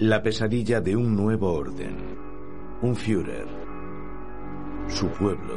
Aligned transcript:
La 0.00 0.24
pesadilla 0.24 0.80
de 0.80 0.96
un 0.96 1.14
nuevo 1.14 1.52
orden. 1.52 1.94
Un 2.82 2.96
Führer. 2.96 3.46
Su 4.88 5.06
pueblo. 5.06 5.54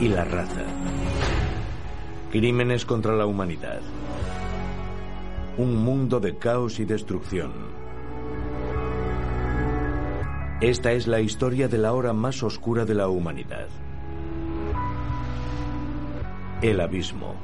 Y 0.00 0.06
la 0.06 0.24
raza. 0.24 0.62
Crímenes 2.30 2.86
contra 2.86 3.16
la 3.16 3.26
humanidad. 3.26 3.80
Un 5.58 5.74
mundo 5.82 6.20
de 6.20 6.38
caos 6.38 6.78
y 6.78 6.84
destrucción. 6.84 7.50
Esta 10.60 10.92
es 10.92 11.08
la 11.08 11.18
historia 11.18 11.66
de 11.66 11.78
la 11.78 11.94
hora 11.94 12.12
más 12.12 12.44
oscura 12.44 12.84
de 12.84 12.94
la 12.94 13.08
humanidad. 13.08 13.66
El 16.62 16.80
abismo. 16.80 17.34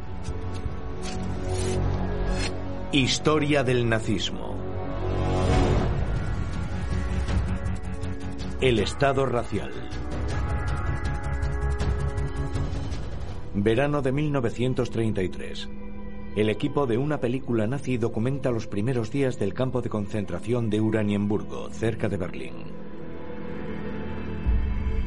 Historia 2.93 3.65
del 3.65 3.89
nazismo. 3.89 4.69
El 8.61 8.81
estado 8.81 9.25
racial. 9.25 9.71
Verano 13.55 14.03
de 14.03 14.11
1933. 14.11 15.69
El 16.35 16.51
equipo 16.51 16.89
de 16.89 16.99
una 16.99 17.21
película 17.21 17.69
nazi 17.69 17.99
documenta 17.99 18.51
los 18.51 18.67
primeros 18.67 19.13
días 19.13 19.39
del 19.39 19.55
campo 19.55 19.81
de 19.81 19.91
concentración 19.91 20.71
de 20.71 20.81
Uranienburgo, 20.81 21.71
cerca 21.71 22.09
de 22.09 22.17
Berlín. 22.17 22.55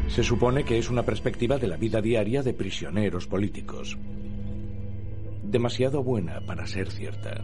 Se 0.08 0.24
supone 0.24 0.64
que 0.64 0.78
es 0.78 0.90
una 0.90 1.04
perspectiva 1.04 1.58
de 1.58 1.68
la 1.68 1.76
vida 1.76 2.02
diaria 2.02 2.44
de 2.44 2.54
prisioneros 2.54 3.28
políticos. 3.28 3.98
Demasiado 5.44 6.04
buena 6.04 6.40
para 6.46 6.66
ser 6.68 6.90
cierta. 6.90 7.44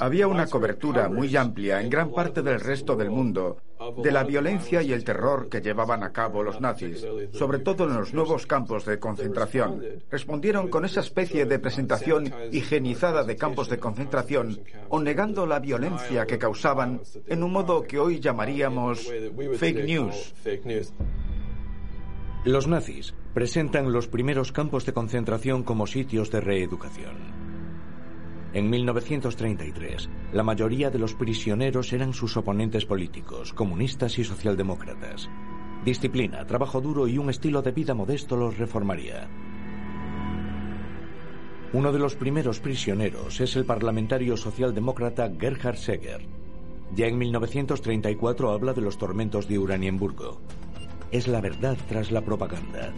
Había 0.00 0.26
una 0.26 0.46
cobertura 0.46 1.08
muy 1.08 1.36
amplia 1.36 1.80
en 1.80 1.90
gran 1.90 2.10
parte 2.12 2.42
del 2.42 2.60
resto 2.60 2.96
del 2.96 3.10
mundo 3.10 3.58
de 4.02 4.12
la 4.12 4.24
violencia 4.24 4.82
y 4.82 4.92
el 4.92 5.04
terror 5.04 5.48
que 5.48 5.60
llevaban 5.60 6.02
a 6.02 6.12
cabo 6.12 6.42
los 6.42 6.60
nazis, 6.60 7.06
sobre 7.32 7.58
todo 7.58 7.84
en 7.84 7.94
los 7.94 8.14
nuevos 8.14 8.46
campos 8.46 8.84
de 8.84 8.98
concentración. 8.98 9.82
Respondieron 10.10 10.68
con 10.68 10.84
esa 10.84 11.00
especie 11.00 11.44
de 11.44 11.58
presentación 11.58 12.32
higienizada 12.52 13.24
de 13.24 13.36
campos 13.36 13.68
de 13.68 13.78
concentración 13.78 14.60
o 14.88 15.00
negando 15.00 15.46
la 15.46 15.60
violencia 15.60 16.26
que 16.26 16.38
causaban 16.38 17.00
en 17.26 17.42
un 17.42 17.52
modo 17.52 17.82
que 17.82 17.98
hoy 17.98 18.20
llamaríamos 18.20 19.12
fake 19.58 19.84
news. 19.84 20.34
Los 22.44 22.66
nazis 22.66 23.14
presentan 23.32 23.92
los 23.92 24.06
primeros 24.06 24.52
campos 24.52 24.86
de 24.86 24.92
concentración 24.92 25.62
como 25.62 25.86
sitios 25.86 26.30
de 26.30 26.40
reeducación. 26.40 27.43
En 28.54 28.70
1933, 28.70 30.08
la 30.32 30.44
mayoría 30.44 30.88
de 30.88 31.00
los 31.00 31.14
prisioneros 31.14 31.92
eran 31.92 32.14
sus 32.14 32.36
oponentes 32.36 32.86
políticos, 32.86 33.52
comunistas 33.52 34.16
y 34.20 34.22
socialdemócratas. 34.22 35.28
Disciplina, 35.84 36.46
trabajo 36.46 36.80
duro 36.80 37.08
y 37.08 37.18
un 37.18 37.30
estilo 37.30 37.62
de 37.62 37.72
vida 37.72 37.94
modesto 37.94 38.36
los 38.36 38.56
reformaría. 38.56 39.28
Uno 41.72 41.90
de 41.90 41.98
los 41.98 42.14
primeros 42.14 42.60
prisioneros 42.60 43.40
es 43.40 43.56
el 43.56 43.64
parlamentario 43.64 44.36
socialdemócrata 44.36 45.32
Gerhard 45.36 45.76
Seger. 45.76 46.24
Ya 46.94 47.08
en 47.08 47.18
1934 47.18 48.52
habla 48.52 48.72
de 48.72 48.82
los 48.82 48.98
tormentos 48.98 49.48
de 49.48 49.58
Uranienburgo. 49.58 50.40
Es 51.10 51.26
la 51.26 51.40
verdad 51.40 51.76
tras 51.88 52.12
la 52.12 52.20
propaganda. 52.20 52.92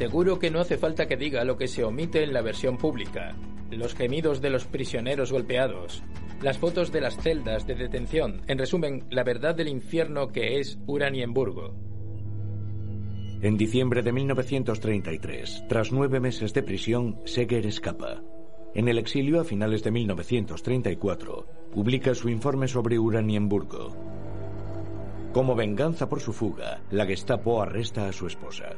Seguro 0.00 0.38
que 0.38 0.50
no 0.50 0.60
hace 0.60 0.78
falta 0.78 1.06
que 1.06 1.18
diga 1.18 1.44
lo 1.44 1.58
que 1.58 1.68
se 1.68 1.84
omite 1.84 2.24
en 2.24 2.32
la 2.32 2.40
versión 2.40 2.78
pública. 2.78 3.36
Los 3.70 3.94
gemidos 3.94 4.40
de 4.40 4.48
los 4.48 4.64
prisioneros 4.64 5.30
golpeados. 5.30 6.02
Las 6.40 6.56
fotos 6.56 6.90
de 6.90 7.02
las 7.02 7.18
celdas 7.18 7.66
de 7.66 7.74
detención. 7.74 8.40
En 8.46 8.56
resumen, 8.56 9.04
la 9.10 9.24
verdad 9.24 9.54
del 9.54 9.68
infierno 9.68 10.28
que 10.28 10.58
es 10.58 10.78
Uranienburgo. 10.86 11.74
En 13.42 13.58
diciembre 13.58 14.00
de 14.00 14.10
1933, 14.10 15.64
tras 15.68 15.92
nueve 15.92 16.18
meses 16.18 16.54
de 16.54 16.62
prisión, 16.62 17.20
Seger 17.26 17.66
escapa. 17.66 18.22
En 18.74 18.88
el 18.88 18.96
exilio 18.96 19.38
a 19.38 19.44
finales 19.44 19.84
de 19.84 19.90
1934, 19.90 21.46
publica 21.74 22.14
su 22.14 22.30
informe 22.30 22.68
sobre 22.68 22.98
Uranienburgo. 22.98 23.94
Como 25.34 25.54
venganza 25.54 26.08
por 26.08 26.20
su 26.20 26.32
fuga, 26.32 26.80
la 26.90 27.04
Gestapo 27.04 27.60
arresta 27.60 28.08
a 28.08 28.12
su 28.12 28.26
esposa. 28.26 28.76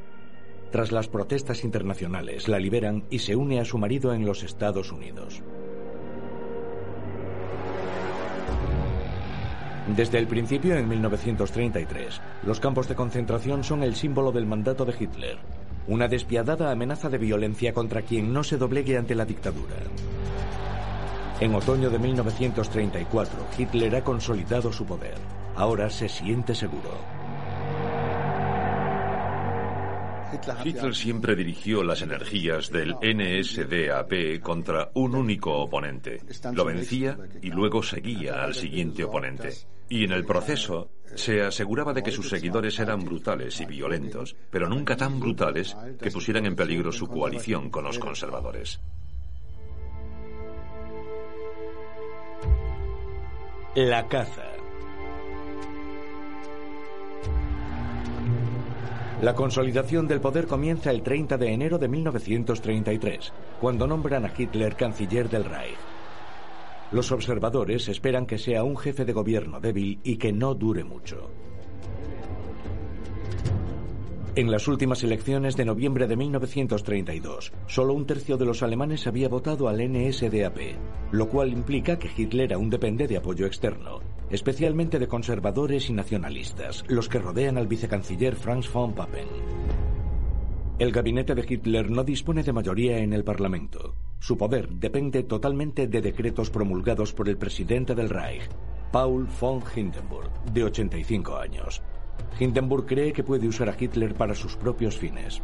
Tras 0.73 0.91
las 0.91 1.07
protestas 1.07 1.65
internacionales, 1.65 2.49
la 2.49 2.59
liberan 2.59 3.05
y 3.11 3.19
se 3.19 3.37
une 3.37 3.61
a 3.61 3.65
su 3.67 3.77
marido 3.77 4.15
en 4.15 4.25
los 4.25 4.43
Estados 4.43 4.91
Unidos. 4.91 5.43
Desde 9.95 10.17
el 10.17 10.27
principio, 10.27 10.75
en 10.79 10.89
1933, 10.89 12.23
los 12.47 12.59
campos 12.59 12.89
de 12.89 12.95
concentración 12.95 13.65
son 13.65 13.83
el 13.83 13.95
símbolo 13.95 14.33
del 14.33 14.47
mandato 14.47 14.87
de 14.87 14.95
Hitler, 14.99 15.37
una 15.89 16.09
despiadada 16.09 16.73
amenaza 16.73 17.11
de 17.11 17.19
violencia 17.19 17.75
contra 17.75 18.01
quien 18.01 18.33
no 18.33 18.43
se 18.43 18.57
doblegue 18.57 18.97
ante 18.97 19.15
la 19.15 19.27
dictadura. 19.27 19.77
En 21.41 21.55
otoño 21.55 21.91
de 21.91 21.99
1934, 21.99 23.47
Hitler 23.59 23.97
ha 23.97 24.05
consolidado 24.05 24.73
su 24.73 24.87
poder. 24.87 25.17
Ahora 25.55 25.91
se 25.91 26.09
siente 26.09 26.55
seguro. 26.55 27.22
Hitler 30.65 30.95
siempre 30.95 31.37
dirigió 31.37 31.83
las 31.83 32.03
energías 32.03 32.71
del 32.71 32.95
NSDAP 32.95 34.41
contra 34.41 34.91
un 34.95 35.15
único 35.15 35.53
oponente. 35.59 36.21
Lo 36.53 36.65
vencía 36.65 37.19
y 37.41 37.51
luego 37.51 37.83
seguía 37.83 38.43
al 38.43 38.55
siguiente 38.55 39.05
oponente. 39.05 39.53
Y 39.89 40.05
en 40.05 40.13
el 40.13 40.25
proceso 40.25 40.91
se 41.15 41.43
aseguraba 41.43 41.93
de 41.93 42.03
que 42.03 42.11
sus 42.11 42.29
seguidores 42.29 42.79
eran 42.79 43.05
brutales 43.05 43.61
y 43.61 43.67
violentos, 43.67 44.35
pero 44.51 44.69
nunca 44.69 44.97
tan 44.97 45.21
brutales 45.21 45.77
que 46.01 46.11
pusieran 46.11 46.47
en 46.47 46.57
peligro 46.57 46.93
su 46.93 47.07
coalición 47.07 47.71
con 47.71 47.85
los 47.85 47.99
conservadores. 47.99 48.81
La 53.75 54.07
caza. 54.07 54.52
La 59.23 59.37
consolidación 59.37 60.09
del 60.09 60.21
poder 60.21 60.49
comienza 60.49 60.91
el 60.91 61.05
30 61.05 61.39
de 61.39 61.53
enero 61.53 61.79
de 61.79 61.87
1933, 61.87 63.33
cuando 63.61 63.87
nombran 63.87 64.25
a 64.25 64.33
Hitler 64.37 64.75
canciller 64.75 65.31
del 65.31 65.45
Reich. 65.45 65.77
Los 66.91 67.13
observadores 67.13 67.89
esperan 67.89 68.27
que 68.27 68.37
sea 68.37 68.65
un 68.65 68.77
jefe 68.77 69.05
de 69.05 69.13
gobierno 69.13 69.61
débil 69.61 70.01
y 70.03 70.17
que 70.17 70.33
no 70.33 70.57
dure 70.57 70.83
mucho. 70.83 71.31
En 74.35 74.51
las 74.51 74.67
últimas 74.67 75.05
elecciones 75.05 75.57
de 75.57 75.67
noviembre 75.67 76.09
de 76.09 76.17
1932, 76.17 77.53
solo 77.69 77.95
un 77.95 78.07
tercio 78.07 78.37
de 78.37 78.47
los 78.47 78.65
alemanes 78.65 79.07
había 79.07 79.29
votado 79.29 79.69
al 79.69 79.79
NSDAP, 79.89 80.57
lo 81.13 81.29
cual 81.29 81.53
implica 81.53 81.97
que 81.97 82.11
Hitler 82.17 82.55
aún 82.55 82.71
depende 82.71 83.07
de 83.07 83.19
apoyo 83.19 83.47
externo, 83.47 84.01
especialmente 84.33 84.99
de 84.99 85.07
conservadores 85.07 85.89
y 85.91 85.93
nacionalistas, 85.93 86.85
los 86.89 87.09
que 87.09 87.19
rodean 87.19 87.59
al 87.59 87.69
vicecanciller 87.69 88.35
Franz 88.35 88.73
von 88.73 88.95
Papen. 88.95 89.29
El 90.79 90.91
gabinete 90.91 91.35
de 91.35 91.45
Hitler 91.49 91.91
no 91.91 92.03
dispone 92.03 92.43
de 92.43 92.53
mayoría 92.53 92.99
en 92.99 93.13
el 93.13 93.23
Parlamento. 93.23 93.95
Su 94.19 94.37
poder 94.37 94.69
depende 94.71 95.23
totalmente 95.23 95.87
de 95.87 96.01
decretos 96.01 96.51
promulgados 96.51 97.13
por 97.13 97.29
el 97.29 97.37
presidente 97.37 97.95
del 97.95 98.09
Reich, 98.09 98.49
Paul 98.91 99.29
von 99.41 99.63
Hindenburg, 99.75 100.31
de 100.53 100.65
85 100.65 101.37
años. 101.37 101.83
Hindenburg 102.41 102.87
cree 102.87 103.13
que 103.13 103.23
puede 103.23 103.47
usar 103.47 103.69
a 103.69 103.77
Hitler 103.79 104.15
para 104.15 104.35
sus 104.35 104.57
propios 104.57 104.97
fines. 104.97 105.43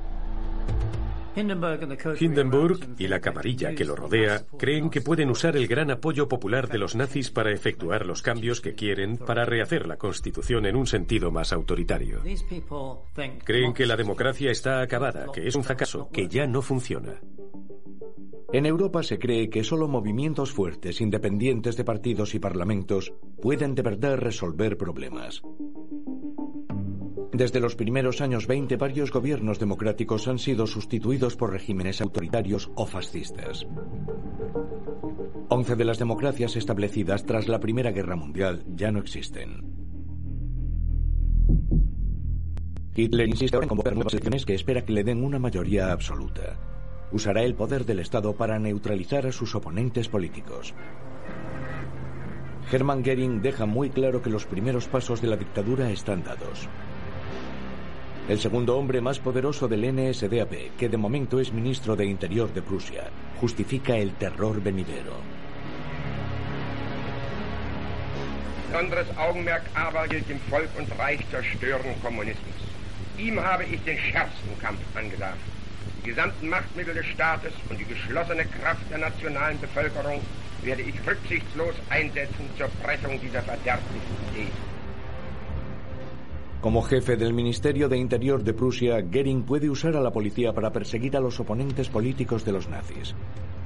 Hindenburg 1.38 2.81
y 2.99 3.06
la 3.06 3.20
camarilla 3.20 3.75
que 3.75 3.85
lo 3.85 3.94
rodea 3.94 4.43
creen 4.58 4.90
que 4.90 5.00
pueden 5.00 5.31
usar 5.31 5.56
el 5.56 5.67
gran 5.67 5.90
apoyo 5.90 6.29
popular 6.29 6.69
de 6.69 6.79
los 6.79 6.96
nazis 6.96 7.31
para 7.31 7.52
efectuar 7.52 8.06
los 8.06 8.23
cambios 8.23 8.61
que 8.61 8.75
quieren 8.75 9.17
para 9.17 9.44
rehacer 9.44 9.87
la 9.87 9.96
Constitución 9.96 10.67
en 10.67 10.76
un 10.76 10.87
sentido 10.87 11.31
más 11.31 11.52
autoritario. 11.52 12.20
Creen 13.44 13.73
que 13.73 13.87
la 13.87 13.96
democracia 13.96 14.50
está 14.50 14.81
acabada, 14.81 15.26
que 15.32 15.46
es 15.46 15.55
un 15.55 15.64
fracaso, 15.64 16.08
que 16.12 16.29
ya 16.29 16.46
no 16.46 16.62
funciona. 16.62 17.20
En 18.50 18.64
Europa 18.64 19.02
se 19.02 19.19
cree 19.19 19.50
que 19.50 19.62
solo 19.62 19.88
movimientos 19.88 20.52
fuertes, 20.52 21.02
independientes 21.02 21.76
de 21.76 21.84
partidos 21.84 22.34
y 22.34 22.38
parlamentos, 22.38 23.12
pueden 23.43 23.75
de 23.75 23.82
verdad 23.82 24.17
resolver 24.17 24.79
problemas. 24.79 25.43
Desde 27.38 27.61
los 27.61 27.76
primeros 27.76 28.20
años 28.20 28.49
20, 28.49 28.75
varios 28.75 29.12
gobiernos 29.12 29.61
democráticos 29.61 30.26
han 30.26 30.40
sido 30.40 30.67
sustituidos 30.67 31.37
por 31.37 31.52
regímenes 31.52 32.00
autoritarios 32.00 32.69
o 32.75 32.85
fascistas. 32.85 33.64
Once 35.49 35.76
de 35.76 35.85
las 35.85 36.00
democracias 36.00 36.56
establecidas 36.56 37.25
tras 37.26 37.46
la 37.46 37.61
Primera 37.61 37.93
Guerra 37.93 38.17
Mundial 38.17 38.64
ya 38.75 38.90
no 38.90 38.99
existen. 38.99 39.62
Hitler 42.96 43.29
insiste 43.29 43.55
ahora 43.55 43.67
en 43.67 43.69
convocar 43.69 43.94
nuevas 43.94 44.14
elecciones 44.14 44.44
que 44.44 44.55
espera 44.55 44.84
que 44.84 44.93
le 44.93 45.05
den 45.05 45.23
una 45.23 45.38
mayoría 45.38 45.93
absoluta. 45.93 46.58
Usará 47.12 47.44
el 47.44 47.55
poder 47.55 47.84
del 47.84 48.00
Estado 48.00 48.34
para 48.34 48.58
neutralizar 48.58 49.29
a 49.29 49.32
sus 49.32 49.55
oponentes 49.55 50.08
políticos. 50.08 50.75
Hermann 52.73 53.05
Goering 53.05 53.41
deja 53.43 53.64
muy 53.64 53.91
claro 53.91 54.23
que 54.23 54.29
los 54.29 54.44
primeros 54.44 54.88
pasos 54.88 55.23
de 55.23 55.29
la 55.29 55.37
dictadura 55.37 55.88
están 55.93 56.25
dados. 56.25 56.69
El 58.28 58.38
segundo 58.38 58.76
hombre 58.76 59.00
más 59.00 59.19
poderoso 59.19 59.69
del 59.69 59.90
NSDAP, 59.90 60.76
que 60.76 60.90
de 60.90 60.98
momento 60.98 61.40
es 61.40 61.50
ministro 61.50 61.96
de 61.96 62.04
Interior 62.04 62.52
de 62.52 62.60
Prusia, 62.60 63.04
justifica 63.40 63.96
el 63.96 64.12
terror 64.12 64.62
venidero. 64.62 65.14
Besonderes 68.66 69.06
Augenmerk 69.16 69.64
aber 69.72 70.06
gilt 70.08 70.28
dem 70.28 70.38
Volk 70.50 70.69
und 70.78 70.90
Reich 70.98 71.20
zur 71.30 71.42
Störung 71.42 71.94
Kommunismus. 72.02 72.60
Ihm 73.16 73.40
habe 73.40 73.64
ich 73.64 73.80
den 73.84 73.96
schärfsten 73.96 74.58
Kampf 74.60 74.81
angesagt. 74.94 75.40
Die 76.04 76.10
gesamten 76.10 76.50
Machtmittel 76.50 76.92
des 76.92 77.06
Staates 77.06 77.54
und 77.70 77.81
die 77.81 77.86
geschlossene 77.86 78.44
Kraft 78.44 78.84
der 78.90 78.98
nationalen 78.98 79.58
Bevölkerung 79.58 80.20
werde 80.62 80.82
ich 80.82 80.94
rücksichtslos 81.06 81.76
einsetzen 81.88 82.50
zur 82.58 82.69
Pressung 82.82 83.19
dieser 83.22 83.42
verderblichen 83.42 84.16
Idee. 84.34 84.52
Como 86.60 86.82
jefe 86.82 87.16
del 87.16 87.32
Ministerio 87.32 87.88
de 87.88 87.96
Interior 87.96 88.43
de 88.43 88.52
Prusia, 88.52 89.00
Goering 89.00 89.44
puede 89.44 89.70
usar 89.70 89.94
a 89.96 90.00
la 90.00 90.10
policía 90.10 90.52
para 90.52 90.72
perseguir 90.72 91.16
a 91.16 91.20
los 91.20 91.38
oponentes 91.38 91.88
políticos 91.88 92.44
de 92.44 92.50
los 92.50 92.69
nazis. 92.69 93.14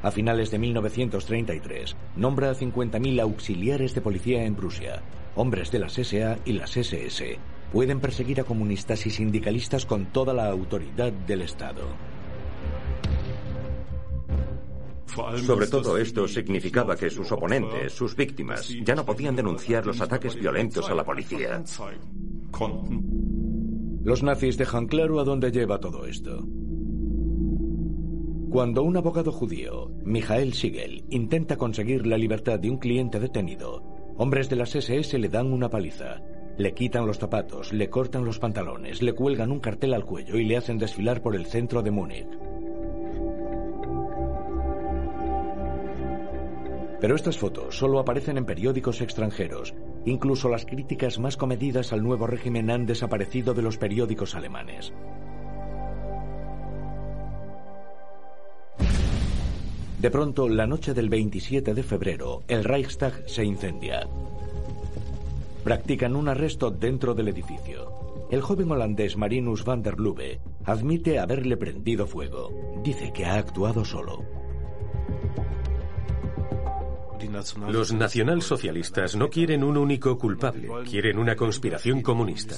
A 0.02 0.10
finales 0.10 0.50
de 0.50 0.58
1933, 0.58 1.96
nombra 2.16 2.50
a 2.50 2.54
50.000 2.54 3.20
auxiliares 3.22 3.94
de 3.94 4.02
policía 4.02 4.44
en 4.44 4.54
Prusia, 4.54 5.02
hombres 5.36 5.70
de 5.70 5.78
las 5.78 5.94
SA 5.94 6.38
y 6.44 6.52
las 6.52 6.76
SS. 6.76 7.38
Pueden 7.72 7.98
perseguir 7.98 8.42
a 8.42 8.44
comunistas 8.44 9.06
y 9.06 9.10
sindicalistas 9.10 9.86
con 9.86 10.12
toda 10.12 10.34
la 10.34 10.50
autoridad 10.50 11.12
del 11.12 11.42
Estado. 11.42 11.88
Sobre 15.46 15.66
todo 15.66 15.96
esto 15.96 16.26
significaba 16.26 16.96
que 16.96 17.08
sus 17.10 17.30
oponentes, 17.32 17.92
sus 17.92 18.16
víctimas, 18.16 18.68
ya 18.82 18.94
no 18.94 19.04
podían 19.04 19.36
denunciar 19.36 19.86
los 19.86 20.00
ataques 20.00 20.34
violentos 20.36 20.88
a 20.90 20.94
la 20.94 21.04
policía. 21.04 21.62
Los 24.04 24.22
nazis 24.22 24.56
dejan 24.56 24.86
claro 24.86 25.20
a 25.20 25.24
dónde 25.24 25.50
lleva 25.50 25.80
todo 25.80 26.06
esto. 26.06 26.44
Cuando 28.50 28.82
un 28.82 28.96
abogado 28.96 29.32
judío, 29.32 29.90
Michael 30.04 30.52
Siegel, 30.52 31.04
intenta 31.08 31.56
conseguir 31.56 32.06
la 32.06 32.18
libertad 32.18 32.60
de 32.60 32.70
un 32.70 32.76
cliente 32.76 33.18
detenido, 33.18 33.82
hombres 34.18 34.50
de 34.50 34.56
las 34.56 34.74
SS 34.74 35.18
le 35.18 35.28
dan 35.28 35.52
una 35.52 35.70
paliza. 35.70 36.20
Le 36.58 36.74
quitan 36.74 37.06
los 37.06 37.18
zapatos, 37.18 37.72
le 37.72 37.88
cortan 37.88 38.26
los 38.26 38.38
pantalones, 38.38 39.00
le 39.00 39.14
cuelgan 39.14 39.50
un 39.50 39.60
cartel 39.60 39.94
al 39.94 40.04
cuello 40.04 40.36
y 40.36 40.44
le 40.44 40.58
hacen 40.58 40.76
desfilar 40.76 41.22
por 41.22 41.34
el 41.34 41.46
centro 41.46 41.82
de 41.82 41.90
Múnich. 41.90 42.28
Pero 47.00 47.16
estas 47.16 47.38
fotos 47.38 47.76
solo 47.76 47.98
aparecen 47.98 48.36
en 48.36 48.44
periódicos 48.44 49.00
extranjeros. 49.00 49.74
Incluso 50.04 50.48
las 50.48 50.66
críticas 50.66 51.18
más 51.18 51.36
comedidas 51.36 51.92
al 51.92 52.02
nuevo 52.02 52.26
régimen 52.26 52.70
han 52.70 52.86
desaparecido 52.86 53.54
de 53.54 53.62
los 53.62 53.78
periódicos 53.78 54.34
alemanes. 54.34 54.92
De 60.00 60.10
pronto, 60.10 60.48
la 60.48 60.66
noche 60.66 60.94
del 60.94 61.08
27 61.08 61.74
de 61.74 61.82
febrero, 61.84 62.42
el 62.48 62.64
Reichstag 62.64 63.22
se 63.26 63.44
incendia. 63.44 64.08
Practican 65.62 66.16
un 66.16 66.28
arresto 66.28 66.72
dentro 66.72 67.14
del 67.14 67.28
edificio. 67.28 68.26
El 68.32 68.40
joven 68.40 68.72
holandés 68.72 69.16
Marinus 69.16 69.64
van 69.64 69.82
der 69.82 70.00
Lubbe 70.00 70.40
admite 70.64 71.20
haberle 71.20 71.56
prendido 71.56 72.08
fuego. 72.08 72.50
Dice 72.82 73.12
que 73.12 73.26
ha 73.26 73.34
actuado 73.34 73.84
solo. 73.84 74.41
Los 77.68 77.92
nacionalsocialistas 77.92 79.16
no 79.16 79.28
quieren 79.28 79.64
un 79.64 79.76
único 79.76 80.18
culpable, 80.18 80.68
quieren 80.88 81.18
una 81.18 81.36
conspiración 81.36 82.02
comunista. 82.02 82.56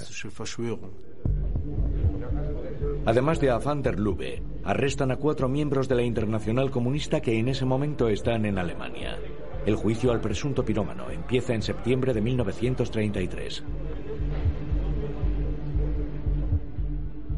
Además 3.06 3.40
de 3.40 3.50
a 3.50 3.58
van 3.58 3.82
der 3.82 4.00
Lubbe, 4.00 4.42
arrestan 4.64 5.10
a 5.10 5.16
cuatro 5.16 5.48
miembros 5.48 5.88
de 5.88 5.94
la 5.94 6.02
Internacional 6.02 6.70
Comunista 6.70 7.20
que 7.20 7.38
en 7.38 7.48
ese 7.48 7.64
momento 7.64 8.08
están 8.08 8.46
en 8.46 8.58
Alemania. 8.58 9.18
El 9.66 9.76
juicio 9.76 10.10
al 10.12 10.20
presunto 10.20 10.64
pirómano 10.64 11.10
empieza 11.10 11.54
en 11.54 11.62
septiembre 11.62 12.14
de 12.14 12.20
1933. 12.20 13.64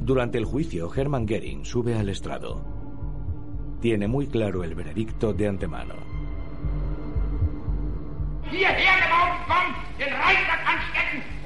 Durante 0.00 0.38
el 0.38 0.44
juicio, 0.44 0.92
Hermann 0.94 1.26
Goering 1.26 1.64
sube 1.64 1.96
al 1.96 2.08
estrado. 2.08 2.64
Tiene 3.80 4.06
muy 4.06 4.28
claro 4.28 4.62
el 4.62 4.76
veredicto 4.76 5.32
de 5.32 5.48
antemano. 5.48 5.94
Den 9.98 10.12
Reichstag 10.12 10.60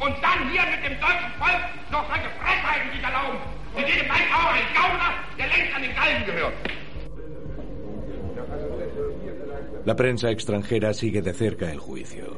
und 0.00 0.14
dann 0.22 0.50
hier 0.50 0.62
mit 0.62 0.84
dem 0.84 1.00
deutschen 1.00 1.32
Volk 1.38 1.62
noch. 1.90 2.10
La 9.84 9.96
prensa 9.96 10.30
extranjera 10.30 10.92
sigue 10.92 11.22
de 11.22 11.32
cerca 11.32 11.70
el 11.70 11.78
juicio. 11.78 12.36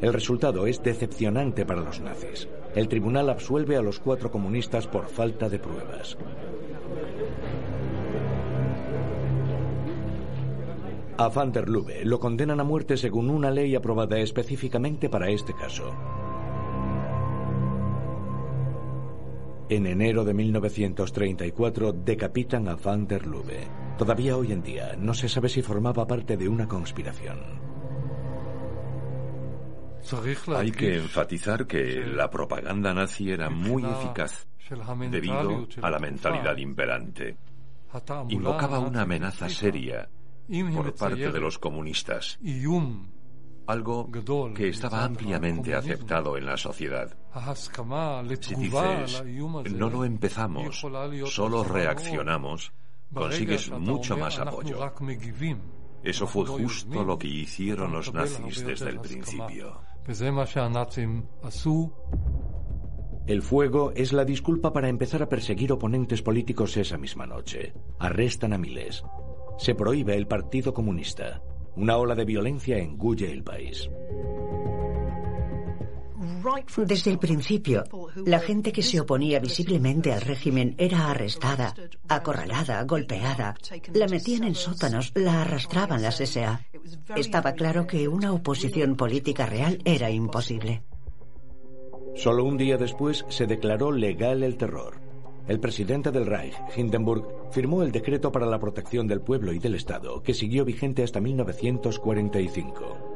El 0.00 0.12
resultado 0.12 0.66
es 0.66 0.82
decepcionante 0.82 1.64
para 1.64 1.80
los 1.80 2.00
nazis. 2.00 2.48
El 2.74 2.88
tribunal 2.88 3.30
absuelve 3.30 3.76
a 3.76 3.82
los 3.82 3.98
cuatro 3.98 4.30
comunistas 4.30 4.86
por 4.86 5.08
falta 5.08 5.48
de 5.48 5.58
pruebas. 5.58 6.18
A 11.18 11.30
Van 11.30 11.50
der 11.50 11.66
Lubbe 11.66 12.04
lo 12.04 12.20
condenan 12.20 12.60
a 12.60 12.64
muerte 12.64 12.98
según 12.98 13.30
una 13.30 13.50
ley 13.50 13.74
aprobada 13.74 14.18
específicamente 14.18 15.08
para 15.08 15.30
este 15.30 15.54
caso. 15.54 15.94
En 19.70 19.86
enero 19.86 20.24
de 20.24 20.34
1934 20.34 21.92
decapitan 21.92 22.68
a 22.68 22.76
Van 22.76 23.06
der 23.06 23.26
Lubbe. 23.26 23.66
Todavía 23.96 24.36
hoy 24.36 24.52
en 24.52 24.62
día 24.62 24.94
no 24.98 25.14
se 25.14 25.30
sabe 25.30 25.48
si 25.48 25.62
formaba 25.62 26.06
parte 26.06 26.36
de 26.36 26.50
una 26.50 26.68
conspiración. 26.68 27.40
Hay 30.54 30.70
que 30.70 30.96
enfatizar 30.98 31.66
que 31.66 32.04
la 32.04 32.28
propaganda 32.28 32.92
nazi 32.92 33.30
era 33.30 33.48
muy 33.48 33.82
eficaz 33.84 34.46
debido 35.10 35.66
a 35.80 35.90
la 35.90 35.98
mentalidad 35.98 36.58
imperante. 36.58 37.38
Invocaba 38.28 38.78
una 38.80 39.02
amenaza 39.02 39.48
seria 39.48 40.06
por 40.74 40.94
parte 40.94 41.30
de 41.30 41.40
los 41.40 41.58
comunistas, 41.58 42.38
algo 43.66 44.10
que 44.54 44.68
estaba 44.68 45.04
ampliamente 45.04 45.74
aceptado 45.74 46.36
en 46.36 46.46
la 46.46 46.56
sociedad. 46.56 47.16
Si 48.40 48.54
dices, 48.54 49.24
no 49.72 49.90
lo 49.90 50.04
empezamos, 50.04 50.84
solo 51.26 51.64
reaccionamos, 51.64 52.72
consigues 53.12 53.70
mucho 53.70 54.16
más 54.16 54.38
apoyo. 54.38 54.78
Eso 56.02 56.26
fue 56.26 56.46
justo 56.46 57.04
lo 57.04 57.18
que 57.18 57.26
hicieron 57.26 57.92
los 57.92 58.14
nazis 58.14 58.64
desde 58.64 58.90
el 58.90 59.00
principio. 59.00 59.80
El 63.26 63.42
fuego 63.42 63.92
es 63.96 64.12
la 64.12 64.24
disculpa 64.24 64.72
para 64.72 64.88
empezar 64.88 65.20
a 65.20 65.28
perseguir 65.28 65.72
oponentes 65.72 66.22
políticos 66.22 66.76
esa 66.76 66.96
misma 66.96 67.26
noche. 67.26 67.74
Arrestan 67.98 68.52
a 68.52 68.58
miles. 68.58 69.02
Se 69.58 69.74
prohíbe 69.74 70.14
el 70.16 70.26
Partido 70.26 70.72
Comunista. 70.72 71.42
Una 71.76 71.96
ola 71.96 72.14
de 72.14 72.24
violencia 72.24 72.78
engulle 72.78 73.30
el 73.30 73.42
país. 73.42 73.88
Desde 76.86 77.10
el 77.10 77.18
principio, 77.18 77.84
la 78.24 78.40
gente 78.40 78.72
que 78.72 78.82
se 78.82 79.00
oponía 79.00 79.40
visiblemente 79.40 80.12
al 80.12 80.20
régimen 80.20 80.74
era 80.78 81.10
arrestada, 81.10 81.74
acorralada, 82.08 82.82
golpeada, 82.84 83.54
la 83.92 84.06
metían 84.06 84.44
en 84.44 84.54
sótanos, 84.54 85.12
la 85.14 85.42
arrastraban 85.42 86.02
las 86.02 86.18
SA. 86.18 86.60
Estaba 87.16 87.52
claro 87.52 87.86
que 87.86 88.08
una 88.08 88.32
oposición 88.32 88.96
política 88.96 89.46
real 89.46 89.78
era 89.84 90.10
imposible. 90.10 90.82
Solo 92.14 92.44
un 92.44 92.56
día 92.56 92.78
después 92.78 93.24
se 93.28 93.46
declaró 93.46 93.92
legal 93.92 94.42
el 94.42 94.56
terror. 94.56 95.05
El 95.48 95.60
presidente 95.60 96.10
del 96.10 96.26
Reich, 96.26 96.56
Hindenburg, 96.76 97.52
firmó 97.52 97.84
el 97.84 97.92
decreto 97.92 98.32
para 98.32 98.46
la 98.46 98.58
protección 98.58 99.06
del 99.06 99.20
pueblo 99.20 99.52
y 99.52 99.60
del 99.60 99.76
Estado, 99.76 100.20
que 100.20 100.34
siguió 100.34 100.64
vigente 100.64 101.04
hasta 101.04 101.20
1945. 101.20 103.14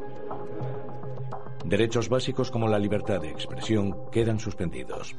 Derechos 1.64 2.08
básicos 2.08 2.52
como 2.52 2.68
la 2.68 2.78
libertad 2.78 3.20
de 3.20 3.30
expresión 3.30 4.10
quedan 4.12 4.38
suspendidos. 4.38 5.16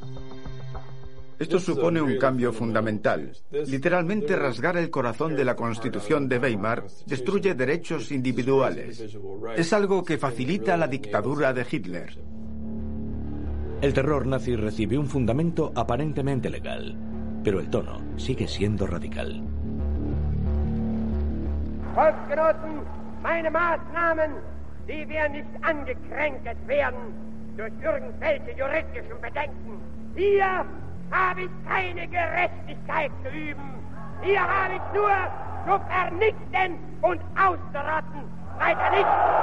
Esto 1.37 1.59
supone 1.59 2.01
un 2.01 2.17
cambio 2.17 2.53
fundamental. 2.53 3.31
Literalmente 3.51 4.35
rasgar 4.35 4.77
el 4.77 4.89
corazón 4.89 5.35
de 5.35 5.43
la 5.43 5.55
Constitución 5.55 6.29
de 6.29 6.37
Weimar 6.37 6.85
destruye 7.07 7.55
derechos 7.55 8.11
individuales. 8.11 9.03
Es 9.57 9.73
algo 9.73 10.03
que 10.03 10.17
facilita 10.17 10.77
la 10.77 10.87
dictadura 10.87 11.51
de 11.51 11.65
Hitler. 11.69 12.19
El 13.81 13.95
terror 13.95 14.27
nazi 14.27 14.55
recibió 14.55 14.99
un 14.99 15.07
fundamento 15.07 15.71
aparentemente 15.75 16.51
legal, 16.51 16.95
pero 17.43 17.59
el 17.59 17.67
tono 17.71 17.99
sigue 18.15 18.47
siendo 18.47 18.85
radical. 18.85 19.41
Volksgenossen, 21.95 22.83
meine 23.23 23.49
Maßnahmen, 23.49 24.33
die 24.87 25.09
wir 25.09 25.27
nicht 25.29 25.49
angekränkt 25.63 26.45
werden 26.67 27.15
durch 27.57 27.73
irgendwelche 27.83 28.51
juristischen 28.55 29.19
Bedenken. 29.19 29.81
Hier 30.15 30.63
habe 31.09 31.41
ich 31.41 31.49
keine 31.67 32.07
Gerechtigkeit 32.07 33.11
zu 33.23 33.29
üben. 33.35 33.81
Hier 34.21 34.41
habe 34.41 34.75
ich 34.75 34.93
nur 34.93 35.09
zu 35.65 35.83
vernichten 35.87 36.77
und 37.01 37.19
auszurotten. 37.35 38.29
Weiter 38.59 38.91
nichts. 38.91 39.41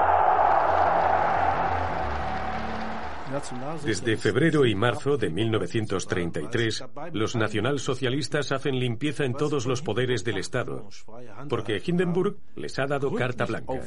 Desde 3.85 4.16
febrero 4.16 4.64
y 4.64 4.75
marzo 4.75 5.16
de 5.16 5.30
1933, 5.30 6.85
los 7.12 7.37
nacionalsocialistas 7.37 8.52
hacen 8.52 8.78
limpieza 8.78 9.25
en 9.25 9.35
todos 9.35 9.66
los 9.66 9.82
poderes 9.82 10.25
del 10.25 10.38
Estado, 10.38 10.88
porque 11.49 11.82
Hindenburg 11.85 12.37
les 12.56 12.78
ha 12.78 12.87
dado 12.87 13.12
carta 13.12 13.44
blanca. 13.44 13.82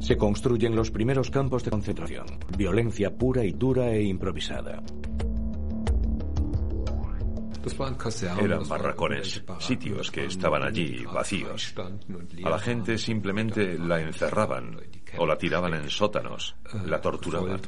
Se 0.00 0.16
construyen 0.16 0.76
los 0.76 0.90
primeros 0.90 1.30
campos 1.30 1.64
de 1.64 1.70
concentración, 1.70 2.26
violencia 2.58 3.10
pura 3.16 3.44
y 3.44 3.52
dura 3.52 3.90
e 3.90 4.02
improvisada. 4.02 4.82
Eran 8.38 8.68
barracones, 8.68 9.42
sitios 9.58 10.10
que 10.10 10.26
estaban 10.26 10.62
allí 10.62 11.04
vacíos. 11.06 11.74
A 12.44 12.50
la 12.50 12.58
gente 12.58 12.98
simplemente 12.98 13.78
la 13.78 14.00
encerraban 14.00 14.78
o 15.18 15.26
la 15.26 15.36
tiraban 15.36 15.74
en 15.74 15.88
sótanos, 15.90 16.56
la 16.86 17.00
torturaban 17.00 17.60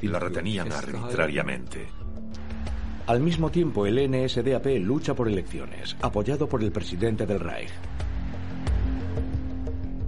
y 0.00 0.08
la 0.08 0.18
retenían 0.18 0.72
arbitrariamente. 0.72 1.86
Al 3.06 3.20
mismo 3.20 3.50
tiempo, 3.50 3.86
el 3.86 4.10
NSDAP 4.10 4.66
lucha 4.80 5.14
por 5.14 5.28
elecciones, 5.28 5.96
apoyado 6.00 6.48
por 6.48 6.62
el 6.62 6.72
presidente 6.72 7.26
del 7.26 7.40
Reich. 7.40 7.70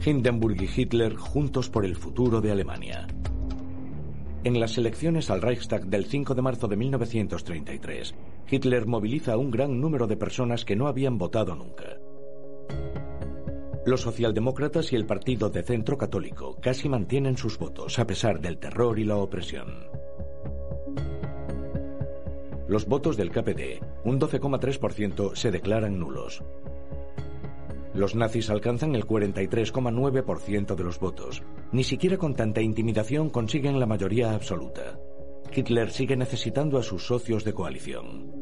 Hindenburg 0.05 0.63
y 0.63 0.71
Hitler 0.75 1.17
juntos 1.17 1.69
por 1.69 1.85
el 1.85 1.97
futuro 1.97 2.41
de 2.41 2.53
Alemania. 2.53 3.07
En 4.45 4.61
las 4.61 4.79
elecciones 4.79 5.29
al 5.29 5.43
Reichstag 5.43 5.87
del 5.87 6.07
5 6.07 6.35
de 6.37 6.43
marzo 6.43 6.69
de 6.69 6.77
1933, 6.77 8.15
Hitler 8.49 8.87
moviliza 8.87 9.33
a 9.33 9.37
un 9.37 9.51
gran 9.51 9.81
número 9.81 10.07
de 10.07 10.17
personas 10.17 10.65
que 10.65 10.77
no 10.77 10.87
habían 10.87 11.19
votado 11.19 11.57
nunca. 11.57 11.99
Los 13.87 14.01
socialdemócratas 14.01 14.93
y 14.93 14.97
el 14.97 15.07
partido 15.07 15.49
de 15.49 15.63
centro 15.63 15.97
católico 15.97 16.57
casi 16.61 16.89
mantienen 16.89 17.37
sus 17.37 17.57
votos 17.57 18.01
a 18.01 18.05
pesar 18.05 18.41
del 18.41 18.59
terror 18.59 18.99
y 18.99 19.05
la 19.05 19.17
opresión. 19.17 19.87
Los 22.67 22.87
votos 22.87 23.17
del 23.17 23.31
KPD, 23.31 23.81
un 24.03 24.19
12,3%, 24.19 25.37
se 25.37 25.53
declaran 25.53 26.01
nulos. 26.01 26.43
Los 27.95 28.17
nazis 28.17 28.51
alcanzan 28.51 28.97
el 28.97 29.07
43,9% 29.07 30.75
de 30.75 30.83
los 30.83 30.99
votos. 30.99 31.45
Ni 31.71 31.85
siquiera 31.85 32.19
con 32.19 32.35
tanta 32.35 32.61
intimidación 32.61 33.31
consiguen 33.31 33.79
la 33.79 33.87
mayoría 33.87 34.35
absoluta. 34.35 34.99
Hitler 35.55 35.93
sigue 35.93 36.17
necesitando 36.17 36.77
a 36.79 36.83
sus 36.83 37.07
socios 37.07 37.45
de 37.45 37.55
coalición. 37.55 38.36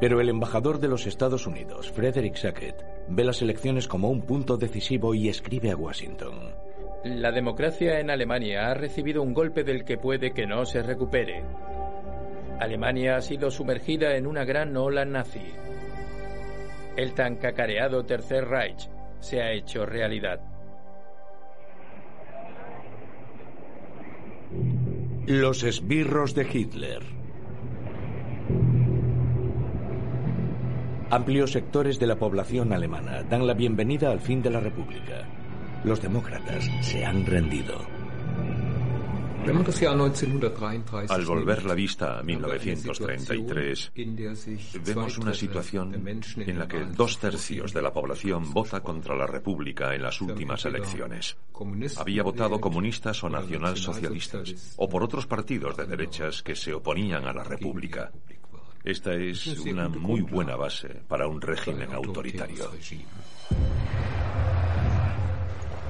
Pero 0.00 0.20
el 0.20 0.28
embajador 0.28 0.78
de 0.78 0.88
los 0.88 1.06
Estados 1.06 1.46
Unidos, 1.46 1.90
Frederick 1.90 2.36
Sackett, 2.36 2.84
ve 3.08 3.24
las 3.24 3.40
elecciones 3.40 3.88
como 3.88 4.10
un 4.10 4.22
punto 4.22 4.56
decisivo 4.56 5.14
y 5.14 5.28
escribe 5.28 5.70
a 5.70 5.76
Washington. 5.76 6.54
La 7.04 7.30
democracia 7.32 8.00
en 8.00 8.10
Alemania 8.10 8.68
ha 8.68 8.74
recibido 8.74 9.22
un 9.22 9.32
golpe 9.32 9.64
del 9.64 9.84
que 9.84 9.96
puede 9.96 10.32
que 10.32 10.46
no 10.46 10.66
se 10.66 10.82
recupere. 10.82 11.44
Alemania 12.58 13.16
ha 13.16 13.20
sido 13.20 13.50
sumergida 13.50 14.16
en 14.16 14.26
una 14.26 14.44
gran 14.44 14.76
ola 14.76 15.04
nazi. 15.04 15.52
El 16.96 17.12
tan 17.14 17.36
cacareado 17.36 18.04
Tercer 18.04 18.46
Reich 18.46 18.88
se 19.20 19.40
ha 19.40 19.52
hecho 19.52 19.86
realidad. 19.86 20.40
Los 25.26 25.62
esbirros 25.62 26.34
de 26.34 26.46
Hitler. 26.50 27.15
Amplios 31.08 31.52
sectores 31.52 32.00
de 32.00 32.06
la 32.08 32.16
población 32.16 32.72
alemana 32.72 33.22
dan 33.22 33.46
la 33.46 33.54
bienvenida 33.54 34.10
al 34.10 34.18
fin 34.18 34.42
de 34.42 34.50
la 34.50 34.58
República. 34.58 35.22
Los 35.84 36.02
demócratas 36.02 36.68
se 36.80 37.04
han 37.04 37.24
rendido. 37.24 37.78
Al 41.08 41.24
volver 41.24 41.64
la 41.64 41.74
vista 41.74 42.18
a 42.18 42.22
1933, 42.24 43.92
vemos 44.84 45.18
una 45.18 45.32
situación 45.32 45.94
en 46.38 46.58
la 46.58 46.66
que 46.66 46.84
dos 46.86 47.20
tercios 47.20 47.72
de 47.72 47.82
la 47.82 47.92
población 47.92 48.52
vota 48.52 48.80
contra 48.80 49.14
la 49.14 49.28
República 49.28 49.94
en 49.94 50.02
las 50.02 50.20
últimas 50.20 50.64
elecciones. 50.64 51.36
Había 51.98 52.24
votado 52.24 52.60
comunistas 52.60 53.22
o 53.22 53.30
nacionalsocialistas, 53.30 54.74
o 54.76 54.88
por 54.88 55.04
otros 55.04 55.28
partidos 55.28 55.76
de 55.76 55.86
derechas 55.86 56.42
que 56.42 56.56
se 56.56 56.74
oponían 56.74 57.26
a 57.26 57.32
la 57.32 57.44
República. 57.44 58.10
Esta 58.86 59.14
es 59.14 59.48
una 59.58 59.88
muy 59.88 60.20
buena 60.20 60.54
base 60.54 60.86
para 61.08 61.26
un 61.26 61.40
régimen 61.40 61.92
autoritario. 61.92 62.70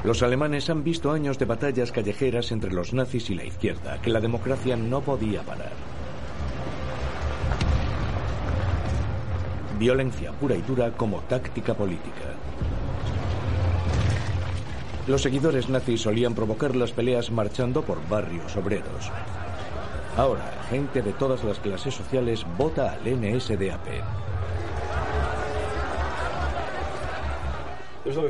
Los 0.02 0.22
alemanes 0.22 0.70
han 0.70 0.82
visto 0.82 1.12
años 1.12 1.38
de 1.38 1.44
batallas 1.44 1.92
callejeras 1.92 2.52
entre 2.52 2.72
los 2.72 2.94
nazis 2.94 3.28
y 3.28 3.34
la 3.34 3.44
izquierda 3.44 4.00
que 4.00 4.08
la 4.08 4.18
democracia 4.18 4.78
no 4.78 5.02
podía 5.02 5.42
parar. 5.42 5.74
Violencia 9.78 10.32
pura 10.32 10.56
y 10.56 10.62
dura 10.62 10.90
como 10.92 11.20
táctica 11.20 11.74
política. 11.74 12.32
Los 15.06 15.20
seguidores 15.20 15.68
nazis 15.68 16.00
solían 16.00 16.34
provocar 16.34 16.74
las 16.74 16.92
peleas 16.92 17.30
marchando 17.30 17.82
por 17.82 18.08
barrios 18.08 18.56
obreros. 18.56 19.12
Ahora, 20.16 20.50
gente 20.70 21.02
de 21.02 21.12
todas 21.12 21.44
las 21.44 21.58
clases 21.58 21.94
sociales 21.94 22.46
vota 22.56 22.92
al 22.92 23.00
NSDAP. 23.04 23.86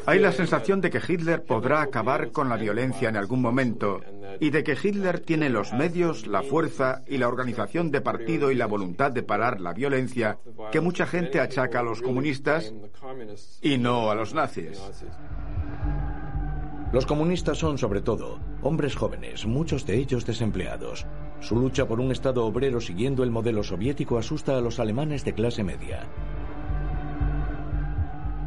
Hay 0.06 0.18
la 0.18 0.32
sensación 0.32 0.80
de 0.80 0.90
que 0.90 1.00
Hitler 1.06 1.44
podrá 1.44 1.82
acabar 1.82 2.32
con 2.32 2.48
la 2.48 2.56
violencia 2.56 3.08
en 3.08 3.16
algún 3.16 3.40
momento 3.40 4.00
y 4.40 4.50
de 4.50 4.64
que 4.64 4.76
Hitler 4.82 5.20
tiene 5.20 5.48
los 5.48 5.72
medios, 5.72 6.26
la 6.26 6.42
fuerza 6.42 7.02
y 7.06 7.18
la 7.18 7.28
organización 7.28 7.92
de 7.92 8.00
partido 8.00 8.50
y 8.50 8.56
la 8.56 8.66
voluntad 8.66 9.12
de 9.12 9.22
parar 9.22 9.60
la 9.60 9.72
violencia 9.72 10.38
que 10.72 10.80
mucha 10.80 11.06
gente 11.06 11.40
achaca 11.40 11.80
a 11.80 11.84
los 11.84 12.02
comunistas 12.02 12.74
y 13.62 13.78
no 13.78 14.10
a 14.10 14.14
los 14.14 14.34
nazis. 14.34 14.82
Los 16.92 17.06
comunistas 17.06 17.58
son, 17.58 17.78
sobre 17.78 18.00
todo, 18.00 18.40
hombres 18.62 18.96
jóvenes, 18.96 19.46
muchos 19.46 19.86
de 19.86 19.96
ellos 19.96 20.24
desempleados. 20.24 21.06
Su 21.40 21.56
lucha 21.56 21.86
por 21.86 22.00
un 22.00 22.10
Estado 22.10 22.44
obrero 22.44 22.80
siguiendo 22.80 23.22
el 23.22 23.30
modelo 23.30 23.62
soviético 23.62 24.18
asusta 24.18 24.56
a 24.56 24.60
los 24.60 24.80
alemanes 24.80 25.24
de 25.24 25.34
clase 25.34 25.62
media 25.62 26.08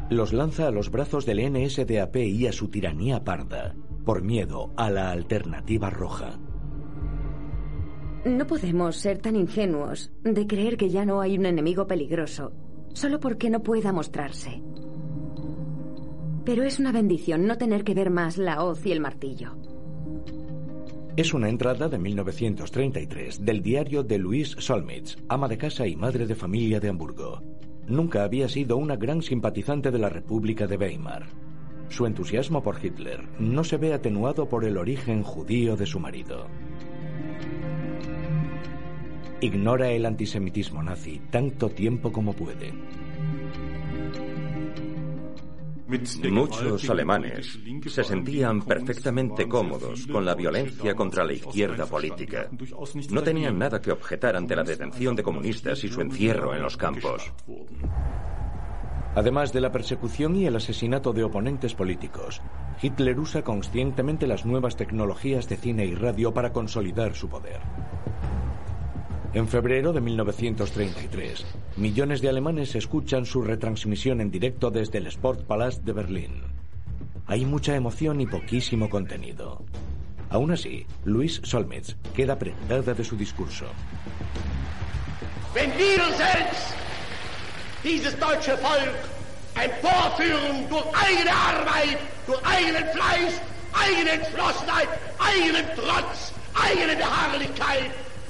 los 0.09 0.33
lanza 0.33 0.67
a 0.67 0.71
los 0.71 0.89
brazos 0.89 1.25
del 1.25 1.39
NSDAP 1.51 2.15
y 2.17 2.47
a 2.47 2.51
su 2.51 2.69
tiranía 2.69 3.23
parda, 3.23 3.75
por 4.05 4.23
miedo 4.23 4.71
a 4.75 4.89
la 4.89 5.11
alternativa 5.11 5.89
roja. 5.89 6.39
No 8.25 8.47
podemos 8.47 8.97
ser 8.97 9.19
tan 9.19 9.35
ingenuos 9.35 10.11
de 10.23 10.47
creer 10.47 10.77
que 10.77 10.89
ya 10.89 11.05
no 11.05 11.21
hay 11.21 11.37
un 11.37 11.45
enemigo 11.45 11.87
peligroso, 11.87 12.51
solo 12.93 13.19
porque 13.19 13.49
no 13.49 13.61
pueda 13.61 13.93
mostrarse. 13.93 14.61
Pero 16.43 16.63
es 16.63 16.79
una 16.79 16.91
bendición 16.91 17.45
no 17.45 17.57
tener 17.57 17.83
que 17.83 17.93
ver 17.93 18.09
más 18.09 18.37
la 18.37 18.63
hoz 18.63 18.85
y 18.85 18.91
el 18.91 18.99
martillo. 18.99 19.57
Es 21.19 21.33
una 21.33 21.49
entrada 21.49 21.89
de 21.89 21.97
1933 21.97 23.43
del 23.43 23.61
diario 23.61 24.03
de 24.03 24.17
Louise 24.17 24.55
Solmitz, 24.61 25.17
ama 25.27 25.49
de 25.49 25.57
casa 25.57 25.85
y 25.85 25.97
madre 25.97 26.25
de 26.25 26.33
familia 26.33 26.79
de 26.79 26.87
Hamburgo. 26.87 27.43
Nunca 27.87 28.23
había 28.23 28.47
sido 28.47 28.77
una 28.77 28.95
gran 28.95 29.21
simpatizante 29.21 29.91
de 29.91 29.99
la 29.99 30.07
República 30.07 30.65
de 30.65 30.77
Weimar. 30.77 31.25
Su 31.89 32.05
entusiasmo 32.05 32.63
por 32.63 32.77
Hitler 32.81 33.27
no 33.37 33.65
se 33.65 33.75
ve 33.75 33.93
atenuado 33.93 34.47
por 34.47 34.63
el 34.63 34.77
origen 34.77 35.21
judío 35.21 35.75
de 35.75 35.85
su 35.85 35.99
marido. 35.99 36.47
Ignora 39.41 39.91
el 39.91 40.05
antisemitismo 40.05 40.81
nazi 40.81 41.19
tanto 41.31 41.67
tiempo 41.67 42.13
como 42.13 42.31
puede. 42.31 42.71
Muchos 46.29 46.89
alemanes 46.89 47.59
se 47.87 48.03
sentían 48.03 48.61
perfectamente 48.61 49.47
cómodos 49.47 50.05
con 50.05 50.23
la 50.23 50.35
violencia 50.35 50.93
contra 50.93 51.23
la 51.23 51.33
izquierda 51.33 51.85
política. 51.87 52.47
No 53.09 53.23
tenían 53.23 53.57
nada 53.57 53.81
que 53.81 53.91
objetar 53.91 54.35
ante 54.35 54.55
la 54.55 54.63
detención 54.63 55.15
de 55.15 55.23
comunistas 55.23 55.83
y 55.83 55.89
su 55.89 56.01
encierro 56.01 56.53
en 56.53 56.61
los 56.61 56.77
campos. 56.77 57.31
Además 59.15 59.51
de 59.51 59.61
la 59.61 59.71
persecución 59.71 60.35
y 60.35 60.45
el 60.45 60.55
asesinato 60.55 61.11
de 61.11 61.23
oponentes 61.23 61.73
políticos, 61.73 62.41
Hitler 62.79 63.19
usa 63.19 63.43
conscientemente 63.43 64.27
las 64.27 64.45
nuevas 64.45 64.75
tecnologías 64.75 65.49
de 65.49 65.57
cine 65.57 65.85
y 65.85 65.95
radio 65.95 66.33
para 66.33 66.53
consolidar 66.53 67.15
su 67.15 67.27
poder. 67.27 67.59
En 69.31 69.47
febrero 69.47 69.93
de 69.93 70.01
1933, 70.01 71.45
millones 71.77 72.19
de 72.21 72.29
alemanes 72.29 72.73
escuchan 72.73 73.27
su 73.27 73.43
retransmisión 73.43 74.21
en 74.21 74.31
directo 74.31 74.71
desde 74.71 74.97
el 74.97 75.11
Sportpalast 75.11 75.83
de 75.83 75.93
Berlín. 75.93 76.43
Hay 77.27 77.45
mucha 77.45 77.75
emoción 77.75 78.21
y 78.21 78.25
poquísimo 78.25 78.89
contenido. 78.89 79.63
Aún 80.31 80.51
así, 80.51 80.87
Luis 81.05 81.41
Solmitz 81.43 81.95
queda 82.15 82.39
prendada 82.39 82.95
de 82.95 83.03
su 83.03 83.15
discurso. 83.15 83.65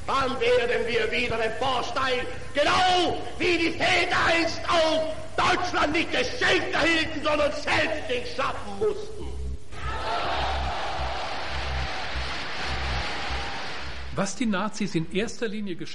Dann 0.10 0.40
werden 0.40 0.88
wir 0.88 1.12
wieder 1.12 1.40
emporsteigen, 1.44 2.26
genau 2.54 3.18
wie 3.38 3.58
die 3.58 3.72
Väter 3.72 4.18
einst 4.28 4.60
auch 4.68 5.14
Deutschland 5.38 5.94
nicht 5.94 6.12
geschenkt 6.12 6.74
erhielten, 6.74 7.22
sondern 7.24 7.52
selbst 7.52 8.10
den 8.10 8.26
Schaffen 8.36 8.80
mussten. 8.80 9.20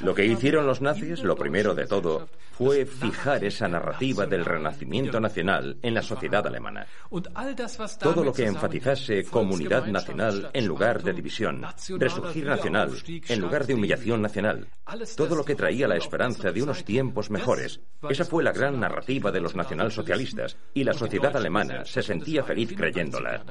Lo 0.01 0.15
que 0.15 0.25
hicieron 0.25 0.67
los 0.67 0.81
nazis, 0.81 1.23
lo 1.23 1.37
primero 1.37 1.75
de 1.75 1.87
todo, 1.87 2.29
fue 2.57 2.87
fijar 2.87 3.45
esa 3.45 3.69
narrativa 3.69 4.27
del 4.27 4.45
renacimiento 4.45 5.21
nacional 5.21 5.77
en 5.83 5.95
la 5.95 6.03
sociedad 6.03 6.47
alemana. 6.47 6.87
Todo 8.01 8.25
lo 8.25 8.33
que 8.33 8.47
enfatizase 8.47 9.25
comunidad 9.25 9.87
nacional 9.87 10.51
en 10.53 10.67
lugar 10.67 11.03
de 11.03 11.13
división, 11.13 11.65
resurgir 11.99 12.47
nacional 12.47 12.93
en 13.07 13.41
lugar 13.41 13.67
de 13.67 13.75
humillación 13.75 14.23
nacional, 14.23 14.69
todo 15.17 15.35
lo 15.35 15.45
que 15.45 15.55
traía 15.55 15.89
la 15.89 15.97
esperanza 15.97 16.53
de 16.53 16.63
unos 16.63 16.85
tiempos 16.85 17.31
mejores. 17.31 17.81
Esa 18.09 18.25
fue 18.25 18.45
la 18.45 18.53
gran 18.53 18.79
narrativa 18.79 19.33
de 19.33 19.41
los 19.41 19.55
nacionalsocialistas 19.55 20.57
y 20.73 20.85
la 20.85 20.95
sociedad 20.95 21.37
alemana 21.37 21.85
se 21.85 22.03
sentía 22.03 22.45
feliz 22.45 22.75
creyéndola. 22.77 23.45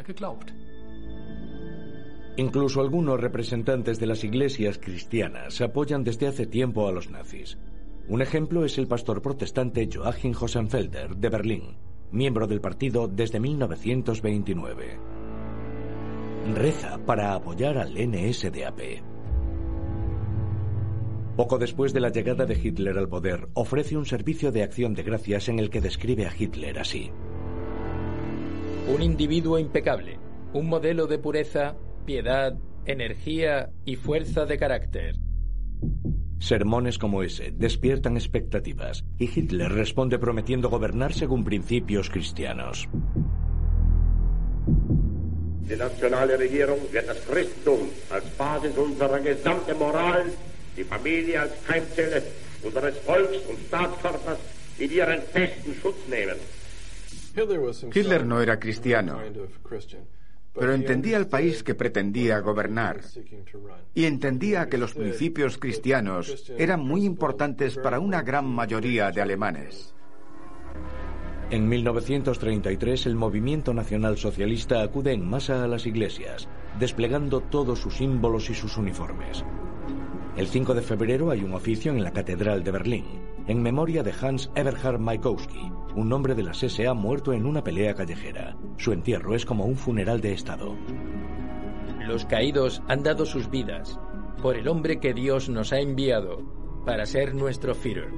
Incluso 2.36 2.82
algunos 2.82 3.20
representantes 3.20 4.00
de 4.00 4.08
las 4.08 4.24
iglesias 4.24 4.80
cristianas 4.80 5.62
apoyan 5.62 6.04
desde 6.04 6.28
hace 6.28 6.48
tiempo 6.48 6.88
a 6.88 6.92
los 6.92 7.12
nazis. 7.12 7.60
Un 8.08 8.22
ejemplo 8.22 8.66
es 8.66 8.78
el 8.80 8.88
pastor 8.88 9.22
protestante 9.22 9.88
Joachim 9.92 10.34
Hosenfelder 10.40 11.16
de 11.16 11.30
Berlín, 11.30 11.78
miembro 12.12 12.48
del 12.48 12.60
partido 12.60 13.08
desde 13.08 13.40
1929. 13.40 14.98
Reza 16.56 16.98
para 17.06 17.36
apoyar 17.36 17.78
al 17.78 17.94
NSDAP. 17.94 19.04
Poco 21.38 21.58
después 21.58 21.94
de 21.94 22.00
la 22.00 22.10
llegada 22.10 22.46
de 22.46 22.56
Hitler 22.56 22.98
al 22.98 23.10
poder, 23.10 23.48
ofrece 23.54 23.96
un 23.96 24.06
servicio 24.06 24.52
de 24.52 24.64
acción 24.64 24.94
de 24.96 25.04
gracias 25.04 25.50
en 25.50 25.60
el 25.60 25.70
que 25.70 25.82
describe 25.82 26.26
a 26.26 26.34
Hitler 26.38 26.80
así. 26.80 27.12
Un 28.94 29.02
individuo 29.02 29.58
impecable, 29.58 30.20
un 30.54 30.68
modelo 30.68 31.08
de 31.08 31.18
pureza 31.20 31.76
piedad, 32.06 32.54
energía 32.86 33.70
y 33.86 33.96
fuerza 33.96 34.46
de 34.46 34.58
carácter. 34.58 35.16
Sermones 36.40 36.98
como 36.98 37.24
ese 37.24 37.52
despiertan 37.52 38.18
expectativas 38.18 39.06
y 39.18 39.26
Hitler 39.26 39.72
responde 39.72 40.20
prometiendo 40.20 40.70
gobernar 40.70 41.14
según 41.14 41.46
principios 41.46 42.12
Die 45.70 45.78
nationale 45.78 46.36
Regierung 46.36 46.80
wird 46.92 47.08
das 47.08 47.22
Christentum 47.22 47.88
als 48.10 48.26
Basis 48.38 48.78
unserer 48.78 49.20
gesamten 49.22 49.78
Moral, 49.80 50.26
die 50.76 50.84
Familie 50.84 51.40
als 51.40 51.54
Keimzelle 51.66 52.22
unseres 52.62 52.98
Volks- 53.00 53.48
und 53.50 53.58
Staatskörpers 53.68 54.40
in 54.80 54.92
ihren 54.92 55.22
festen 55.22 55.74
Schutz 55.82 56.08
nehmen. 56.10 56.36
Hitler 57.94 58.26
no 58.26 58.42
era 58.42 58.60
cristiano, 58.60 59.20
pero 60.54 60.74
entendía 60.74 61.18
el 61.18 61.28
país 61.28 61.64
que 61.64 61.76
pretendía 61.76 62.40
gobernar 62.40 63.02
y 63.94 64.06
entendía 64.06 64.70
que 64.70 64.78
los 64.78 64.94
principios 64.94 65.58
cristianos 65.58 66.52
eran 66.58 66.82
muy 66.82 67.06
importantes 67.06 67.78
para 67.78 68.00
una 68.00 68.22
gran 68.22 68.46
mayoría 68.46 69.12
de 69.12 69.22
alemanes. 69.22 69.94
En 71.50 71.68
1933 71.68 73.06
el 73.06 73.16
movimiento 73.16 73.74
nacional 73.74 74.18
socialista 74.18 74.82
acude 74.82 75.14
en 75.14 75.28
masa 75.28 75.64
a 75.64 75.68
las 75.68 75.86
iglesias, 75.86 76.48
desplegando 76.80 77.42
todos 77.42 77.80
sus 77.80 77.98
símbolos 77.98 78.50
y 78.50 78.56
sus 78.56 78.78
uniformes. 78.78 79.44
El 80.36 80.48
5 80.48 80.74
de 80.74 80.82
febrero 80.82 81.30
hay 81.30 81.44
un 81.44 81.54
oficio 81.54 81.92
en 81.92 82.04
la 82.04 82.12
Catedral 82.12 82.64
de 82.64 82.72
Berlín, 82.72 83.06
en 83.46 83.62
memoria 83.62 84.02
de 84.02 84.12
Hans 84.20 84.50
Eberhard 84.56 85.00
Maikowski, 85.00 85.72
un 85.96 86.12
hombre 86.12 86.34
de 86.34 86.42
la 86.42 86.56
SA 86.56 86.96
muerto 86.96 87.34
en 87.34 87.46
una 87.46 87.64
pelea 87.64 87.94
callejera. 87.94 88.58
Su 88.78 88.94
entierro 88.94 89.36
es 89.36 89.46
como 89.46 89.66
un 89.66 89.76
funeral 89.76 90.22
de 90.22 90.34
Estado. 90.34 90.76
Los 92.08 92.26
caídos 92.26 92.82
han 92.88 93.04
dado 93.04 93.28
sus 93.28 93.48
vidas 93.52 94.00
por 94.42 94.56
el 94.56 94.68
hombre 94.68 95.00
que 95.00 95.14
Dios 95.14 95.50
nos 95.50 95.72
ha 95.72 95.80
enviado 95.80 96.42
para 96.84 97.06
ser 97.06 97.36
nuestro 97.36 97.76
Führer. 97.76 98.10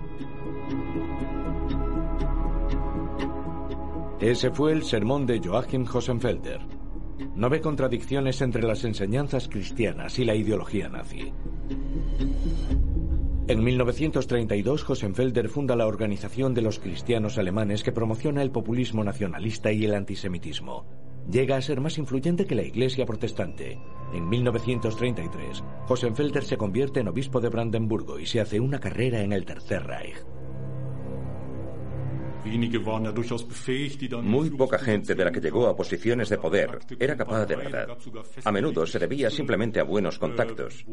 Ese 4.21 4.51
fue 4.51 4.71
el 4.71 4.83
sermón 4.83 5.25
de 5.25 5.41
Joachim 5.43 5.85
Hosenfelder. 5.85 6.61
No 7.35 7.49
ve 7.49 7.59
contradicciones 7.59 8.41
entre 8.41 8.63
las 8.63 8.85
enseñanzas 8.85 9.49
cristianas 9.49 10.17
y 10.17 10.23
la 10.23 10.35
ideología 10.35 10.87
nazi. 10.87 11.33
En 13.47 13.63
1932, 13.63 14.89
Hosenfelder 14.89 15.49
funda 15.49 15.75
la 15.75 15.85
Organización 15.85 16.55
de 16.55 16.63
los 16.63 16.79
Cristianos 16.79 17.37
Alemanes 17.37 17.83
que 17.83 17.91
promociona 17.91 18.41
el 18.41 18.51
populismo 18.51 19.03
nacionalista 19.03 19.71
y 19.71 19.85
el 19.85 19.93
antisemitismo. 19.93 20.87
Llega 21.29 21.55
a 21.55 21.61
ser 21.61 21.79
más 21.79 21.97
influyente 21.97 22.45
que 22.45 22.55
la 22.55 22.63
Iglesia 22.63 23.05
protestante. 23.05 23.79
En 24.13 24.27
1933, 24.27 25.63
Hosenfelder 25.87 26.43
se 26.43 26.57
convierte 26.57 27.01
en 27.01 27.07
obispo 27.07 27.39
de 27.39 27.49
Brandenburgo 27.49 28.19
y 28.19 28.25
se 28.25 28.41
hace 28.41 28.59
una 28.59 28.79
carrera 28.79 29.21
en 29.21 29.31
el 29.31 29.45
Tercer 29.45 29.85
Reich. 29.85 30.34
Muy 34.21 34.49
poca 34.51 34.77
gente 34.77 35.15
de 35.15 35.25
la 35.25 35.31
que 35.31 35.41
llegó 35.41 35.67
a 35.67 35.75
posiciones 35.75 36.29
de 36.29 36.37
poder 36.37 36.79
era 36.99 37.15
capaz 37.15 37.45
de 37.45 37.55
verdad. 37.55 37.97
A 38.43 38.51
menudo 38.51 38.85
se 38.85 38.99
debía 38.99 39.29
simplemente 39.29 39.79
a 39.79 39.83
buenos 39.83 40.19
contactos. 40.19 40.85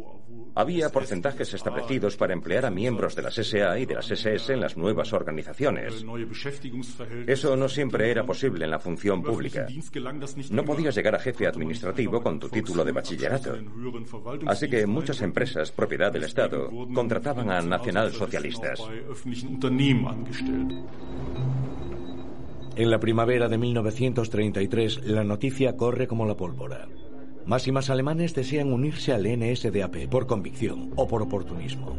Había 0.54 0.90
porcentajes 0.90 1.54
establecidos 1.54 2.16
para 2.16 2.32
emplear 2.32 2.66
a 2.66 2.70
miembros 2.70 3.14
de 3.16 3.22
las 3.22 3.34
SA 3.34 3.78
y 3.78 3.86
de 3.86 3.94
las 3.94 4.10
SS 4.10 4.52
en 4.52 4.60
las 4.60 4.76
nuevas 4.76 5.12
organizaciones. 5.12 6.04
Eso 7.26 7.56
no 7.56 7.68
siempre 7.68 8.10
era 8.10 8.24
posible 8.24 8.64
en 8.64 8.70
la 8.70 8.78
función 8.78 9.22
pública. 9.22 9.66
No 10.50 10.64
podías 10.64 10.94
llegar 10.94 11.14
a 11.14 11.18
jefe 11.18 11.46
administrativo 11.46 12.22
con 12.22 12.38
tu 12.38 12.48
título 12.48 12.84
de 12.84 12.92
bachillerato. 12.92 13.56
Así 14.46 14.68
que 14.68 14.86
muchas 14.86 15.22
empresas, 15.22 15.72
propiedad 15.72 16.12
del 16.12 16.24
Estado, 16.24 16.70
contrataban 16.94 17.50
a 17.50 17.60
nacionalsocialistas. 17.60 18.80
En 22.76 22.90
la 22.90 22.98
primavera 22.98 23.48
de 23.48 23.58
1933, 23.58 25.04
la 25.04 25.24
noticia 25.24 25.76
corre 25.76 26.06
como 26.06 26.26
la 26.26 26.37
pólvora. 26.37 26.88
Más 27.44 27.66
y 27.66 27.72
más 27.72 27.90
alemanes 27.90 28.35
desean 28.35 28.72
unirse 28.72 29.12
al 29.12 29.24
NSDAP 29.24 30.08
por 30.08 30.26
convicción 30.26 30.92
o 30.96 31.06
por 31.06 31.22
oportunismo. 31.22 31.96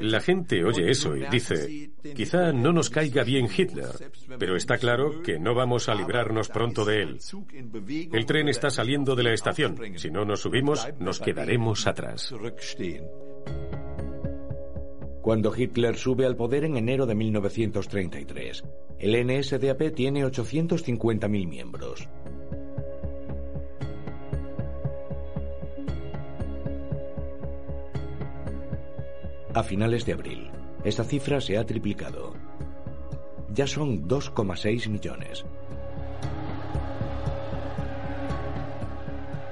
La 0.00 0.20
gente 0.20 0.64
oye 0.64 0.90
eso 0.90 1.16
y 1.16 1.26
dice, 1.28 1.90
Quizá 2.14 2.52
no 2.52 2.72
nos 2.72 2.90
caiga 2.90 3.24
bien 3.24 3.48
Hitler, 3.54 4.10
pero 4.38 4.56
está 4.56 4.78
claro 4.78 5.22
que 5.22 5.38
no 5.38 5.54
vamos 5.54 5.88
a 5.88 5.94
librarnos 5.94 6.48
pronto 6.48 6.84
de 6.84 7.02
él. 7.02 7.18
El 8.12 8.26
tren 8.26 8.48
está 8.48 8.70
saliendo 8.70 9.14
de 9.14 9.22
la 9.22 9.32
estación. 9.32 9.76
Si 9.96 10.10
no 10.10 10.24
nos 10.24 10.40
subimos, 10.40 10.86
nos 10.98 11.20
quedaremos 11.20 11.86
atrás. 11.86 12.32
Cuando 15.26 15.52
Hitler 15.52 15.96
sube 15.96 16.24
al 16.24 16.36
poder 16.36 16.62
en 16.62 16.76
enero 16.76 17.04
de 17.04 17.16
1933, 17.16 18.62
el 19.00 19.26
NSDAP 19.26 19.92
tiene 19.92 20.24
850.000 20.24 21.48
miembros. 21.48 22.08
A 29.52 29.64
finales 29.64 30.06
de 30.06 30.12
abril, 30.12 30.48
esta 30.84 31.02
cifra 31.02 31.40
se 31.40 31.58
ha 31.58 31.66
triplicado. 31.66 32.34
Ya 33.52 33.66
son 33.66 34.06
2,6 34.06 34.88
millones. 34.88 35.44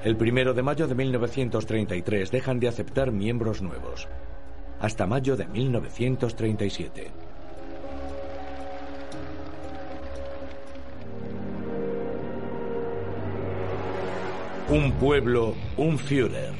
El 0.04 0.16
primero 0.16 0.54
de 0.54 0.62
mayo 0.62 0.86
de 0.86 0.94
1933 0.94 2.30
dejan 2.30 2.60
de 2.60 2.68
aceptar 2.68 3.10
miembros 3.10 3.60
nuevos. 3.60 4.06
Hasta 4.84 5.06
mayo 5.06 5.34
de 5.34 5.46
1937. 5.46 7.10
Un 14.68 14.92
pueblo, 14.92 15.54
un 15.78 15.98
Führer. 15.98 16.52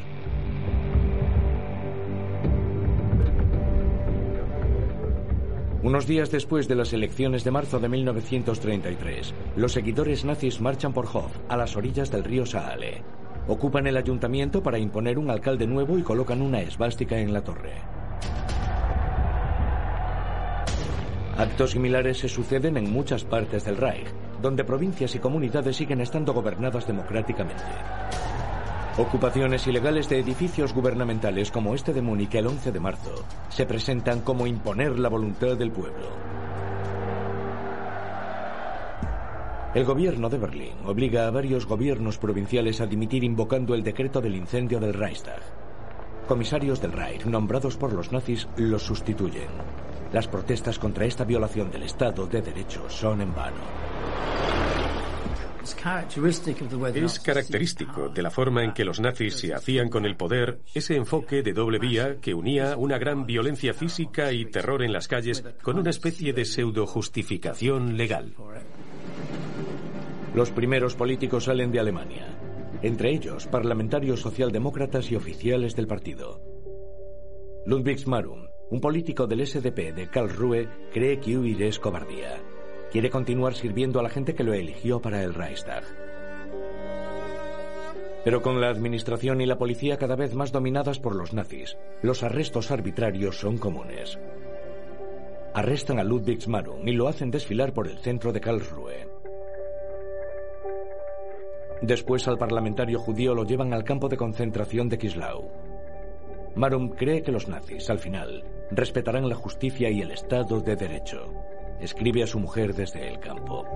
Unos 5.83 6.07
días 6.07 6.31
después 6.31 6.67
de 6.67 6.77
las 6.77 6.95
elecciones 6.95 7.45
de 7.45 7.51
marzo 7.51 7.79
de 7.79 7.91
1933, 7.91 9.35
los 9.57 9.73
seguidores 9.73 10.25
nazis 10.25 10.63
marchan 10.63 10.95
por 10.95 11.05
Hof, 11.13 11.37
a 11.51 11.59
las 11.59 11.77
orillas 11.77 12.11
del 12.11 12.25
río 12.25 12.47
Saale. 12.47 13.03
Ocupan 13.47 13.87
el 13.87 13.99
ayuntamiento 13.99 14.63
para 14.63 14.79
imponer 14.79 15.19
un 15.19 15.29
alcalde 15.29 15.67
nuevo 15.67 15.99
y 15.99 16.03
colocan 16.03 16.41
una 16.41 16.63
esvástica 16.63 17.19
en 17.19 17.35
la 17.35 17.45
torre. 17.45 17.84
Actos 21.37 21.73
similares 21.73 22.18
se 22.18 22.29
suceden 22.29 22.77
en 22.77 22.92
muchas 22.92 23.25
partes 23.25 23.64
del 23.64 23.77
Reich, 23.77 24.07
donde 24.40 24.62
provincias 24.62 25.16
y 25.16 25.18
comunidades 25.18 25.77
siguen 25.77 26.01
estando 26.01 26.33
gobernadas 26.33 26.87
democráticamente. 26.87 27.64
Ocupaciones 28.99 29.66
ilegales 29.66 30.09
de 30.09 30.20
edificios 30.20 30.73
gubernamentales 30.73 31.51
como 31.51 31.75
este 31.75 31.92
de 31.92 32.03
Múnich 32.03 32.37
el 32.37 32.47
11 32.47 32.70
de 32.70 32.79
marzo 32.79 33.25
se 33.49 33.66
presentan 33.66 34.20
como 34.20 34.47
imponer 34.47 34.97
la 34.97 35.09
voluntad 35.09 35.57
del 35.57 35.73
pueblo. 35.73 36.07
El 39.75 39.85
gobierno 39.85 40.29
de 40.29 40.38
Berlín 40.38 40.75
obliga 40.87 41.27
a 41.27 41.33
varios 41.33 41.66
gobiernos 41.66 42.16
provinciales 42.16 42.81
a 42.81 42.87
dimitir 42.87 43.25
invocando 43.25 43.75
el 43.75 43.83
decreto 43.83 44.20
del 44.20 44.37
incendio 44.37 44.79
del 44.79 44.94
Reichstag. 44.94 45.42
Comisarios 46.29 46.81
del 46.81 46.92
Reich, 46.92 47.25
nombrados 47.27 47.77
por 47.77 47.92
los 47.92 48.12
nazis, 48.12 48.47
los 48.57 48.85
sustituyen. 48.85 49.49
Las 50.14 50.29
protestas 50.29 50.79
contra 50.79 51.07
esta 51.07 51.24
violación 51.24 51.72
del 51.72 51.83
Estado 51.83 52.29
de 52.29 52.40
Derecho 52.40 52.88
son 52.88 53.20
en 53.20 53.35
vano. 53.35 53.57
Es 55.61 57.18
característico 57.18 58.11
de 58.11 58.22
la 58.22 58.31
forma 58.31 58.62
en 58.62 58.72
que 58.72 58.85
los 58.85 59.00
nazis 59.00 59.35
se 59.35 59.53
hacían 59.53 59.88
con 59.88 60.05
el 60.07 60.16
poder 60.16 60.61
ese 60.72 60.94
enfoque 60.94 61.42
de 61.42 61.53
doble 61.53 61.81
vía 61.81 62.18
que 62.20 62.33
unía 62.33 62.77
una 62.77 62.96
gran 62.96 63.27
violencia 63.27 63.74
física 63.74 64.31
y 64.31 64.44
terror 64.44 64.85
en 64.85 64.92
las 64.92 65.09
calles 65.09 65.42
con 65.62 65.81
una 65.81 65.90
especie 65.90 66.33
de 66.33 66.44
pseudo 66.44 66.87
justificación 66.87 67.96
legal. 67.96 68.37
Los 70.33 70.53
primeros 70.53 70.94
políticos 70.94 71.46
salen 71.46 71.72
de 71.72 71.81
Alemania, 71.81 72.38
entre 72.83 73.11
ellos 73.11 73.48
parlamentarios 73.48 74.20
socialdemócratas 74.20 75.11
y 75.11 75.16
oficiales 75.16 75.74
del 75.74 75.88
partido. 75.88 76.40
Ludwig 77.66 77.98
Smarum, 77.98 78.54
un 78.70 78.81
político 78.81 79.27
del 79.27 79.46
SDP 79.46 79.94
de 79.94 80.09
Karlsruhe, 80.09 80.68
cree 80.92 81.20
que 81.20 81.37
huir 81.37 81.62
es 81.62 81.79
cobardía. 81.79 82.40
Quiere 82.90 83.11
continuar 83.11 83.55
sirviendo 83.55 84.00
a 84.00 84.03
la 84.03 84.09
gente 84.09 84.35
que 84.35 84.44
lo 84.44 84.55
eligió 84.55 85.00
para 85.00 85.22
el 85.22 85.35
Reichstag. 85.35 85.85
Pero 88.24 88.40
con 88.40 88.61
la 88.61 88.70
administración 88.70 89.40
y 89.42 89.46
la 89.46 89.59
policía 89.59 89.98
cada 89.98 90.16
vez 90.16 90.35
más 90.35 90.50
dominadas 90.50 90.98
por 90.98 91.14
los 91.14 91.35
nazis, 91.35 91.77
los 92.03 92.22
arrestos 92.22 92.70
arbitrarios 92.70 93.38
son 93.38 93.59
comunes. 93.59 94.18
Arrestan 95.53 95.98
a 95.98 96.05
Ludwig 96.05 96.40
Smarum 96.40 96.88
y 96.88 96.92
lo 96.92 97.07
hacen 97.07 97.31
desfilar 97.31 97.74
por 97.74 97.87
el 97.87 97.98
centro 97.98 98.33
de 98.33 98.40
Karlsruhe. 98.40 99.07
Después 101.83 102.27
al 102.29 102.38
parlamentario 102.38 102.98
judío 102.98 103.35
lo 103.35 103.44
llevan 103.44 103.74
al 103.74 103.85
campo 103.85 104.09
de 104.09 104.16
concentración 104.16 104.88
de 104.88 104.96
Kislau. 104.96 105.50
Marum 106.57 106.90
cree 106.90 107.23
que 107.23 107.33
los 107.33 107.49
nazis, 107.49 107.90
al 107.90 107.99
final, 107.99 108.45
respetarán 108.71 109.29
la 109.29 109.35
justicia 109.35 109.90
y 109.90 110.01
el 110.01 110.12
Estado 110.12 110.61
de 110.61 110.77
Derecho. 110.77 111.33
Escribe 111.81 112.23
a 112.23 112.27
su 112.27 112.38
mujer 112.38 112.75
desde 112.75 113.09
el 113.09 113.19
campo. 113.19 113.67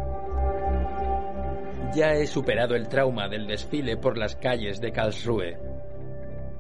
Ya 1.95 2.13
he 2.13 2.27
superado 2.27 2.77
el 2.77 2.89
trauma 2.89 3.29
del 3.29 3.47
desfile 3.47 3.97
por 3.97 4.17
las 4.17 4.37
calles 4.37 4.81
de 4.81 4.93
Karlsruhe. 4.93 5.59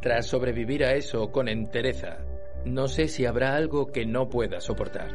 Tras 0.00 0.26
sobrevivir 0.26 0.84
a 0.84 0.94
eso 0.94 1.30
con 1.30 1.48
entereza, 1.48 2.18
no 2.64 2.88
sé 2.88 3.08
si 3.08 3.24
habrá 3.24 3.54
algo 3.54 3.86
que 3.86 4.04
no 4.04 4.28
pueda 4.28 4.60
soportar. 4.60 5.10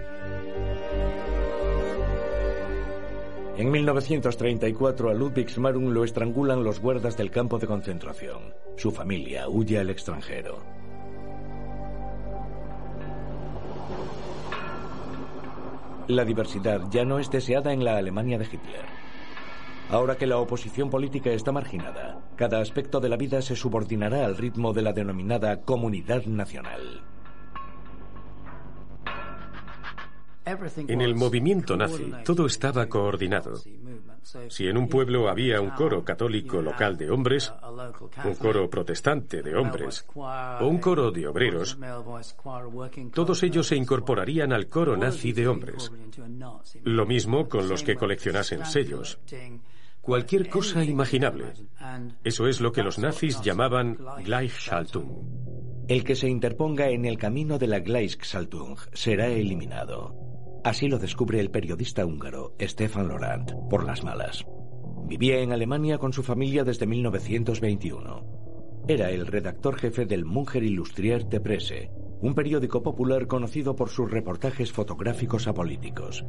En 3.57 3.69
1934 3.69 5.09
a 5.09 5.13
Ludwig 5.13 5.49
Smarung 5.49 5.89
lo 5.89 6.03
estrangulan 6.03 6.63
los 6.63 6.79
guardas 6.79 7.15
del 7.17 7.29
campo 7.29 7.59
de 7.59 7.67
concentración. 7.67 8.55
Su 8.77 8.91
familia 8.91 9.47
huye 9.47 9.77
al 9.77 9.91
extranjero. 9.91 10.72
La 16.07 16.25
diversidad 16.25 16.81
ya 16.91 17.05
no 17.05 17.17
es 17.17 17.31
deseada 17.31 17.71
en 17.71 17.85
la 17.85 17.95
Alemania 17.95 18.37
de 18.37 18.43
Hitler. 18.45 18.85
Ahora 19.89 20.17
que 20.17 20.27
la 20.27 20.37
oposición 20.37 20.89
política 20.89 21.29
está 21.29 21.53
marginada, 21.53 22.19
cada 22.35 22.59
aspecto 22.59 22.99
de 22.99 23.07
la 23.07 23.15
vida 23.15 23.41
se 23.41 23.55
subordinará 23.55 24.25
al 24.25 24.35
ritmo 24.35 24.73
de 24.73 24.81
la 24.81 24.91
denominada 24.91 25.61
comunidad 25.61 26.25
nacional. 26.25 27.01
En 30.45 31.01
el 31.01 31.15
movimiento 31.15 31.77
nazi 31.77 32.11
todo 32.25 32.45
estaba 32.45 32.87
coordinado. 32.87 33.61
Si 34.49 34.67
en 34.67 34.77
un 34.77 34.87
pueblo 34.87 35.29
había 35.29 35.61
un 35.61 35.71
coro 35.71 36.03
católico 36.03 36.61
local 36.61 36.97
de 36.97 37.09
hombres, 37.09 37.53
un 38.23 38.35
coro 38.35 38.69
protestante 38.69 39.41
de 39.41 39.55
hombres 39.55 40.05
o 40.15 40.67
un 40.67 40.77
coro 40.79 41.11
de 41.11 41.27
obreros, 41.27 41.77
todos 43.13 43.43
ellos 43.43 43.67
se 43.67 43.75
incorporarían 43.75 44.53
al 44.53 44.67
coro 44.67 44.97
nazi 44.97 45.33
de 45.33 45.47
hombres. 45.47 45.91
Lo 46.83 47.05
mismo 47.05 47.47
con 47.47 47.67
los 47.67 47.83
que 47.83 47.95
coleccionasen 47.95 48.65
sellos. 48.65 49.19
Cualquier 50.01 50.49
cosa 50.49 50.83
imaginable. 50.83 51.53
Eso 52.23 52.47
es 52.47 52.59
lo 52.59 52.71
que 52.71 52.83
los 52.83 52.99
nazis 52.99 53.41
llamaban 53.41 53.97
Gleichschaltung. 54.25 55.85
El 55.87 56.03
que 56.03 56.15
se 56.15 56.29
interponga 56.29 56.89
en 56.89 57.05
el 57.05 57.17
camino 57.17 57.57
de 57.57 57.67
la 57.67 57.79
Gleichschaltung 57.79 58.77
será 58.93 59.27
eliminado. 59.27 60.32
Así 60.63 60.87
lo 60.87 60.97
descubre 60.97 61.41
el 61.41 61.51
periodista 61.51 62.05
húngaro 62.05 62.55
Stefan 62.61 63.09
Laurent 63.09 63.51
por 63.69 63.83
las 63.83 64.03
malas. 64.03 64.45
Vivía 65.05 65.39
en 65.39 65.51
Alemania 65.51 65.97
con 65.97 66.13
su 66.13 66.23
familia 66.23 66.63
desde 66.63 66.87
1921. 66.87 68.83
Era 68.87 69.11
el 69.11 69.27
redactor 69.27 69.75
jefe 69.75 70.05
del 70.05 70.23
Munger 70.23 70.63
Illustrierte 70.63 71.41
Presse, 71.41 71.91
un 72.21 72.33
periódico 72.33 72.81
popular 72.81 73.27
conocido 73.27 73.75
por 73.75 73.89
sus 73.89 74.09
reportajes 74.09 74.71
fotográficos 74.71 75.47
apolíticos. 75.47 76.25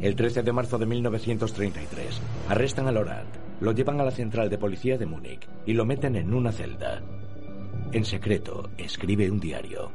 El 0.00 0.16
13 0.16 0.42
de 0.42 0.52
marzo 0.52 0.78
de 0.78 0.86
1933 0.86 2.20
arrestan 2.48 2.88
a 2.88 2.92
Laurent, 2.92 3.28
lo 3.60 3.72
llevan 3.72 4.00
a 4.00 4.04
la 4.04 4.10
central 4.10 4.48
de 4.48 4.56
policía 4.56 4.96
de 4.96 5.04
Múnich 5.04 5.46
y 5.66 5.74
lo 5.74 5.84
meten 5.84 6.16
en 6.16 6.32
una 6.32 6.52
celda. 6.52 7.02
En 7.92 8.06
secreto, 8.06 8.70
escribe 8.78 9.30
un 9.30 9.40
diario. 9.40 9.92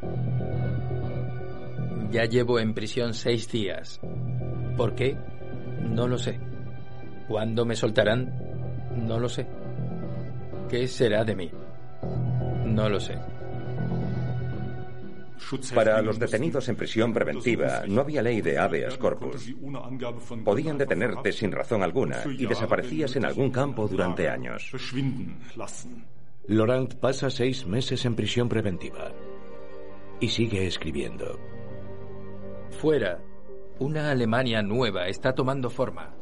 Ya 2.12 2.26
llevo 2.26 2.60
en 2.60 2.74
prisión 2.74 3.14
seis 3.14 3.52
días. 3.52 4.00
¿Por 4.78 4.96
qué? 4.96 5.18
No 5.82 6.08
lo 6.08 6.18
sé. 6.18 6.40
¿Cuándo 7.28 7.66
me 7.66 7.76
soltarán? 7.76 8.34
No 9.06 9.20
lo 9.20 9.28
sé. 9.28 9.48
¿Qué 10.70 10.88
será 10.88 11.24
de 11.24 11.36
mí? 11.36 11.52
No 12.66 12.90
lo 12.90 13.00
sé. 13.00 13.18
Para 15.74 16.02
los 16.02 16.20
detenidos 16.20 16.68
en 16.68 16.76
prisión 16.76 17.14
preventiva 17.14 17.84
no 17.88 18.02
había 18.02 18.22
ley 18.22 18.42
de 18.42 18.58
habeas 18.58 18.98
corpus. 18.98 19.54
Podían 20.44 20.78
detenerte 20.78 21.32
sin 21.32 21.52
razón 21.52 21.84
alguna 21.84 22.24
y 22.26 22.46
desaparecías 22.46 23.16
en 23.16 23.26
algún 23.26 23.52
campo 23.52 23.88
durante 23.88 24.28
años. 24.28 24.72
Laurent 26.48 26.96
pasa 26.96 27.30
seis 27.30 27.66
meses 27.66 28.06
en 28.06 28.16
prisión 28.16 28.50
preventiva 28.50 29.12
y 30.20 30.30
sigue 30.30 30.66
escribiendo. 30.66 31.40
Fuera, 32.72 33.20
una 33.80 34.12
Alemania 34.12 34.62
nueva 34.62 35.08
está 35.08 35.34
tomando 35.34 35.70
forma. 35.70 36.14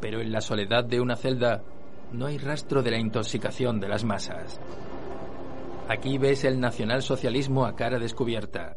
Pero 0.00 0.20
en 0.20 0.32
la 0.32 0.40
soledad 0.40 0.84
de 0.84 1.00
una 1.00 1.16
celda 1.16 1.62
no 2.12 2.26
hay 2.26 2.38
rastro 2.38 2.82
de 2.82 2.90
la 2.90 2.98
intoxicación 2.98 3.80
de 3.80 3.88
las 3.88 4.04
masas. 4.04 4.60
Aquí 5.88 6.18
ves 6.18 6.44
el 6.44 6.60
nacionalsocialismo 6.60 7.66
a 7.66 7.74
cara 7.74 7.98
descubierta. 7.98 8.76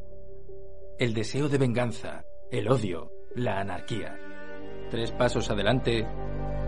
El 0.98 1.14
deseo 1.14 1.50
de 1.50 1.58
venganza, 1.58 2.24
el 2.52 2.70
odio, 2.70 3.12
la 3.36 3.60
anarquía. 3.60 4.18
Tres 4.90 5.12
pasos 5.12 5.50
adelante, 5.50 6.08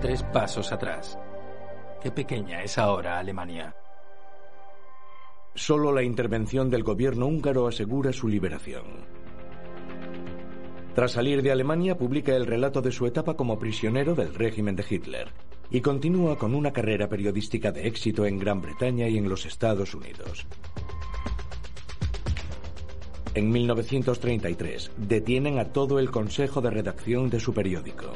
tres 0.01 0.23
pasos 0.23 0.71
atrás. 0.71 1.17
Qué 2.01 2.11
pequeña 2.11 2.61
es 2.61 2.77
ahora 2.77 3.19
Alemania. 3.19 3.75
Solo 5.55 5.91
la 5.91 6.03
intervención 6.03 6.69
del 6.69 6.83
gobierno 6.83 7.25
húngaro 7.25 7.67
asegura 7.67 8.13
su 8.13 8.27
liberación. 8.27 9.26
Tras 10.97 11.11
salir 11.11 11.43
de 11.43 11.51
Alemania, 11.51 11.95
publica 11.95 12.35
el 12.35 12.47
relato 12.47 12.81
de 12.81 12.91
su 12.91 13.05
etapa 13.05 13.35
como 13.35 13.59
prisionero 13.59 14.15
del 14.15 14.33
régimen 14.33 14.75
de 14.75 14.83
Hitler 14.89 15.27
y 15.69 15.81
continúa 15.81 16.39
con 16.39 16.55
una 16.55 16.73
carrera 16.73 17.07
periodística 17.07 17.71
de 17.71 17.85
éxito 17.85 18.25
en 18.25 18.39
Gran 18.39 18.63
Bretaña 18.63 19.07
y 19.07 19.19
en 19.19 19.29
los 19.29 19.45
Estados 19.45 19.93
Unidos. 19.93 20.47
En 23.35 23.51
1933 23.51 24.89
detienen 24.97 25.59
a 25.59 25.65
todo 25.65 25.99
el 25.99 26.09
consejo 26.09 26.61
de 26.61 26.71
redacción 26.71 27.29
de 27.29 27.41
su 27.41 27.53
periódico. 27.53 28.13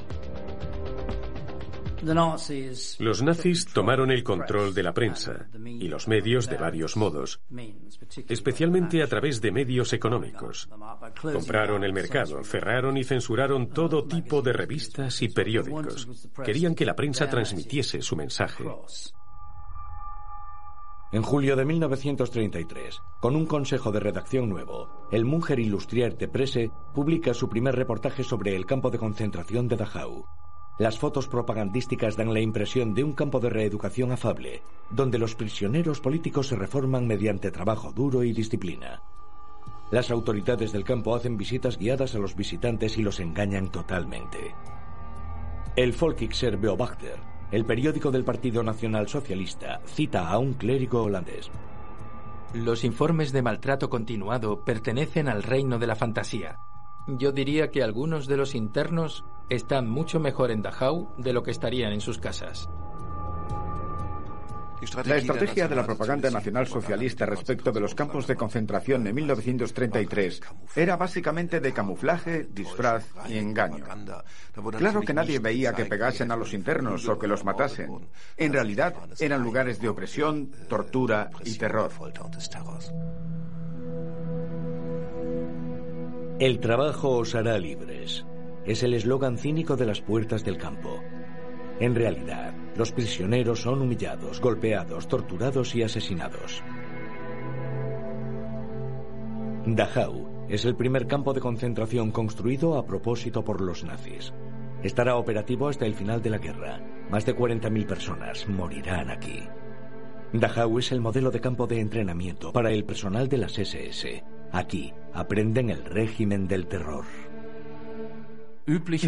Los 2.99 3.21
nazis 3.21 3.65
tomaron 3.65 4.11
el 4.11 4.23
control 4.23 4.73
de 4.73 4.83
la 4.83 4.93
prensa 4.93 5.47
y 5.63 5.87
los 5.87 6.07
medios 6.07 6.49
de 6.49 6.57
varios 6.57 6.97
modos, 6.97 7.41
especialmente 8.27 9.03
a 9.03 9.07
través 9.07 9.41
de 9.41 9.51
medios 9.51 9.93
económicos. 9.93 10.69
Compraron 11.21 11.83
el 11.83 11.93
mercado, 11.93 12.43
cerraron 12.43 12.97
y 12.97 13.03
censuraron 13.03 13.69
todo 13.69 14.05
tipo 14.05 14.41
de 14.41 14.53
revistas 14.53 15.21
y 15.21 15.29
periódicos. 15.29 16.07
Querían 16.43 16.75
que 16.75 16.85
la 16.85 16.95
prensa 16.95 17.29
transmitiese 17.29 18.01
su 18.01 18.15
mensaje. 18.15 18.63
En 21.13 21.23
julio 21.23 21.57
de 21.57 21.65
1933, 21.65 23.01
con 23.19 23.35
un 23.35 23.45
consejo 23.45 23.91
de 23.91 23.99
redacción 23.99 24.47
nuevo, 24.47 25.09
el 25.11 25.25
Munger 25.25 25.59
Illustrierte 25.59 26.29
Presse 26.29 26.71
publica 26.95 27.33
su 27.33 27.49
primer 27.49 27.75
reportaje 27.75 28.23
sobre 28.23 28.55
el 28.55 28.65
campo 28.65 28.89
de 28.89 28.97
concentración 28.97 29.67
de 29.67 29.75
Dachau. 29.75 30.25
Las 30.81 30.97
fotos 30.97 31.27
propagandísticas 31.27 32.17
dan 32.17 32.33
la 32.33 32.39
impresión 32.39 32.95
de 32.95 33.03
un 33.03 33.13
campo 33.13 33.39
de 33.39 33.51
reeducación 33.51 34.11
afable, 34.11 34.63
donde 34.89 35.19
los 35.19 35.35
prisioneros 35.35 36.01
políticos 36.01 36.47
se 36.47 36.55
reforman 36.55 37.05
mediante 37.05 37.51
trabajo 37.51 37.91
duro 37.91 38.23
y 38.23 38.33
disciplina. 38.33 38.99
Las 39.91 40.09
autoridades 40.09 40.71
del 40.71 40.83
campo 40.83 41.13
hacen 41.13 41.37
visitas 41.37 41.77
guiadas 41.77 42.15
a 42.15 42.17
los 42.17 42.35
visitantes 42.35 42.97
y 42.97 43.03
los 43.03 43.19
engañan 43.19 43.69
totalmente. 43.71 44.55
El 45.75 45.91
Volkixer 45.91 46.57
Beobachter, 46.57 47.19
el 47.51 47.63
periódico 47.63 48.09
del 48.09 48.23
Partido 48.23 48.63
Nacional 48.63 49.07
Socialista, 49.07 49.81
cita 49.85 50.29
a 50.29 50.39
un 50.39 50.53
clérigo 50.55 51.03
holandés. 51.03 51.51
Los 52.55 52.83
informes 52.83 53.31
de 53.31 53.43
maltrato 53.43 53.87
continuado 53.87 54.65
pertenecen 54.65 55.29
al 55.29 55.43
reino 55.43 55.77
de 55.77 55.85
la 55.85 55.95
fantasía. 55.95 56.57
Yo 57.05 57.31
diría 57.31 57.69
que 57.69 57.83
algunos 57.83 58.25
de 58.25 58.37
los 58.37 58.55
internos 58.55 59.23
están 59.51 59.89
mucho 59.89 60.19
mejor 60.19 60.49
en 60.49 60.61
Dachau 60.61 61.13
de 61.17 61.33
lo 61.33 61.43
que 61.43 61.51
estarían 61.51 61.91
en 61.91 61.99
sus 61.99 62.17
casas. 62.17 62.69
La 65.05 65.17
estrategia 65.17 65.67
de 65.67 65.75
la 65.75 65.85
propaganda 65.85 66.31
nacional 66.31 66.65
socialista 66.65 67.25
respecto 67.27 67.71
de 67.71 67.81
los 67.81 67.93
campos 67.93 68.25
de 68.25 68.35
concentración 68.35 69.05
en 69.05 69.13
1933 69.13 70.41
era 70.75 70.95
básicamente 70.95 71.59
de 71.59 71.71
camuflaje, 71.71 72.47
disfraz 72.51 73.05
y 73.29 73.37
engaño. 73.37 73.85
Claro 74.77 75.01
que 75.01 75.13
nadie 75.13 75.37
veía 75.37 75.73
que 75.73 75.85
pegasen 75.85 76.31
a 76.31 76.35
los 76.35 76.53
internos 76.53 77.07
o 77.07 77.19
que 77.19 77.27
los 77.27 77.43
matasen. 77.43 78.07
En 78.37 78.53
realidad 78.53 78.95
eran 79.19 79.43
lugares 79.43 79.79
de 79.79 79.89
opresión, 79.89 80.49
tortura 80.67 81.29
y 81.43 81.57
terror. 81.57 81.91
El 86.39 86.59
trabajo 86.59 87.17
os 87.17 87.35
hará 87.35 87.59
libres. 87.59 88.25
Es 88.65 88.83
el 88.83 88.93
eslogan 88.93 89.37
cínico 89.37 89.75
de 89.75 89.85
las 89.85 90.01
puertas 90.01 90.43
del 90.43 90.57
campo. 90.57 91.01
En 91.79 91.95
realidad, 91.95 92.53
los 92.75 92.91
prisioneros 92.91 93.61
son 93.61 93.81
humillados, 93.81 94.39
golpeados, 94.39 95.07
torturados 95.07 95.73
y 95.75 95.83
asesinados. 95.83 96.63
Dachau 99.65 100.45
es 100.47 100.65
el 100.65 100.75
primer 100.75 101.07
campo 101.07 101.33
de 101.33 101.39
concentración 101.39 102.11
construido 102.11 102.77
a 102.77 102.85
propósito 102.85 103.43
por 103.43 103.61
los 103.61 103.83
nazis. 103.83 104.33
Estará 104.83 105.15
operativo 105.15 105.69
hasta 105.69 105.85
el 105.85 105.95
final 105.95 106.21
de 106.21 106.29
la 106.29 106.37
guerra. 106.37 106.79
Más 107.09 107.25
de 107.25 107.35
40.000 107.35 107.85
personas 107.85 108.47
morirán 108.47 109.09
aquí. 109.09 109.43
Dachau 110.33 110.79
es 110.79 110.91
el 110.91 111.01
modelo 111.01 111.29
de 111.31 111.41
campo 111.41 111.67
de 111.67 111.79
entrenamiento 111.79 112.53
para 112.53 112.71
el 112.71 112.85
personal 112.85 113.27
de 113.27 113.37
las 113.37 113.57
SS. 113.57 114.23
Aquí 114.51 114.93
aprenden 115.13 115.69
el 115.69 115.83
régimen 115.83 116.47
del 116.47 116.67
terror. 116.67 117.05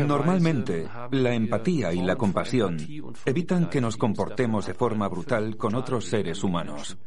Normalmente, 0.06 0.88
la 1.12 1.34
empatía 1.34 1.93
y 1.93 2.02
la 2.02 2.15
compasión 2.15 2.78
evitan 3.26 3.69
que 3.69 3.82
nos 3.82 3.97
comportemos 3.97 4.65
de 4.67 4.73
forma 4.73 5.08
brutal 5.08 5.58
con 5.58 5.76
otros 5.76 6.06
seres 6.06 6.43
humanos. 6.43 6.97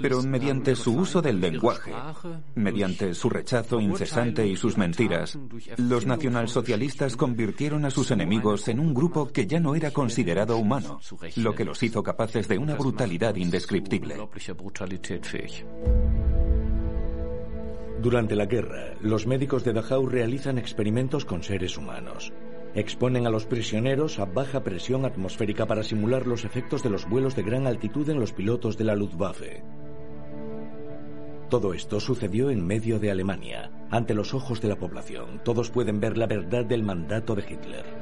Pero 0.00 0.22
mediante 0.22 0.76
su 0.76 0.94
uso 0.94 1.20
del 1.20 1.40
lenguaje, 1.40 1.92
mediante 2.54 3.12
su 3.14 3.28
rechazo 3.28 3.80
incesante 3.80 4.46
y 4.46 4.56
sus 4.56 4.78
mentiras, 4.78 5.38
los 5.76 6.06
nacionalsocialistas 6.06 7.16
convirtieron 7.16 7.84
a 7.84 7.90
sus 7.90 8.10
enemigos 8.10 8.68
en 8.68 8.78
un 8.78 8.94
grupo 8.94 9.32
que 9.32 9.46
ya 9.46 9.58
no 9.58 9.74
era 9.74 9.90
considerado 9.90 10.56
humano, 10.56 11.00
lo 11.36 11.54
que 11.54 11.64
los 11.64 11.82
hizo 11.82 12.02
capaces 12.02 12.46
de 12.46 12.58
una 12.58 12.76
brutalidad 12.76 13.34
indescriptible. 13.34 14.16
Durante 18.00 18.34
la 18.34 18.46
guerra, 18.46 18.94
los 19.02 19.26
médicos 19.26 19.62
de 19.62 19.74
Dachau 19.74 20.06
realizan 20.06 20.56
experimentos 20.56 21.26
con 21.26 21.42
seres 21.42 21.76
humanos. 21.76 22.32
Exponen 22.74 23.26
a 23.26 23.30
los 23.30 23.44
prisioneros 23.44 24.18
a 24.18 24.24
baja 24.24 24.64
presión 24.64 25.04
atmosférica 25.04 25.66
para 25.66 25.82
simular 25.82 26.26
los 26.26 26.46
efectos 26.46 26.82
de 26.82 26.88
los 26.88 27.06
vuelos 27.06 27.36
de 27.36 27.42
gran 27.42 27.66
altitud 27.66 28.08
en 28.08 28.18
los 28.18 28.32
pilotos 28.32 28.78
de 28.78 28.84
la 28.84 28.94
Luftwaffe. 28.94 29.62
Todo 31.50 31.74
esto 31.74 32.00
sucedió 32.00 32.48
en 32.48 32.66
medio 32.66 32.98
de 33.00 33.10
Alemania, 33.10 33.70
ante 33.90 34.14
los 34.14 34.32
ojos 34.32 34.62
de 34.62 34.68
la 34.68 34.76
población. 34.76 35.42
Todos 35.44 35.68
pueden 35.68 36.00
ver 36.00 36.16
la 36.16 36.26
verdad 36.26 36.64
del 36.64 36.82
mandato 36.82 37.34
de 37.34 37.42
Hitler. 37.42 37.99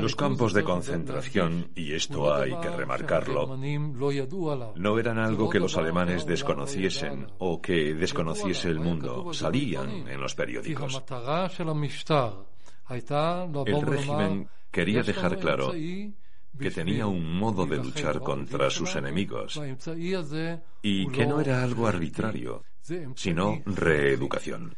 Los 0.00 0.16
campos 0.16 0.52
de 0.52 0.64
concentración, 0.64 1.70
y 1.74 1.92
esto 1.92 2.34
hay 2.34 2.54
que 2.60 2.70
remarcarlo, 2.70 3.56
no 4.76 4.98
eran 4.98 5.18
algo 5.18 5.50
que 5.50 5.60
los 5.60 5.76
alemanes 5.76 6.26
desconociesen 6.26 7.26
o 7.38 7.60
que 7.60 7.94
desconociese 7.94 8.68
el 8.68 8.80
mundo. 8.80 9.32
Salían 9.32 10.08
en 10.08 10.20
los 10.20 10.34
periódicos. 10.34 11.02
El 13.66 13.82
régimen 13.82 14.48
quería 14.70 15.02
dejar 15.02 15.38
claro 15.38 15.72
que 15.72 16.70
tenía 16.70 17.06
un 17.06 17.38
modo 17.38 17.66
de 17.66 17.76
luchar 17.76 18.20
contra 18.20 18.70
sus 18.70 18.94
enemigos 18.96 19.60
y 20.82 21.08
que 21.08 21.26
no 21.26 21.40
era 21.40 21.62
algo 21.62 21.86
arbitrario, 21.86 22.64
sino 23.14 23.62
reeducación. 23.66 24.74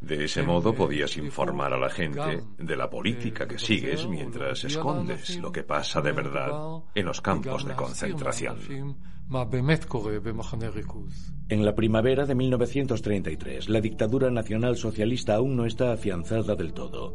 De 0.00 0.24
ese 0.24 0.42
modo 0.42 0.74
podías 0.74 1.16
informar 1.16 1.72
a 1.72 1.78
la 1.78 1.90
gente 1.90 2.42
de 2.58 2.76
la 2.76 2.88
política 2.88 3.46
que 3.46 3.58
sigues 3.58 4.06
mientras 4.06 4.64
escondes 4.64 5.38
lo 5.38 5.50
que 5.50 5.62
pasa 5.62 6.00
de 6.00 6.12
verdad 6.12 6.82
en 6.94 7.06
los 7.06 7.20
campos 7.20 7.64
de 7.64 7.74
concentración. 7.74 8.96
En 11.50 11.64
la 11.64 11.74
primavera 11.74 12.24
de 12.24 12.34
1933, 12.34 13.68
la 13.68 13.80
dictadura 13.80 14.30
nacional 14.30 14.76
socialista 14.76 15.34
aún 15.34 15.56
no 15.56 15.66
está 15.66 15.92
afianzada 15.92 16.54
del 16.54 16.72
todo. 16.72 17.14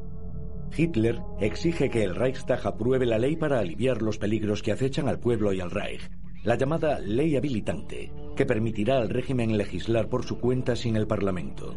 Hitler 0.75 1.21
exige 1.39 1.89
que 1.89 2.03
el 2.03 2.15
Reichstag 2.15 2.65
apruebe 2.65 3.05
la 3.05 3.19
ley 3.19 3.35
para 3.35 3.59
aliviar 3.59 4.01
los 4.01 4.17
peligros 4.17 4.61
que 4.61 4.71
acechan 4.71 5.07
al 5.07 5.19
pueblo 5.19 5.53
y 5.53 5.59
al 5.59 5.71
Reich, 5.71 6.09
la 6.43 6.55
llamada 6.55 6.99
ley 6.99 7.35
habilitante, 7.35 8.11
que 8.35 8.45
permitirá 8.45 8.97
al 8.97 9.09
régimen 9.09 9.57
legislar 9.57 10.09
por 10.09 10.25
su 10.25 10.39
cuenta 10.39 10.75
sin 10.75 10.95
el 10.95 11.07
Parlamento. 11.07 11.75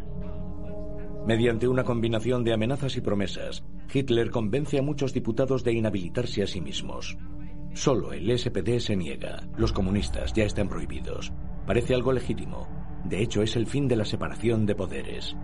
Mediante 1.25 1.67
una 1.67 1.83
combinación 1.83 2.43
de 2.43 2.53
amenazas 2.53 2.95
y 2.97 3.01
promesas, 3.01 3.65
Hitler 3.93 4.29
convence 4.29 4.77
a 4.77 4.81
muchos 4.81 5.13
diputados 5.13 5.63
de 5.63 5.73
inhabilitarse 5.73 6.43
a 6.43 6.47
sí 6.47 6.61
mismos. 6.61 7.17
Solo 7.73 8.13
el 8.13 8.37
SPD 8.37 8.79
se 8.79 8.95
niega. 8.95 9.47
Los 9.57 9.71
comunistas 9.71 10.33
ya 10.33 10.45
están 10.45 10.67
prohibidos. 10.67 11.31
Parece 11.65 11.93
algo 11.93 12.11
legítimo. 12.11 12.67
De 13.05 13.21
hecho, 13.21 13.41
es 13.41 13.55
el 13.55 13.67
fin 13.67 13.87
de 13.87 13.97
la 13.97 14.05
separación 14.05 14.65
de 14.65 14.75
poderes. 14.75 15.35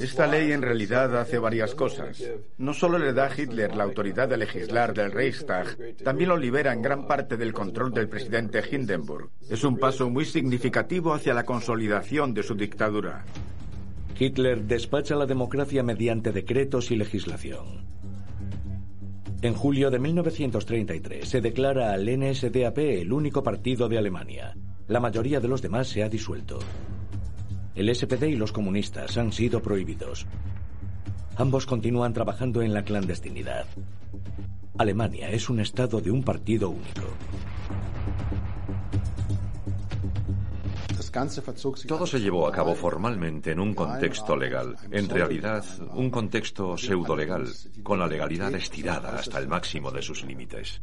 Esta 0.00 0.26
ley 0.26 0.52
en 0.52 0.62
realidad 0.62 1.16
hace 1.18 1.38
varias 1.38 1.74
cosas. 1.74 2.22
No 2.58 2.74
solo 2.74 2.98
le 2.98 3.12
da 3.12 3.26
a 3.26 3.40
Hitler 3.40 3.74
la 3.74 3.84
autoridad 3.84 4.28
de 4.28 4.36
legislar 4.36 4.94
del 4.94 5.12
Reichstag, 5.12 5.96
también 6.02 6.30
lo 6.30 6.36
libera 6.36 6.72
en 6.72 6.82
gran 6.82 7.06
parte 7.06 7.36
del 7.36 7.52
control 7.52 7.92
del 7.92 8.08
presidente 8.08 8.62
Hindenburg. 8.70 9.30
Es 9.48 9.64
un 9.64 9.78
paso 9.78 10.10
muy 10.10 10.24
significativo 10.24 11.14
hacia 11.14 11.34
la 11.34 11.44
consolidación 11.44 12.34
de 12.34 12.42
su 12.42 12.54
dictadura. 12.54 13.24
Hitler 14.18 14.62
despacha 14.62 15.16
la 15.16 15.26
democracia 15.26 15.82
mediante 15.82 16.32
decretos 16.32 16.90
y 16.90 16.96
legislación. 16.96 17.84
En 19.42 19.54
julio 19.54 19.90
de 19.90 19.98
1933 19.98 21.28
se 21.28 21.40
declara 21.40 21.92
al 21.92 22.06
NSDAP 22.06 22.78
el 22.78 23.12
único 23.12 23.42
partido 23.42 23.88
de 23.88 23.98
Alemania. 23.98 24.56
La 24.86 25.00
mayoría 25.00 25.40
de 25.40 25.48
los 25.48 25.60
demás 25.60 25.88
se 25.88 26.02
ha 26.02 26.08
disuelto. 26.08 26.58
El 27.74 27.94
SPD 27.94 28.28
y 28.28 28.36
los 28.36 28.52
comunistas 28.52 29.16
han 29.16 29.32
sido 29.32 29.60
prohibidos. 29.60 30.26
Ambos 31.36 31.66
continúan 31.66 32.12
trabajando 32.12 32.62
en 32.62 32.72
la 32.72 32.84
clandestinidad. 32.84 33.66
Alemania 34.78 35.30
es 35.30 35.48
un 35.48 35.60
estado 35.60 36.00
de 36.00 36.10
un 36.10 36.22
partido 36.22 36.70
único. 36.70 37.02
Todo 41.86 42.06
se 42.06 42.18
llevó 42.18 42.48
a 42.48 42.52
cabo 42.52 42.74
formalmente 42.74 43.52
en 43.52 43.60
un 43.60 43.72
contexto 43.72 44.36
legal, 44.36 44.76
en 44.90 45.08
realidad 45.08 45.64
un 45.94 46.10
contexto 46.10 46.76
pseudo-legal, 46.76 47.46
con 47.84 48.00
la 48.00 48.08
legalidad 48.08 48.52
estirada 48.54 49.16
hasta 49.16 49.38
el 49.38 49.46
máximo 49.46 49.92
de 49.92 50.02
sus 50.02 50.24
límites. 50.24 50.82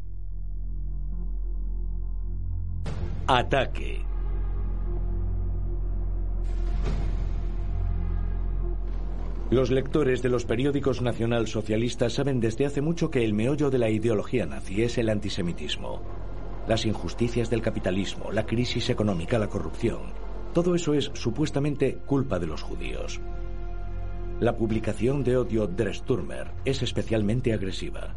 Ataque. 3.28 4.11
Los 9.52 9.70
lectores 9.70 10.22
de 10.22 10.30
los 10.30 10.46
periódicos 10.46 11.02
nacionalsocialistas 11.02 12.14
saben 12.14 12.40
desde 12.40 12.66
hace 12.66 12.80
mucho 12.80 13.12
que 13.12 13.26
el 13.26 13.34
meollo 13.34 13.70
de 13.70 13.80
la 13.80 13.90
ideología 13.90 14.46
nazi 14.46 14.84
es 14.84 14.98
el 14.98 15.10
antisemitismo. 15.10 16.02
Las 16.70 16.86
injusticias 16.86 17.50
del 17.50 17.62
capitalismo, 17.62 18.32
la 18.32 18.46
crisis 18.46 18.90
económica, 18.90 19.38
la 19.38 19.50
corrupción. 19.50 20.14
Todo 20.54 20.74
eso 20.74 20.94
es 20.94 21.12
supuestamente 21.16 21.98
culpa 22.06 22.40
de 22.40 22.48
los 22.48 22.62
judíos. 22.62 23.20
La 24.40 24.56
publicación 24.56 25.22
de 25.26 25.36
odio 25.36 25.68
Der 25.68 25.94
Sturmer 25.94 26.52
es 26.64 26.82
especialmente 26.82 27.52
agresiva. 27.52 28.16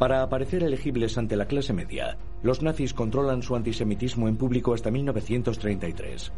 Para 0.00 0.20
aparecer 0.20 0.64
elegibles 0.64 1.16
ante 1.16 1.36
la 1.36 1.46
clase 1.46 1.72
media, 1.72 2.18
los 2.42 2.60
nazis 2.60 2.92
controlan 2.92 3.44
su 3.44 3.54
antisemitismo 3.54 4.26
en 4.26 4.36
público 4.36 4.74
hasta 4.74 4.90
1933. 4.90 6.32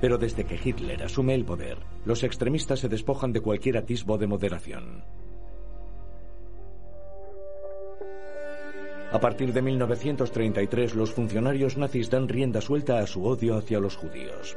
Pero 0.00 0.18
desde 0.18 0.44
que 0.44 0.58
Hitler 0.62 1.02
asume 1.02 1.34
el 1.34 1.44
poder, 1.44 1.78
los 2.04 2.22
extremistas 2.22 2.80
se 2.80 2.88
despojan 2.88 3.32
de 3.32 3.40
cualquier 3.40 3.78
atisbo 3.78 4.18
de 4.18 4.26
moderación. 4.26 5.04
A 9.12 9.20
partir 9.20 9.52
de 9.52 9.62
1933, 9.62 10.96
los 10.96 11.12
funcionarios 11.12 11.76
nazis 11.76 12.10
dan 12.10 12.28
rienda 12.28 12.60
suelta 12.60 12.98
a 12.98 13.06
su 13.06 13.24
odio 13.24 13.56
hacia 13.56 13.78
los 13.78 13.96
judíos. 13.96 14.56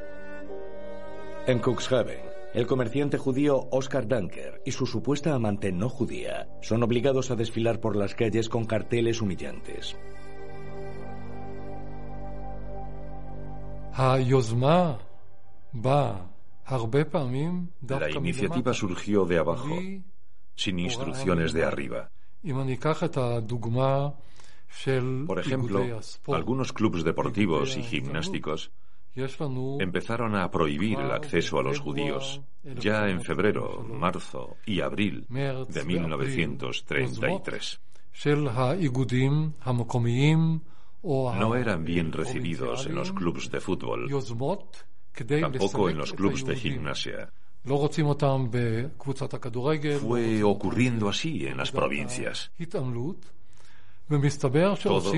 En 1.46 1.60
Cuxhaven, 1.60 2.20
el 2.54 2.66
comerciante 2.66 3.18
judío 3.18 3.68
Oscar 3.70 4.08
Danker 4.08 4.60
y 4.64 4.72
su 4.72 4.84
supuesta 4.84 5.32
amante 5.32 5.70
no 5.70 5.88
judía 5.88 6.48
son 6.60 6.82
obligados 6.82 7.30
a 7.30 7.36
desfilar 7.36 7.78
por 7.78 7.94
las 7.94 8.14
calles 8.14 8.48
con 8.48 8.64
carteles 8.64 9.22
humillantes. 9.22 9.96
La 17.88 18.10
iniciativa 18.10 18.72
surgió 18.74 19.24
de 19.24 19.38
abajo, 19.38 19.78
sin 20.54 20.78
instrucciones 20.78 21.52
de 21.52 21.64
arriba. 21.64 22.10
Por 25.26 25.38
ejemplo, 25.38 26.00
algunos 26.28 26.72
clubes 26.72 27.04
deportivos 27.04 27.76
y 27.76 27.82
gimnásticos 27.82 28.70
empezaron 29.80 30.36
a 30.36 30.50
prohibir 30.50 31.00
el 31.00 31.10
acceso 31.10 31.58
a 31.58 31.62
los 31.62 31.80
judíos 31.80 32.40
ya 32.62 33.08
en 33.08 33.20
febrero, 33.22 33.82
marzo 33.82 34.56
y 34.66 34.80
abril 34.80 35.26
de 35.28 35.84
1933. 35.84 37.80
No 41.02 41.54
eran 41.54 41.84
bien 41.84 42.12
recibidos 42.12 42.86
en 42.86 42.94
los 42.94 43.12
clubes 43.12 43.50
de 43.50 43.60
fútbol, 43.60 44.08
tampoco 45.24 45.90
en 45.90 45.98
los 45.98 46.12
clubes 46.12 46.44
de 46.44 46.56
gimnasia. 46.56 47.30
Fue 50.00 50.42
ocurriendo 50.42 51.08
así 51.08 51.46
en 51.46 51.56
las 51.56 51.70
provincias. 51.70 52.50
Todo 54.82 55.12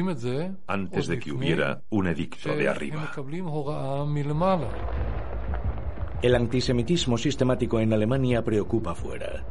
antes 0.67 1.07
de 1.07 1.19
que 1.19 1.31
hubiera 1.33 1.83
un 1.91 2.09
edicto 2.09 2.55
de 2.55 2.69
arriba. 2.69 3.13
El 6.23 6.35
antisemitismo 6.35 7.17
sistemático 7.17 7.79
en 7.81 7.93
Alemania 7.93 8.43
preocupa 8.45 8.95
fuera. 8.95 9.45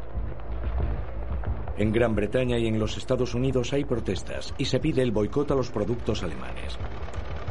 En 1.78 1.94
Gran 1.94 2.14
Bretaña 2.14 2.60
y 2.60 2.68
en 2.68 2.78
los 2.78 2.98
Estados 2.98 3.34
Unidos 3.34 3.72
hay 3.72 3.86
protestas 3.86 4.54
y 4.58 4.66
se 4.66 4.82
pide 4.82 5.02
el 5.02 5.12
boicot 5.12 5.50
a 5.52 5.56
los 5.56 5.72
productos 5.72 6.22
alemanes. 6.22 6.78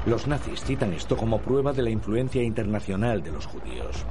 Los 0.09 0.27
nazis 0.27 0.65
citan 0.65 0.95
esto 0.95 1.19
como 1.19 1.39
prueba 1.39 1.75
de 1.75 1.83
la 1.83 1.91
influencia 1.91 2.43
internacional 2.43 3.23
de 3.23 3.31
los 3.31 3.45
judíos. 3.45 4.07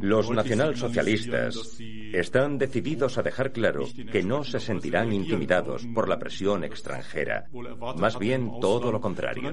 Los 0.00 0.30
nacionalsocialistas 0.30 1.78
están 2.12 2.56
decididos 2.56 3.18
a 3.18 3.22
dejar 3.22 3.52
claro 3.52 3.84
que 4.10 4.22
no 4.22 4.44
se 4.44 4.60
sentirán 4.60 5.12
intimidados 5.12 5.86
por 5.94 6.08
la 6.08 6.18
presión 6.18 6.64
extranjera, 6.64 7.50
más 7.98 8.18
bien 8.18 8.50
todo 8.62 8.90
lo 8.90 9.00
contrario. 9.00 9.52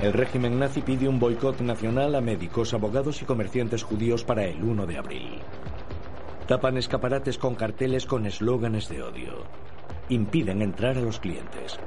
El 0.00 0.14
régimen 0.14 0.58
nazi 0.58 0.80
pide 0.80 1.06
un 1.06 1.20
boicot 1.20 1.60
nacional 1.60 2.14
a 2.14 2.22
médicos, 2.22 2.72
abogados 2.72 3.20
y 3.20 3.26
comerciantes 3.26 3.82
judíos 3.82 4.24
para 4.24 4.46
el 4.46 4.62
1 4.62 4.86
de 4.86 4.96
abril. 4.96 5.42
Tapan 6.50 6.76
escaparates 6.78 7.38
con 7.38 7.54
carteles 7.54 8.06
con 8.06 8.26
eslóganes 8.26 8.88
de 8.88 9.04
odio. 9.04 9.44
Impiden 10.08 10.62
entrar 10.62 10.98
a 10.98 11.00
los 11.00 11.20
clientes. 11.20 11.78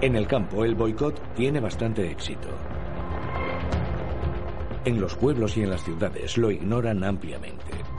En 0.00 0.16
el 0.16 0.26
campo, 0.26 0.64
el 0.64 0.74
boicot 0.74 1.34
tiene 1.34 1.60
bastante 1.60 2.10
éxito. 2.10 2.48
En 4.86 5.02
los 5.02 5.14
pueblos 5.16 5.54
y 5.58 5.64
en 5.64 5.68
las 5.68 5.84
ciudades 5.84 6.38
lo 6.38 6.50
ignoran 6.50 7.04
ampliamente. 7.04 7.91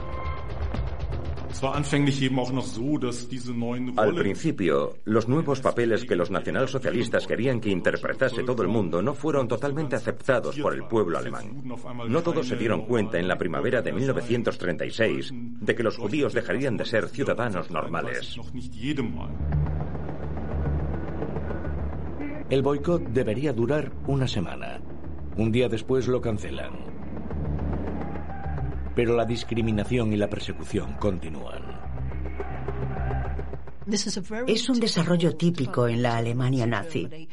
Al 3.96 4.14
principio, 4.14 4.96
los 5.04 5.28
nuevos 5.28 5.60
papeles 5.60 6.04
que 6.04 6.16
los 6.16 6.30
nacionalsocialistas 6.30 7.26
querían 7.26 7.60
que 7.60 7.70
interpretase 7.70 8.42
todo 8.42 8.62
el 8.62 8.68
mundo 8.68 9.02
no 9.02 9.14
fueron 9.14 9.48
totalmente 9.48 9.96
aceptados 9.96 10.58
por 10.58 10.74
el 10.74 10.84
pueblo 10.84 11.18
alemán. 11.18 11.62
No 12.08 12.22
todos 12.22 12.48
se 12.48 12.56
dieron 12.56 12.86
cuenta 12.86 13.18
en 13.18 13.28
la 13.28 13.38
primavera 13.38 13.82
de 13.82 13.92
1936 13.92 15.32
de 15.32 15.74
que 15.74 15.82
los 15.82 15.96
judíos 15.96 16.32
dejarían 16.32 16.76
de 16.76 16.84
ser 16.84 17.08
ciudadanos 17.08 17.70
normales. 17.70 18.36
El 22.50 22.62
boicot 22.62 23.02
debería 23.08 23.52
durar 23.52 23.92
una 24.06 24.28
semana. 24.28 24.80
Un 25.36 25.50
día 25.50 25.68
después 25.68 26.06
lo 26.08 26.20
cancelan. 26.20 26.93
Pero 28.94 29.16
la 29.16 29.24
discriminación 29.24 30.12
y 30.12 30.16
la 30.16 30.28
persecución 30.28 30.94
continúan. 30.94 31.62
Es 34.46 34.68
un 34.68 34.80
desarrollo 34.80 35.36
típico 35.36 35.86
en 35.88 36.02
la 36.02 36.16
Alemania 36.16 36.66
nazi. 36.66 37.28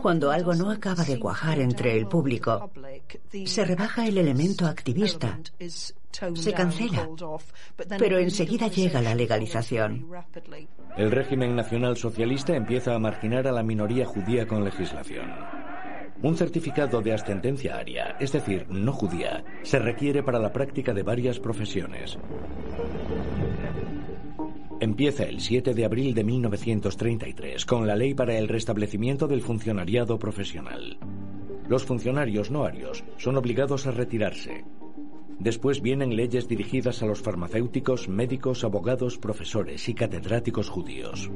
Cuando 0.00 0.30
algo 0.30 0.54
no 0.54 0.70
acaba 0.70 1.04
de 1.04 1.18
cuajar 1.18 1.60
entre 1.60 1.96
el 1.96 2.06
público, 2.06 2.70
se 3.44 3.64
rebaja 3.64 4.06
el 4.06 4.16
elemento 4.18 4.66
activista, 4.66 5.38
se 5.68 6.52
cancela, 6.52 7.08
pero 7.98 8.18
enseguida 8.18 8.68
llega 8.68 9.02
la 9.02 9.14
legalización. 9.14 10.06
El 10.96 11.10
régimen 11.10 11.54
nacional 11.54 11.96
socialista 11.96 12.54
empieza 12.56 12.94
a 12.94 12.98
marginar 12.98 13.46
a 13.46 13.52
la 13.52 13.62
minoría 13.62 14.06
judía 14.06 14.46
con 14.46 14.64
legislación. 14.64 15.30
Un 16.22 16.36
certificado 16.36 17.00
de 17.00 17.14
ascendencia 17.14 17.76
aria, 17.76 18.16
es 18.20 18.32
decir, 18.32 18.66
no 18.68 18.92
judía, 18.92 19.42
se 19.62 19.78
requiere 19.78 20.22
para 20.22 20.38
la 20.38 20.52
práctica 20.52 20.92
de 20.92 21.02
varias 21.02 21.40
profesiones. 21.40 22.18
Empieza 24.80 25.24
el 25.24 25.40
7 25.40 25.74
de 25.74 25.84
abril 25.84 26.14
de 26.14 26.24
1933 26.24 27.64
con 27.64 27.86
la 27.86 27.96
ley 27.96 28.14
para 28.14 28.36
el 28.36 28.48
restablecimiento 28.48 29.28
del 29.28 29.40
funcionariado 29.40 30.18
profesional. 30.18 30.98
Los 31.68 31.84
funcionarios 31.84 32.50
no 32.50 32.64
arios 32.64 33.04
son 33.16 33.36
obligados 33.36 33.86
a 33.86 33.90
retirarse. 33.90 34.64
Después 35.38 35.80
vienen 35.80 36.16
leyes 36.16 36.48
dirigidas 36.48 37.02
a 37.02 37.06
los 37.06 37.22
farmacéuticos, 37.22 38.08
médicos, 38.08 38.62
abogados, 38.62 39.16
profesores 39.16 39.88
y 39.88 39.94
catedráticos 39.94 40.68
judíos. 40.68 41.30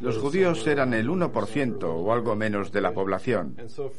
Los 0.00 0.18
judíos 0.18 0.66
eran 0.66 0.94
el 0.94 1.08
1% 1.08 1.84
o 1.84 2.12
algo 2.12 2.36
menos 2.36 2.72
de 2.72 2.80
la 2.80 2.92
población. 2.92 3.56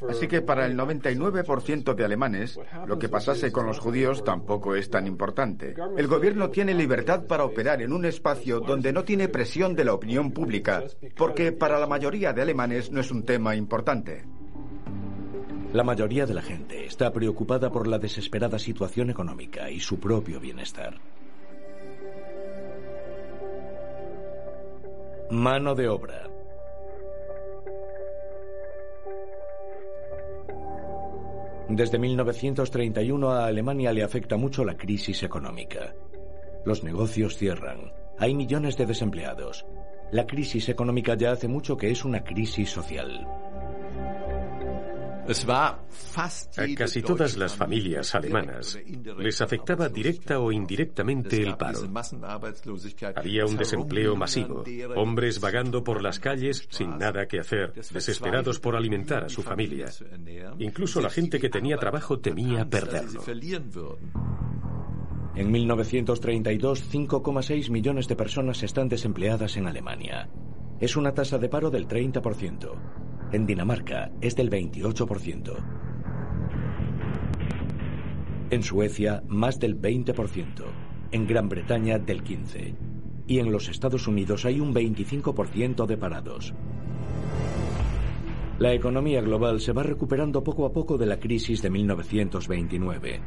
Así 0.09 0.28
que 0.28 0.41
para 0.41 0.66
el 0.66 0.78
99% 0.78 1.93
de 1.95 2.05
alemanes, 2.05 2.59
lo 2.88 2.99
que 2.99 3.09
pasase 3.09 3.51
con 3.51 3.66
los 3.66 3.80
judíos 3.80 4.24
tampoco 4.24 4.76
es 4.76 4.89
tan 4.89 5.07
importante. 5.07 5.76
El 5.97 6.07
gobierno 6.07 6.49
tiene 6.49 6.74
libertad 6.74 7.26
para 7.26 7.45
operar 7.45 7.82
en 7.82 7.93
un 7.93 8.05
espacio 8.05 8.59
donde 8.59 8.93
no 8.93 9.03
tiene 9.03 9.28
presión 9.28 9.76
de 9.76 9.86
la 9.86 9.93
opinión 9.93 10.32
pública, 10.32 10.84
porque 11.16 11.51
para 11.51 11.80
la 11.80 11.88
mayoría 11.88 12.34
de 12.34 12.41
alemanes 12.41 12.91
no 12.91 13.01
es 13.01 13.11
un 13.11 13.24
tema 13.24 13.55
importante. 13.55 14.24
La 15.74 15.84
mayoría 15.84 16.26
de 16.26 16.34
la 16.34 16.41
gente 16.41 16.86
está 16.86 17.11
preocupada 17.11 17.70
por 17.70 17.88
la 17.88 17.99
desesperada 17.99 18.57
situación 18.59 19.09
económica 19.09 19.70
y 19.70 19.82
su 19.82 19.99
propio 19.99 20.39
bienestar. 20.39 20.95
Mano 25.32 25.74
de 25.74 25.88
obra. 25.88 26.30
Desde 31.68 31.98
1931 31.98 33.32
a 33.32 33.48
Alemania 33.48 33.92
le 33.92 34.04
afecta 34.04 34.38
mucho 34.38 34.64
la 34.64 34.78
crisis 34.78 35.24
económica. 35.24 35.96
Los 36.64 36.84
negocios 36.84 37.38
cierran. 37.38 37.92
Hay 38.20 38.36
millones 38.36 38.78
de 38.78 38.86
desempleados. 38.86 39.66
La 40.12 40.28
crisis 40.28 40.70
económica 40.70 41.16
ya 41.16 41.32
hace 41.32 41.48
mucho 41.48 41.76
que 41.76 41.90
es 41.90 42.06
una 42.06 42.24
crisis 42.24 42.70
social. 42.70 43.28
A 45.28 46.66
casi 46.76 47.02
todas 47.02 47.36
las 47.36 47.56
familias 47.56 48.14
alemanas 48.14 48.80
les 49.18 49.42
afectaba 49.42 49.90
directa 49.90 50.40
o 50.40 50.52
indirectamente 50.52 51.42
el 51.42 51.58
paro. 51.58 51.80
Había 53.16 53.46
un 53.46 53.58
desempleo 53.58 54.16
masivo, 54.16 54.64
hombres 54.96 55.40
vagando 55.40 55.84
por 55.84 56.02
las 56.02 56.20
calles 56.20 56.68
sin 56.70 56.98
nada 56.98 57.28
que 57.28 57.40
hacer, 57.40 57.74
desesperados 57.74 58.60
por 58.60 58.76
alimentar 58.76 59.24
a 59.24 59.30
su 59.30 59.42
familia. 59.42 59.88
Incluso 60.60 61.02
la 61.02 61.10
gente 61.10 61.40
que 61.40 61.50
tenía 61.50 61.78
trabajo 61.78 62.20
temía 62.20 62.70
perderlo. 62.70 63.24
En 65.36 65.52
1932, 65.52 66.94
5,6 66.94 67.70
millones 67.70 68.08
de 68.08 68.16
personas 68.16 68.64
están 68.64 68.88
desempleadas 68.88 69.58
en 69.58 69.68
Alemania. 69.68 70.30
Es 70.80 70.96
una 70.96 71.14
tasa 71.14 71.38
de 71.38 71.50
paro 71.50 71.70
del 71.70 71.88
30%. 71.88 72.72
En 73.36 73.46
Dinamarca 73.46 74.14
es 74.22 74.34
del 74.38 74.50
28%. 74.50 75.58
En 78.50 78.64
Suecia, 78.64 79.24
más 79.28 79.60
del 79.60 79.78
20%. 79.78 80.64
En 81.12 81.28
Gran 81.28 81.50
Bretaña, 81.50 82.00
del 82.00 82.24
15%. 82.24 82.78
Y 83.28 83.40
en 83.40 83.52
los 83.52 83.68
Estados 83.68 84.08
Unidos 84.08 84.46
hay 84.46 84.62
un 84.62 84.74
25% 84.74 85.86
de 85.86 85.98
parados. 85.98 86.54
La 88.58 88.72
economía 88.72 89.20
global 89.20 89.60
se 89.60 89.74
va 89.74 89.84
recuperando 89.84 90.42
poco 90.42 90.66
a 90.66 90.72
poco 90.72 90.98
de 90.98 91.06
la 91.06 91.20
crisis 91.20 91.62
de 91.62 91.70
1929. 91.70 93.20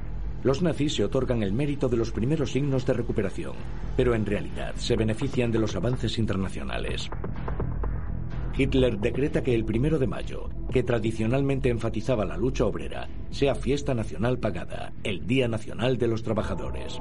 Los 0.42 0.62
nazis 0.62 0.94
se 0.94 1.04
otorgan 1.04 1.42
el 1.42 1.52
mérito 1.52 1.86
de 1.90 1.98
los 1.98 2.12
primeros 2.12 2.52
signos 2.52 2.86
de 2.86 2.94
recuperación, 2.94 3.56
pero 3.94 4.14
en 4.14 4.24
realidad 4.24 4.74
se 4.76 4.96
benefician 4.96 5.52
de 5.52 5.58
los 5.58 5.76
avances 5.76 6.18
internacionales. 6.18 7.10
Hitler 8.58 8.98
decreta 8.98 9.44
que 9.44 9.54
el 9.54 9.64
primero 9.64 10.00
de 10.00 10.08
mayo, 10.08 10.48
que 10.72 10.82
tradicionalmente 10.82 11.68
enfatizaba 11.68 12.24
la 12.24 12.36
lucha 12.36 12.64
obrera, 12.64 13.08
sea 13.30 13.54
fiesta 13.54 13.94
nacional 13.94 14.38
pagada, 14.38 14.92
el 15.04 15.28
Día 15.28 15.46
Nacional 15.46 15.96
de 15.96 16.08
los 16.08 16.24
Trabajadores. 16.24 16.98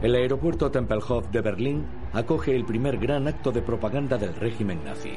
El 0.00 0.14
aeropuerto 0.14 0.70
Tempelhof 0.70 1.30
de 1.30 1.42
Berlín 1.42 1.84
acoge 2.14 2.56
el 2.56 2.64
primer 2.64 2.96
gran 2.96 3.28
acto 3.28 3.52
de 3.52 3.60
propaganda 3.60 4.16
del 4.16 4.34
régimen 4.34 4.82
nazi. 4.84 5.12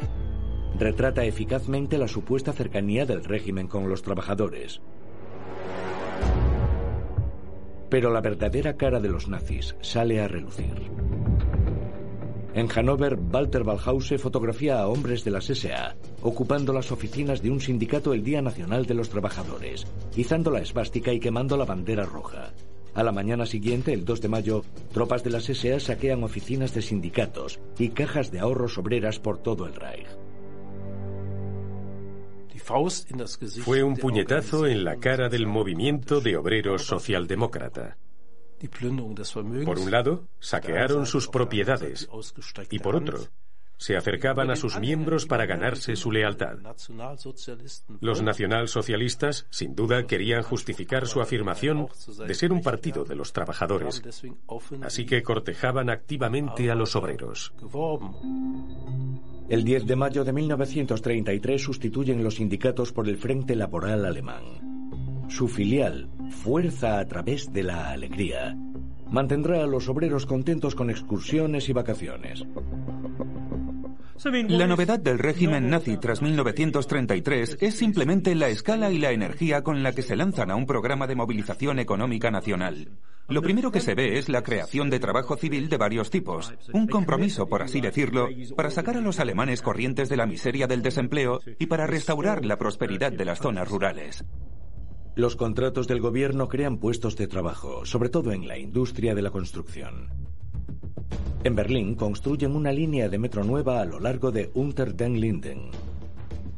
Retrata 0.78 1.24
eficazmente 1.24 1.98
la 1.98 2.10
supuesta 2.10 2.52
cercanía 2.52 3.06
del 3.06 3.24
régimen 3.24 3.70
con 3.70 3.88
los 3.88 4.02
trabajadores. 4.02 4.82
Pero 7.90 8.12
la 8.12 8.20
verdadera 8.20 8.76
cara 8.76 9.00
de 9.00 9.08
los 9.08 9.30
nazis 9.30 9.78
sale 9.80 10.20
a 10.20 10.28
relucir. 10.28 10.92
En 12.58 12.68
Hannover, 12.70 13.20
Walter 13.32 13.64
Ballhause 13.64 14.18
fotografía 14.18 14.80
a 14.80 14.88
hombres 14.88 15.24
de 15.24 15.30
las 15.30 15.46
SA, 15.46 15.96
ocupando 16.24 16.74
las 16.74 16.92
oficinas 16.92 17.44
de 17.44 17.52
un 17.52 17.62
sindicato 17.62 18.16
el 18.16 18.24
Día 18.24 18.42
Nacional 18.42 18.88
de 18.88 18.96
los 18.96 19.10
Trabajadores, 19.10 19.86
izando 20.16 20.50
la 20.50 20.62
esvástica 20.62 21.14
y 21.14 21.20
quemando 21.20 21.56
la 21.56 21.66
bandera 21.66 22.04
roja. 22.04 22.54
A 22.96 23.04
la 23.04 23.12
mañana 23.12 23.46
siguiente, 23.46 23.94
el 23.94 24.06
2 24.06 24.22
de 24.22 24.28
mayo, 24.28 24.64
tropas 24.92 25.24
de 25.24 25.30
las 25.30 25.44
SA 25.44 25.80
saquean 25.80 26.24
oficinas 26.24 26.74
de 26.74 26.82
sindicatos 26.82 27.60
y 27.78 27.90
cajas 27.90 28.32
de 28.32 28.40
ahorros 28.40 28.80
obreras 28.80 29.20
por 29.20 29.38
todo 29.38 29.68
el 29.68 29.76
Reich. 29.76 30.08
Fue 33.64 33.84
un 33.84 33.98
puñetazo 33.98 34.66
en 34.66 34.84
la 34.84 34.96
cara 34.96 35.30
del 35.30 35.46
movimiento 35.46 36.22
de 36.22 36.38
obreros 36.38 36.88
socialdemócrata. 36.88 37.98
Por 39.66 39.80
un 39.80 39.92
lado, 39.92 40.28
saquearon 40.40 41.06
sus 41.06 41.28
propiedades 41.28 42.10
y 42.72 42.80
por 42.80 42.96
otro, 42.96 43.20
se 43.78 43.96
acercaban 43.96 44.50
a 44.50 44.56
sus 44.56 44.80
miembros 44.80 45.26
para 45.26 45.46
ganarse 45.46 45.96
su 45.96 46.12
lealtad. 46.12 46.58
Los 48.02 48.22
nacionalsocialistas, 48.22 49.46
sin 49.50 49.76
duda, 49.76 50.06
querían 50.08 50.42
justificar 50.42 51.08
su 51.08 51.22
afirmación 51.22 51.88
de 52.26 52.34
ser 52.34 52.52
un 52.52 52.62
partido 52.62 53.06
de 53.06 53.16
los 53.16 53.32
trabajadores, 53.34 54.02
así 54.82 55.06
que 55.06 55.22
cortejaban 55.22 55.90
activamente 55.90 56.72
a 56.72 56.76
los 56.76 56.96
obreros. 56.96 57.54
El 59.50 59.64
10 59.64 59.86
de 59.86 59.96
mayo 59.96 60.26
de 60.26 60.34
1933 60.34 61.62
sustituyen 61.62 62.24
los 62.24 62.36
sindicatos 62.36 62.92
por 62.92 63.08
el 63.08 63.18
Frente 63.18 63.56
Laboral 63.56 64.06
Alemán. 64.06 64.77
Su 65.28 65.48
filial, 65.48 66.10
Fuerza 66.30 67.00
a 67.00 67.06
través 67.06 67.52
de 67.52 67.64
la 67.64 67.92
Alegría, 67.92 68.58
mantendrá 69.10 69.64
a 69.64 69.68
los 69.68 69.90
obreros 69.90 70.26
contentos 70.26 70.74
con 70.74 70.90
excursiones 70.90 71.70
y 71.70 71.74
vacaciones. 71.74 72.46
La 74.50 74.66
novedad 74.66 75.00
del 75.00 75.20
régimen 75.20 75.70
nazi 75.70 75.98
tras 75.98 76.22
1933 76.22 77.58
es 77.60 77.76
simplemente 77.76 78.34
la 78.34 78.48
escala 78.48 78.90
y 78.90 78.98
la 78.98 79.12
energía 79.12 79.64
con 79.64 79.84
la 79.84 79.94
que 79.94 80.02
se 80.02 80.16
lanzan 80.16 80.50
a 80.50 80.56
un 80.56 80.66
programa 80.66 81.06
de 81.06 81.16
movilización 81.16 81.78
económica 81.78 82.32
nacional. 82.32 82.90
Lo 83.28 83.42
primero 83.42 83.72
que 83.72 83.82
se 83.82 83.94
ve 83.94 84.18
es 84.18 84.30
la 84.30 84.42
creación 84.42 84.90
de 84.90 85.00
trabajo 85.00 85.36
civil 85.36 85.70
de 85.70 85.78
varios 85.78 86.10
tipos, 86.10 86.54
un 86.74 86.88
compromiso, 86.88 87.48
por 87.48 87.62
así 87.62 87.82
decirlo, 87.82 88.30
para 88.56 88.72
sacar 88.72 88.98
a 88.98 89.02
los 89.02 89.20
alemanes 89.20 89.62
corrientes 89.62 90.10
de 90.10 90.18
la 90.18 90.26
miseria 90.26 90.66
del 90.66 90.82
desempleo 90.82 91.42
y 91.60 91.68
para 91.68 91.86
restaurar 91.86 92.46
la 92.46 92.58
prosperidad 92.58 93.12
de 93.12 93.26
las 93.26 93.40
zonas 93.40 93.68
rurales. 93.70 94.26
Los 95.18 95.36
contratos 95.36 95.88
del 95.88 96.00
gobierno 96.00 96.48
crean 96.48 96.78
puestos 96.78 97.16
de 97.16 97.26
trabajo, 97.26 97.84
sobre 97.88 98.10
todo 98.10 98.32
en 98.34 98.48
la 98.48 98.60
industria 98.60 99.16
de 99.16 99.24
la 99.24 99.32
construcción. 99.32 100.10
En 101.44 101.56
Berlín 101.56 101.96
construyen 101.96 102.56
una 102.56 102.72
línea 102.72 103.10
de 103.10 103.18
metro 103.18 103.44
nueva 103.44 103.82
a 103.82 103.86
lo 103.86 104.00
largo 104.00 104.32
de 104.32 104.52
Unter 104.54 104.94
den 104.94 105.20
Linden. 105.20 105.72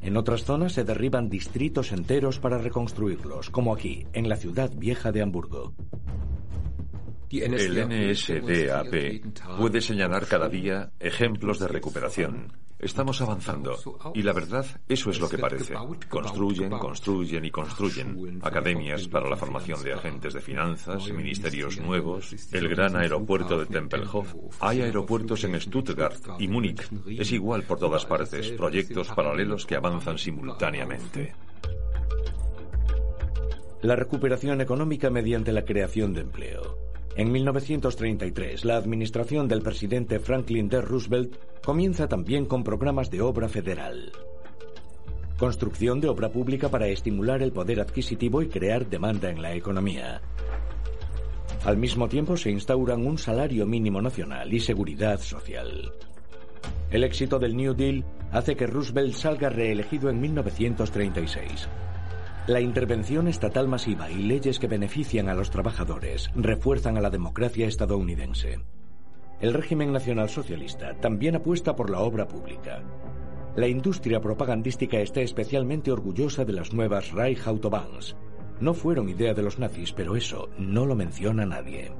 En 0.01 0.17
otras 0.17 0.43
zonas 0.43 0.73
se 0.73 0.83
derriban 0.83 1.29
distritos 1.29 1.93
enteros 1.93 2.39
para 2.39 2.57
reconstruirlos, 2.57 3.49
como 3.49 3.73
aquí, 3.73 4.05
en 4.11 4.27
la 4.27 4.35
ciudad 4.35 4.69
vieja 4.75 5.13
de 5.13 5.21
Hamburgo. 5.21 5.73
El 7.31 7.53
NSDAP 7.87 9.57
puede 9.57 9.79
señalar 9.79 10.25
cada 10.25 10.49
día 10.49 10.91
ejemplos 10.99 11.59
de 11.59 11.69
recuperación 11.69 12.51
Estamos 12.79 13.21
avanzando. 13.21 13.77
Y 14.13 14.23
la 14.23 14.31
verdad, 14.31 14.65
eso 14.87 15.09
es 15.09 15.19
lo 15.19 15.27
que 15.27 15.37
parece. 15.37 15.73
Construyen, 16.07 16.69
construyen 16.69 17.43
y 17.43 17.51
construyen. 17.51 18.39
Academias 18.41 19.07
para 19.09 19.29
la 19.29 19.35
formación 19.35 19.83
de 19.83 19.93
agentes 19.93 20.33
de 20.33 20.39
finanzas, 20.39 21.11
ministerios 21.11 21.77
nuevos, 21.79 22.33
el 22.53 22.69
gran 22.69 22.95
aeropuerto 22.95 23.59
de 23.59 23.65
Tempelhof. 23.65 24.33
Hay 24.61 24.81
aeropuertos 24.81 25.43
en 25.43 25.59
Stuttgart 25.59 26.21
y 26.39 26.47
Múnich. 26.47 26.89
Es 27.07 27.31
igual 27.33 27.63
por 27.63 27.79
todas 27.79 28.05
partes. 28.05 28.51
Proyectos 28.51 29.09
paralelos 29.09 29.65
que 29.65 29.75
avanzan 29.75 30.17
simultáneamente. 30.17 31.33
La 33.81 33.95
recuperación 33.95 34.59
económica 34.59 35.09
mediante 35.09 35.53
la 35.53 35.63
creación 35.63 36.13
de 36.13 36.21
empleo. 36.21 36.77
En 37.15 37.31
1933, 37.31 38.65
la 38.65 38.75
administración 38.75 39.47
del 39.47 39.61
presidente 39.61 40.19
Franklin 40.19 40.67
D. 40.67 40.81
Roosevelt 40.81 41.37
comienza 41.63 42.07
también 42.09 42.45
con 42.45 42.65
programas 42.65 43.09
de 43.09 43.21
obra 43.21 43.47
federal. 43.47 44.11
Construcción 45.37 46.01
de 46.01 46.09
obra 46.09 46.29
pública 46.29 46.67
para 46.67 46.87
estimular 46.87 47.41
el 47.41 47.53
poder 47.53 47.79
adquisitivo 47.79 48.41
y 48.41 48.49
crear 48.49 48.85
demanda 48.85 49.29
en 49.29 49.41
la 49.41 49.55
economía. 49.55 50.21
Al 51.63 51.77
mismo 51.77 52.09
tiempo 52.09 52.35
se 52.35 52.51
instauran 52.51 53.07
un 53.07 53.17
salario 53.17 53.65
mínimo 53.65 54.01
nacional 54.01 54.53
y 54.53 54.59
seguridad 54.59 55.21
social. 55.21 55.93
El 56.91 57.05
éxito 57.05 57.39
del 57.39 57.55
New 57.55 57.73
Deal 57.73 58.03
hace 58.33 58.57
que 58.57 58.67
Roosevelt 58.67 59.13
salga 59.13 59.47
reelegido 59.49 60.09
en 60.09 60.19
1936. 60.19 61.69
La 62.47 62.61
intervención 62.61 63.27
estatal 63.27 63.67
masiva 63.67 64.09
y 64.09 64.15
leyes 64.15 64.59
que 64.59 64.67
benefician 64.67 65.29
a 65.29 65.35
los 65.35 65.51
trabajadores 65.51 66.31
refuerzan 66.35 66.97
a 66.97 67.01
la 67.01 67.09
democracia 67.09 67.67
estadounidense. 67.67 68.59
El 69.39 69.53
régimen 69.53 69.93
nacional 69.93 70.29
socialista 70.29 70.95
también 70.95 71.35
apuesta 71.35 71.75
por 71.75 71.89
la 71.89 71.99
obra 71.99 72.27
pública. 72.27 72.81
La 73.55 73.67
industria 73.67 74.19
propagandística 74.19 74.99
está 74.99 75.21
especialmente 75.21 75.91
orgullosa 75.91 76.43
de 76.43 76.53
las 76.53 76.73
nuevas 76.73 77.11
Reich 77.11 77.45
Autobahns. 77.45 78.15
No 78.59 78.73
fueron 78.73 79.09
idea 79.09 79.33
de 79.33 79.43
los 79.43 79.59
nazis, 79.59 79.93
pero 79.93 80.15
eso 80.15 80.49
no 80.57 80.85
lo 80.85 80.95
menciona 80.95 81.45
nadie. 81.45 81.91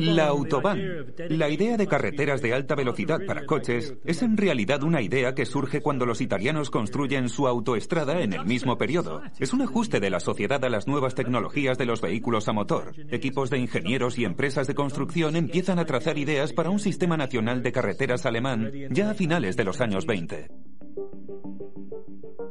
La 0.00 0.28
autobahn, 0.28 1.14
la 1.30 1.48
idea 1.48 1.76
de 1.76 1.86
carreteras 1.86 2.42
de 2.42 2.54
alta 2.54 2.74
velocidad 2.74 3.20
para 3.26 3.46
coches, 3.46 3.94
es 4.04 4.22
en 4.22 4.36
realidad 4.36 4.82
una 4.82 5.02
idea 5.02 5.34
que 5.34 5.46
surge 5.46 5.80
cuando 5.80 6.06
los 6.06 6.20
italianos 6.20 6.70
construyen 6.70 7.28
su 7.28 7.46
autoestrada 7.46 8.20
en 8.20 8.32
el 8.32 8.44
mismo 8.44 8.78
periodo. 8.78 9.22
Es 9.38 9.52
un 9.52 9.62
ajuste 9.62 10.00
de 10.00 10.10
la 10.10 10.20
sociedad 10.20 10.64
a 10.64 10.68
las 10.68 10.86
nuevas 10.86 11.14
tecnologías 11.14 11.78
de 11.78 11.86
los 11.86 12.00
vehículos 12.00 12.48
a 12.48 12.52
motor. 12.52 12.92
Equipos 13.10 13.50
de 13.50 13.58
ingenieros 13.58 14.18
y 14.18 14.24
empresas 14.24 14.66
de 14.66 14.74
construcción 14.74 15.36
empiezan 15.36 15.78
a 15.78 15.84
trazar 15.84 16.18
ideas 16.18 16.52
para 16.52 16.70
un 16.70 16.78
sistema 16.78 17.16
nacional 17.16 17.62
de 17.62 17.72
carreteras 17.72 18.26
alemán 18.26 18.70
ya 18.90 19.10
a 19.10 19.14
finales 19.14 19.56
de 19.56 19.64
los 19.64 19.80
años 19.80 20.06
20. 20.06 20.48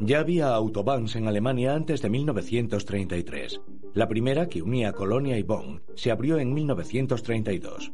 Ya 0.01 0.19
había 0.19 0.53
autobahns 0.53 1.15
en 1.15 1.27
Alemania 1.27 1.73
antes 1.73 2.01
de 2.01 2.09
1933. 2.09 3.61
La 3.95 4.09
primera, 4.09 4.49
que 4.49 4.61
unía 4.61 4.91
Colonia 4.91 5.37
y 5.37 5.43
Bonn, 5.43 5.81
se 5.95 6.11
abrió 6.11 6.37
en 6.37 6.53
1932. 6.53 7.93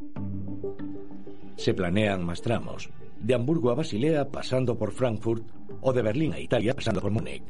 Se 1.54 1.74
planean 1.74 2.26
más 2.26 2.42
tramos, 2.42 2.90
de 3.20 3.34
Hamburgo 3.34 3.70
a 3.70 3.76
Basilea 3.76 4.28
pasando 4.28 4.76
por 4.76 4.90
Frankfurt 4.90 5.44
o 5.80 5.92
de 5.92 6.02
Berlín 6.02 6.32
a 6.32 6.40
Italia 6.40 6.74
pasando 6.74 7.00
por 7.00 7.12
Múnich. 7.12 7.44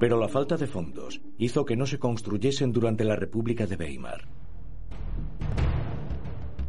Pero 0.00 0.18
la 0.18 0.28
falta 0.28 0.56
de 0.56 0.66
fondos 0.66 1.20
hizo 1.36 1.66
que 1.66 1.76
no 1.76 1.84
se 1.84 1.98
construyesen 1.98 2.72
durante 2.72 3.04
la 3.04 3.16
República 3.16 3.66
de 3.66 3.76
Weimar. 3.76 4.26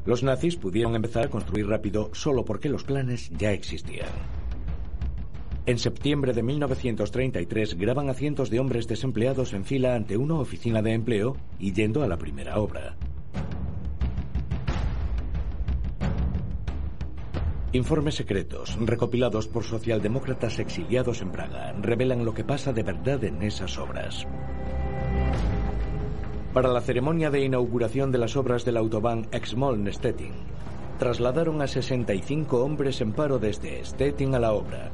Los 0.05 0.21
nazis 0.21 0.57
pudieron 0.57 0.95
empezar 0.95 1.27
a 1.27 1.29
construir 1.29 1.65
rápido 1.65 2.09
solo 2.13 2.43
porque 2.43 2.67
los 2.67 2.83
planes 2.83 3.29
ya 3.37 3.53
existían. 3.53 4.09
En 5.67 5.79
septiembre 5.79 6.31
de 6.31 6.43
1933 6.43 7.77
graban 7.77 8.09
a 8.09 8.13
cientos 8.13 8.49
de 8.49 8.61
hombres 8.61 8.87
desempleados 8.87 9.51
en 9.51 9.65
fila 9.65 9.95
ante 9.95 10.15
una 10.15 10.35
oficina 10.35 10.81
de 10.81 10.93
empleo 10.93 11.35
y 11.59 11.73
yendo 11.73 12.03
a 12.03 12.07
la 12.07 12.15
primera 12.15 12.57
obra. 12.57 12.95
Informes 17.73 18.15
secretos, 18.15 18.77
recopilados 18.79 19.49
por 19.49 19.65
socialdemócratas 19.65 20.57
exiliados 20.59 21.21
en 21.21 21.31
Praga, 21.31 21.73
revelan 21.81 22.23
lo 22.23 22.33
que 22.33 22.45
pasa 22.45 22.71
de 22.71 22.83
verdad 22.83 23.21
en 23.25 23.43
esas 23.43 23.77
obras. 23.77 24.25
Para 26.53 26.69
la 26.69 26.79
ceremonia 26.79 27.29
de 27.29 27.43
inauguración 27.43 28.13
de 28.13 28.19
las 28.19 28.37
obras 28.37 28.63
del 28.63 28.77
autobahn 28.77 29.27
Exmoln-Stettin, 29.33 30.31
trasladaron 30.97 31.61
a 31.61 31.67
65 31.67 32.63
hombres 32.63 33.01
en 33.01 33.11
paro 33.11 33.37
desde 33.37 33.83
Stettin 33.83 34.33
a 34.33 34.39
la 34.39 34.53
obra, 34.53 34.91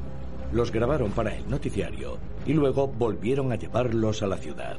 los 0.54 0.72
grabaron 0.72 1.12
para 1.12 1.36
el 1.36 1.50
noticiario 1.50 2.18
y 2.46 2.54
luego 2.54 2.88
volvieron 2.88 3.52
a 3.52 3.56
llevarlos 3.56 4.22
a 4.24 4.28
la 4.28 4.38
ciudad. 4.38 4.78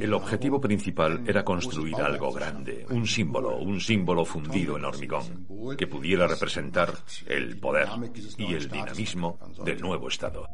El 0.00 0.14
objetivo 0.14 0.60
principal 0.60 1.22
era 1.26 1.44
construir 1.44 1.96
algo 1.96 2.32
grande, 2.32 2.86
un 2.90 3.06
símbolo, 3.06 3.58
un 3.58 3.80
símbolo 3.80 4.24
fundido 4.24 4.76
en 4.78 4.84
hormigón, 4.84 5.46
que 5.76 5.86
pudiera 5.86 6.26
representar 6.26 6.94
el 7.26 7.58
poder 7.58 7.88
y 8.38 8.54
el 8.54 8.68
dinamismo 8.68 9.38
del 9.64 9.80
nuevo 9.80 10.08
Estado. 10.08 10.46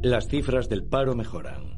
Las 0.00 0.28
cifras 0.28 0.68
del 0.68 0.84
paro 0.84 1.14
mejoran. 1.14 1.73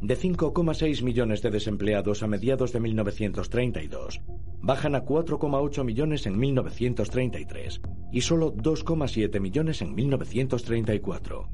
De 0.00 0.16
5,6 0.16 1.02
millones 1.02 1.40
de 1.40 1.50
desempleados 1.50 2.22
a 2.22 2.26
mediados 2.26 2.72
de 2.72 2.80
1932, 2.80 4.20
bajan 4.60 4.94
a 4.94 5.04
4,8 5.04 5.84
millones 5.84 6.26
en 6.26 6.38
1933 6.38 7.80
y 8.12 8.20
solo 8.20 8.54
2,7 8.54 9.40
millones 9.40 9.80
en 9.80 9.94
1934. 9.94 11.48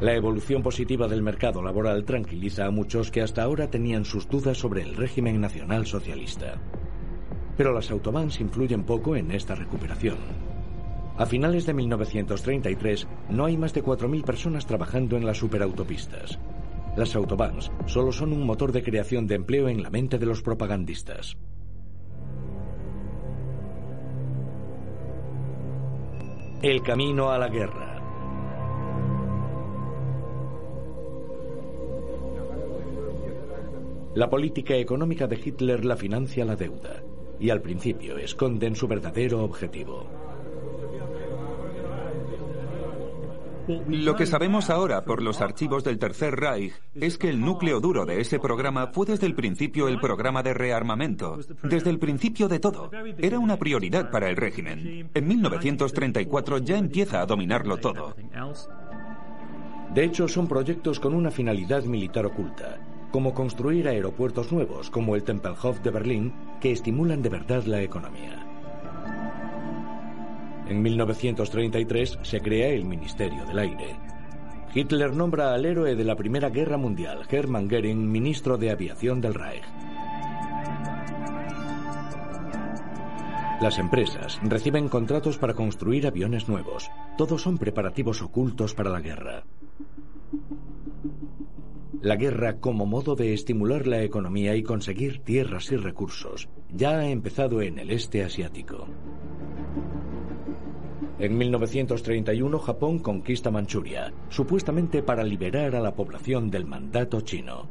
La 0.00 0.14
evolución 0.14 0.62
positiva 0.62 1.08
del 1.08 1.22
mercado 1.22 1.62
laboral 1.62 2.04
tranquiliza 2.04 2.66
a 2.66 2.70
muchos 2.70 3.10
que 3.10 3.22
hasta 3.22 3.42
ahora 3.42 3.68
tenían 3.68 4.04
sus 4.04 4.28
dudas 4.28 4.58
sobre 4.58 4.82
el 4.82 4.94
régimen 4.94 5.40
nacional 5.40 5.86
socialista. 5.86 6.60
Pero 7.56 7.72
las 7.72 7.90
autobahns 7.90 8.40
influyen 8.40 8.84
poco 8.84 9.16
en 9.16 9.32
esta 9.32 9.54
recuperación. 9.54 10.18
A 11.16 11.24
finales 11.24 11.64
de 11.64 11.72
1933 11.72 13.08
no 13.30 13.46
hay 13.46 13.56
más 13.56 13.72
de 13.72 13.82
4.000 13.82 14.22
personas 14.22 14.66
trabajando 14.66 15.16
en 15.16 15.24
las 15.24 15.38
superautopistas. 15.38 16.38
Las 16.96 17.14
autobahns 17.14 17.70
solo 17.84 18.10
son 18.10 18.32
un 18.32 18.46
motor 18.46 18.72
de 18.72 18.82
creación 18.82 19.26
de 19.26 19.34
empleo 19.34 19.68
en 19.68 19.82
la 19.82 19.90
mente 19.90 20.18
de 20.18 20.24
los 20.24 20.40
propagandistas. 20.40 21.36
El 26.62 26.82
camino 26.82 27.30
a 27.30 27.38
la 27.38 27.48
guerra. 27.48 27.92
La 34.14 34.30
política 34.30 34.74
económica 34.76 35.26
de 35.26 35.36
Hitler 35.36 35.84
la 35.84 35.96
financia 35.96 36.46
la 36.46 36.56
deuda 36.56 37.02
y 37.38 37.50
al 37.50 37.60
principio 37.60 38.16
esconden 38.16 38.74
su 38.74 38.88
verdadero 38.88 39.44
objetivo. 39.44 40.25
Lo 43.88 44.14
que 44.14 44.26
sabemos 44.26 44.70
ahora 44.70 45.04
por 45.04 45.22
los 45.22 45.40
archivos 45.40 45.82
del 45.84 45.98
Tercer 45.98 46.34
Reich 46.36 46.72
es 46.94 47.18
que 47.18 47.28
el 47.28 47.40
núcleo 47.40 47.80
duro 47.80 48.06
de 48.06 48.20
ese 48.20 48.38
programa 48.38 48.88
fue 48.88 49.06
desde 49.06 49.26
el 49.26 49.34
principio 49.34 49.88
el 49.88 49.98
programa 49.98 50.42
de 50.42 50.54
rearmamento. 50.54 51.38
Desde 51.62 51.90
el 51.90 51.98
principio 51.98 52.48
de 52.48 52.60
todo. 52.60 52.90
Era 53.18 53.38
una 53.38 53.56
prioridad 53.56 54.10
para 54.10 54.28
el 54.28 54.36
régimen. 54.36 55.10
En 55.12 55.28
1934 55.28 56.58
ya 56.58 56.78
empieza 56.78 57.20
a 57.20 57.26
dominarlo 57.26 57.78
todo. 57.78 58.14
De 59.94 60.04
hecho, 60.04 60.28
son 60.28 60.46
proyectos 60.46 61.00
con 61.00 61.14
una 61.14 61.30
finalidad 61.30 61.84
militar 61.84 62.26
oculta, 62.26 62.78
como 63.10 63.34
construir 63.34 63.88
aeropuertos 63.88 64.52
nuevos, 64.52 64.90
como 64.90 65.16
el 65.16 65.24
Tempelhof 65.24 65.80
de 65.80 65.90
Berlín, 65.90 66.34
que 66.60 66.72
estimulan 66.72 67.22
de 67.22 67.30
verdad 67.30 67.64
la 67.64 67.82
economía. 67.82 68.45
En 70.68 70.82
1933 70.82 72.18
se 72.22 72.40
crea 72.40 72.68
el 72.68 72.84
Ministerio 72.84 73.44
del 73.46 73.58
Aire. 73.58 73.96
Hitler 74.74 75.14
nombra 75.14 75.54
al 75.54 75.64
héroe 75.64 75.94
de 75.94 76.04
la 76.04 76.16
Primera 76.16 76.50
Guerra 76.50 76.76
Mundial, 76.76 77.20
Hermann 77.30 77.68
Goering, 77.68 78.10
ministro 78.10 78.58
de 78.58 78.70
Aviación 78.70 79.20
del 79.20 79.34
Reich. 79.34 79.64
Las 83.60 83.78
empresas 83.78 84.38
reciben 84.42 84.88
contratos 84.88 85.38
para 85.38 85.54
construir 85.54 86.06
aviones 86.06 86.46
nuevos. 86.46 86.90
Todos 87.16 87.40
son 87.40 87.56
preparativos 87.56 88.20
ocultos 88.20 88.74
para 88.74 88.90
la 88.90 89.00
guerra. 89.00 89.44
La 92.02 92.16
guerra 92.16 92.60
como 92.60 92.84
modo 92.84 93.16
de 93.16 93.32
estimular 93.32 93.86
la 93.86 94.02
economía 94.02 94.54
y 94.56 94.62
conseguir 94.62 95.20
tierras 95.20 95.72
y 95.72 95.76
recursos 95.76 96.48
ya 96.70 96.98
ha 96.98 97.08
empezado 97.08 97.62
en 97.62 97.78
el 97.78 97.90
este 97.90 98.22
asiático. 98.22 98.86
En 101.18 101.38
1931 101.38 102.58
Japón 102.58 102.98
conquista 102.98 103.50
Manchuria, 103.50 104.12
supuestamente 104.28 105.02
para 105.02 105.24
liberar 105.24 105.74
a 105.74 105.80
la 105.80 105.94
población 105.94 106.50
del 106.50 106.66
mandato 106.66 107.22
chino. 107.22 107.66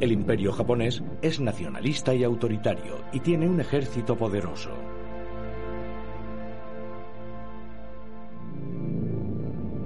El 0.00 0.12
imperio 0.12 0.52
japonés 0.52 1.02
es 1.20 1.38
nacionalista 1.38 2.14
y 2.14 2.24
autoritario 2.24 3.04
y 3.12 3.20
tiene 3.20 3.46
un 3.46 3.60
ejército 3.60 4.16
poderoso. 4.16 4.70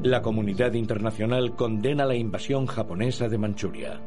La 0.04 0.22
comunidad 0.22 0.74
internacional 0.74 1.56
condena 1.56 2.06
la 2.06 2.14
invasión 2.14 2.66
japonesa 2.66 3.28
de 3.28 3.38
Manchuria. 3.38 4.00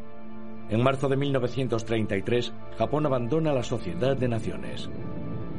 En 0.70 0.82
marzo 0.82 1.10
de 1.10 1.18
1933, 1.18 2.54
Japón 2.78 3.06
abandona 3.06 3.52
la 3.52 3.64
Sociedad 3.64 4.16
de 4.16 4.30
Naciones 4.30 4.90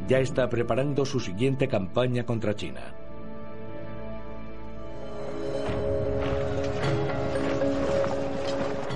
ya 0.09 0.18
está 0.20 0.48
preparando 0.48 1.04
su 1.04 1.20
siguiente 1.20 1.68
campaña 1.68 2.24
contra 2.24 2.56
China. 2.56 2.80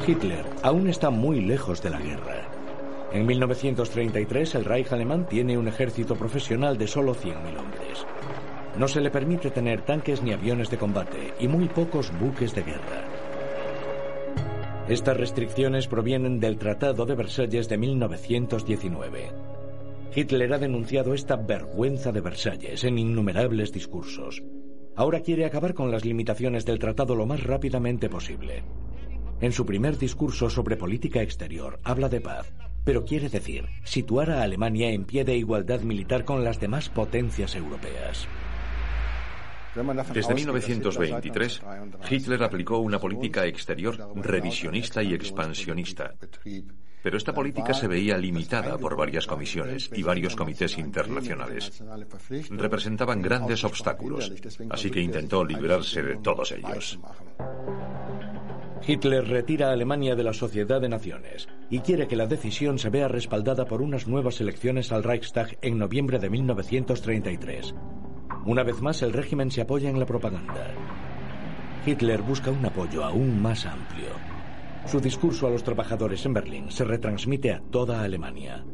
Hitler 0.06 0.44
aún 0.62 0.88
está 0.88 1.10
muy 1.10 1.40
lejos 1.42 1.82
de 1.82 1.90
la 1.90 2.00
guerra. 2.00 2.48
En 3.12 3.26
1933 3.26 4.54
el 4.54 4.64
Reich 4.64 4.90
alemán 4.90 5.26
tiene 5.28 5.58
un 5.58 5.68
ejército 5.68 6.16
profesional 6.16 6.78
de 6.78 6.88
solo 6.88 7.14
100.000 7.14 7.58
hombres. 7.58 8.06
No 8.78 8.88
se 8.88 9.02
le 9.02 9.10
permite 9.10 9.50
tener 9.50 9.82
tanques 9.82 10.22
ni 10.22 10.32
aviones 10.32 10.70
de 10.70 10.78
combate 10.78 11.34
y 11.38 11.46
muy 11.46 11.68
pocos 11.68 12.10
buques 12.18 12.54
de 12.54 12.62
guerra. 12.62 13.06
Estas 14.88 15.16
restricciones 15.16 15.86
provienen 15.86 16.40
del 16.40 16.56
Tratado 16.56 17.04
de 17.04 17.14
Versalles 17.14 17.68
de 17.68 17.76
1919. 17.76 19.51
Hitler 20.14 20.52
ha 20.52 20.58
denunciado 20.58 21.14
esta 21.14 21.36
vergüenza 21.36 22.12
de 22.12 22.20
Versalles 22.20 22.84
en 22.84 22.98
innumerables 22.98 23.72
discursos. 23.72 24.42
Ahora 24.94 25.20
quiere 25.20 25.46
acabar 25.46 25.72
con 25.72 25.90
las 25.90 26.04
limitaciones 26.04 26.66
del 26.66 26.78
tratado 26.78 27.14
lo 27.14 27.24
más 27.24 27.42
rápidamente 27.42 28.10
posible. 28.10 28.62
En 29.40 29.52
su 29.52 29.64
primer 29.64 29.96
discurso 29.96 30.50
sobre 30.50 30.76
política 30.76 31.22
exterior 31.22 31.80
habla 31.82 32.08
de 32.10 32.20
paz, 32.20 32.52
pero 32.84 33.04
quiere 33.04 33.30
decir 33.30 33.64
situar 33.84 34.30
a 34.30 34.42
Alemania 34.42 34.90
en 34.90 35.04
pie 35.04 35.24
de 35.24 35.36
igualdad 35.36 35.80
militar 35.80 36.24
con 36.24 36.44
las 36.44 36.60
demás 36.60 36.90
potencias 36.90 37.54
europeas. 37.54 38.28
Desde 40.12 40.34
1923, 40.34 41.62
Hitler 42.10 42.42
aplicó 42.42 42.78
una 42.80 42.98
política 42.98 43.46
exterior 43.46 43.96
revisionista 44.16 45.02
y 45.02 45.14
expansionista. 45.14 46.14
Pero 47.03 47.16
esta 47.16 47.32
política 47.32 47.74
se 47.74 47.88
veía 47.88 48.16
limitada 48.16 48.78
por 48.78 48.96
varias 48.96 49.26
comisiones 49.26 49.90
y 49.94 50.03
varios 50.03 50.36
comités 50.36 50.78
internacionales. 50.78 51.82
Representaban 52.50 53.20
grandes 53.20 53.64
obstáculos, 53.64 54.32
así 54.70 54.90
que 54.90 55.00
intentó 55.00 55.44
librarse 55.44 56.03
de 56.03 56.16
todos 56.16 56.53
ellos. 56.53 56.98
Hitler 58.86 59.28
retira 59.28 59.68
a 59.68 59.72
Alemania 59.72 60.16
de 60.16 60.24
la 60.24 60.32
Sociedad 60.32 60.80
de 60.80 60.88
Naciones 60.88 61.48
y 61.70 61.80
quiere 61.80 62.09
que 62.09 62.16
la 62.16 62.26
decisión 62.26 62.78
se 62.78 62.90
vea 62.90 63.07
respaldada 63.07 63.64
por 63.64 63.80
unas 63.80 64.09
nuevas 64.09 64.40
elecciones 64.40 64.90
al 64.90 65.05
Reichstag 65.05 65.57
en 65.62 65.78
noviembre 65.78 66.18
de 66.18 66.30
1933. 66.30 67.74
Una 68.44 68.64
vez 68.64 68.80
más, 68.82 69.03
el 69.03 69.12
régimen 69.12 69.53
se 69.53 69.61
apoya 69.61 69.88
en 69.88 70.00
la 70.00 70.07
propaganda. 70.07 70.74
Hitler 71.86 72.22
busca 72.22 72.50
un 72.50 72.64
apoyo 72.66 73.05
aún 73.05 73.40
más 73.40 73.66
amplio. 73.66 74.32
Su 74.87 75.01
discurso 75.01 75.47
a 75.47 75.51
los 75.51 75.62
trabajadores 75.62 76.24
en 76.26 76.35
Berlín 76.35 76.70
se 76.70 76.85
retransmite 76.85 77.53
a 77.53 77.61
toda 77.61 78.03
Alemania. 78.03 78.64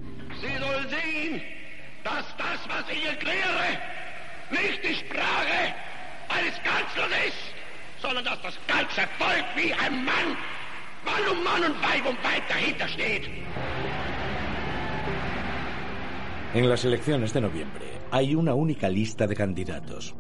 En 16.55 16.69
las 16.69 16.85
elecciones 16.85 17.33
de 17.33 17.41
noviembre 17.41 17.87
hay 18.11 18.35
una 18.35 18.55
única 18.55 18.89
lista 18.89 19.27
de 19.27 19.37
candidatos. 19.37 20.15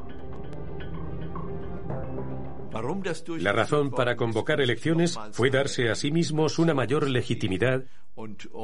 La 3.41 3.53
razón 3.53 3.91
para 3.91 4.16
convocar 4.16 4.61
elecciones 4.61 5.18
fue 5.33 5.51
darse 5.51 5.91
a 5.91 5.95
sí 5.95 6.11
mismos 6.11 6.59
una 6.59 6.74
mayor 6.74 7.09
legitimidad 7.09 7.85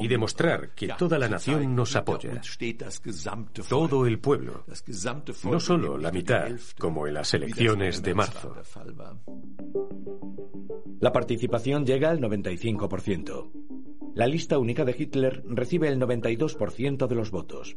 y 0.00 0.08
demostrar 0.08 0.70
que 0.74 0.88
toda 0.98 1.18
la 1.18 1.28
nación 1.28 1.74
nos 1.74 1.94
apoya. 1.94 2.40
Todo 3.68 4.06
el 4.06 4.18
pueblo, 4.18 4.64
no 5.44 5.60
solo 5.60 5.98
la 5.98 6.10
mitad, 6.10 6.50
como 6.78 7.06
en 7.06 7.14
las 7.14 7.34
elecciones 7.34 8.02
de 8.02 8.14
marzo. 8.14 8.56
La 11.00 11.12
participación 11.12 11.84
llega 11.86 12.10
al 12.10 12.20
95%. 12.20 13.50
La 14.14 14.26
lista 14.26 14.58
única 14.58 14.84
de 14.84 14.94
Hitler 14.96 15.42
recibe 15.46 15.88
el 15.88 16.00
92% 16.00 17.06
de 17.06 17.14
los 17.14 17.30
votos. 17.30 17.76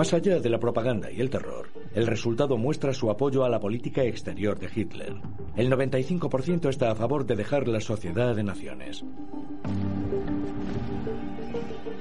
Más 0.00 0.14
allá 0.14 0.40
de 0.40 0.48
la 0.48 0.58
propaganda 0.58 1.10
y 1.10 1.20
el 1.20 1.28
terror, 1.28 1.68
el 1.94 2.06
resultado 2.06 2.56
muestra 2.56 2.94
su 2.94 3.10
apoyo 3.10 3.44
a 3.44 3.50
la 3.50 3.60
política 3.60 4.02
exterior 4.02 4.58
de 4.58 4.70
Hitler. 4.74 5.14
El 5.56 5.70
95% 5.70 6.70
está 6.70 6.90
a 6.90 6.94
favor 6.94 7.26
de 7.26 7.36
dejar 7.36 7.68
la 7.68 7.80
sociedad 7.80 8.34
de 8.34 8.42
naciones. 8.42 9.04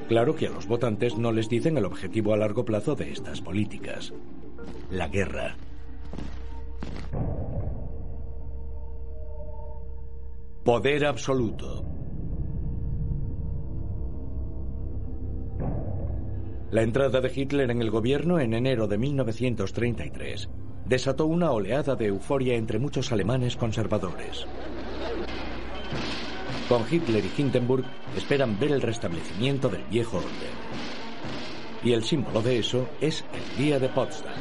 Claro 0.08 0.34
que 0.34 0.48
a 0.48 0.50
los 0.50 0.66
votantes 0.66 1.18
no 1.18 1.34
les 1.34 1.50
dicen 1.50 1.78
el 1.78 1.84
objetivo 1.84 2.34
a 2.34 2.38
largo 2.38 2.64
plazo 2.64 2.96
de 2.96 3.12
estas 3.12 3.42
políticas. 3.42 4.14
La 4.90 5.10
guerra. 5.10 5.58
Poder 10.64 11.06
absoluto. 11.06 11.99
La 16.72 16.84
entrada 16.84 17.20
de 17.20 17.32
Hitler 17.36 17.72
en 17.72 17.82
el 17.82 17.90
gobierno 17.90 18.40
en 18.40 18.54
enero 18.54 18.88
de 18.88 19.00
1933 19.00 20.50
desató 20.86 21.26
una 21.26 21.50
oleada 21.52 21.96
de 21.96 22.06
euforia 22.06 22.56
entre 22.56 22.78
muchos 22.78 23.12
alemanes 23.12 23.56
conservadores. 23.56 24.46
Con 26.68 26.84
Hitler 26.90 27.24
y 27.26 27.42
Hindenburg 27.42 27.86
esperan 28.16 28.60
ver 28.60 28.72
el 28.72 28.84
restablecimiento 28.84 29.68
del 29.68 29.84
viejo 29.86 30.18
orden. 30.18 30.30
Y 31.84 31.94
el 31.94 32.04
símbolo 32.04 32.44
de 32.44 32.60
eso 32.60 32.88
es 33.02 33.26
el 33.34 33.64
Día 33.64 33.80
de 33.80 33.90
Potsdam. 33.90 34.36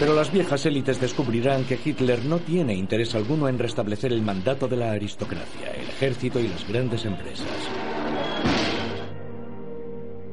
Pero 0.00 0.12
las 0.14 0.32
viejas 0.32 0.66
élites 0.66 1.00
descubrirán 1.00 1.64
que 1.64 1.78
Hitler 1.84 2.24
no 2.24 2.40
tiene 2.40 2.74
interés 2.74 3.14
alguno 3.14 3.48
en 3.48 3.60
restablecer 3.60 4.12
el 4.12 4.22
mandato 4.22 4.66
de 4.66 4.76
la 4.76 4.90
aristocracia, 4.90 5.70
el 5.70 5.88
ejército 5.88 6.40
y 6.40 6.48
las 6.48 6.66
grandes 6.66 7.04
empresas. 7.04 7.46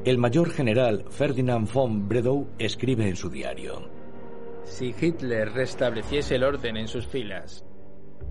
El 0.06 0.18
mayor 0.18 0.50
general 0.50 1.04
Ferdinand 1.10 1.68
von 1.68 2.08
Bredow 2.08 2.46
escribe 2.60 3.08
en 3.08 3.16
su 3.16 3.28
diario. 3.28 3.90
Si 4.62 4.94
Hitler 5.00 5.50
restableciese 5.52 6.36
el 6.36 6.44
orden 6.44 6.76
en 6.76 6.86
sus 6.86 7.08
filas, 7.08 7.66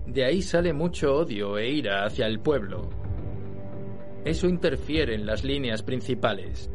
de 0.06 0.24
ahí 0.24 0.40
sale 0.40 0.72
mucho 0.72 1.14
odio 1.14 1.58
e 1.58 1.68
ira 1.68 2.06
hacia 2.06 2.28
el 2.28 2.40
pueblo. 2.40 2.88
Eso 4.24 4.48
interfiere 4.48 5.16
en 5.16 5.26
las 5.26 5.44
líneas 5.44 5.82
principales. 5.82 6.70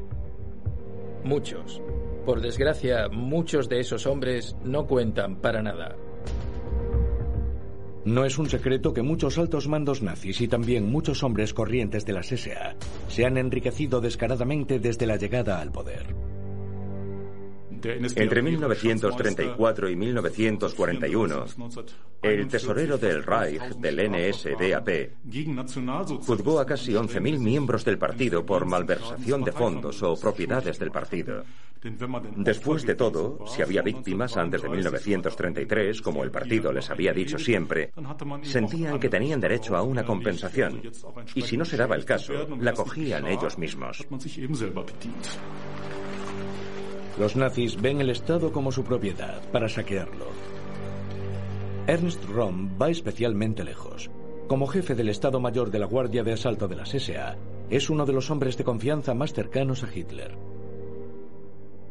Muchos, 1.23 1.81
por 2.23 2.39
desgracia, 2.39 3.09
muchos 3.09 3.67
de 3.69 3.79
esos 3.79 4.05
hombres 4.05 4.55
no 4.63 4.85
cuentan 4.85 5.41
para 5.41 5.63
nada. 5.63 5.95
No 8.03 8.25
es 8.25 8.39
un 8.39 8.49
secreto 8.49 8.93
que 8.93 9.03
muchos 9.03 9.37
altos 9.37 9.67
mandos 9.67 10.01
nazis 10.01 10.41
y 10.41 10.47
también 10.47 10.91
muchos 10.91 11.23
hombres 11.23 11.53
corrientes 11.53 12.05
de 12.05 12.13
las 12.13 12.27
SA 12.27 12.75
se 13.07 13.25
han 13.25 13.37
enriquecido 13.37 14.01
descaradamente 14.01 14.79
desde 14.79 15.05
la 15.05 15.17
llegada 15.17 15.61
al 15.61 15.71
poder. 15.71 16.30
Entre 17.83 18.41
1934 18.41 19.89
y 19.89 19.95
1941, 19.95 21.45
el 22.21 22.47
tesorero 22.47 22.97
del 22.97 23.23
Reich 23.23 23.61
del 23.77 24.11
NSDAP 24.11 24.89
juzgó 26.25 26.59
a 26.59 26.65
casi 26.65 26.93
11.000 26.93 27.39
miembros 27.39 27.83
del 27.85 27.97
partido 27.97 28.45
por 28.45 28.65
malversación 28.65 29.43
de 29.43 29.51
fondos 29.51 30.01
o 30.03 30.19
propiedades 30.19 30.77
del 30.79 30.91
partido. 30.91 31.43
Después 32.35 32.85
de 32.85 32.93
todo, 32.93 33.43
si 33.47 33.63
había 33.63 33.81
víctimas 33.81 34.37
antes 34.37 34.61
de 34.61 34.69
1933, 34.69 36.01
como 36.01 36.23
el 36.23 36.29
partido 36.29 36.71
les 36.71 36.87
había 36.91 37.11
dicho 37.11 37.39
siempre, 37.39 37.91
sentían 38.43 38.99
que 38.99 39.09
tenían 39.09 39.39
derecho 39.39 39.75
a 39.75 39.81
una 39.81 40.05
compensación. 40.05 40.81
Y 41.33 41.41
si 41.41 41.57
no 41.57 41.65
se 41.65 41.77
daba 41.77 41.95
el 41.95 42.05
caso, 42.05 42.33
la 42.59 42.73
cogían 42.73 43.25
ellos 43.25 43.57
mismos. 43.57 44.05
Los 47.21 47.35
nazis 47.35 47.79
ven 47.79 48.01
el 48.01 48.09
Estado 48.09 48.51
como 48.51 48.71
su 48.71 48.83
propiedad 48.83 49.43
para 49.51 49.69
saquearlo. 49.69 50.25
Ernst 51.85 52.25
Röhm 52.25 52.81
va 52.81 52.89
especialmente 52.89 53.63
lejos. 53.63 54.09
Como 54.47 54.65
jefe 54.65 54.95
del 54.95 55.09
Estado 55.09 55.39
Mayor 55.39 55.69
de 55.69 55.77
la 55.77 55.85
Guardia 55.85 56.23
de 56.23 56.33
Asalto 56.33 56.67
de 56.67 56.77
las 56.77 56.89
SA, 56.89 57.37
es 57.69 57.91
uno 57.91 58.07
de 58.07 58.13
los 58.13 58.31
hombres 58.31 58.57
de 58.57 58.63
confianza 58.63 59.13
más 59.13 59.33
cercanos 59.33 59.83
a 59.83 59.95
Hitler. 59.95 60.35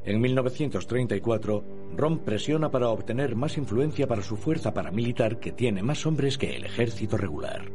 En 0.04 0.20
1934, 0.20 1.64
Rom 1.96 2.18
presiona 2.24 2.68
para 2.68 2.88
obtener 2.88 3.36
más 3.36 3.56
influencia 3.56 4.08
para 4.08 4.24
su 4.24 4.36
fuerza 4.36 4.74
paramilitar 4.74 5.38
que 5.38 5.52
tiene 5.52 5.80
más 5.80 6.04
hombres 6.06 6.38
que 6.38 6.56
el 6.56 6.64
ejército 6.64 7.16
regular. 7.16 7.70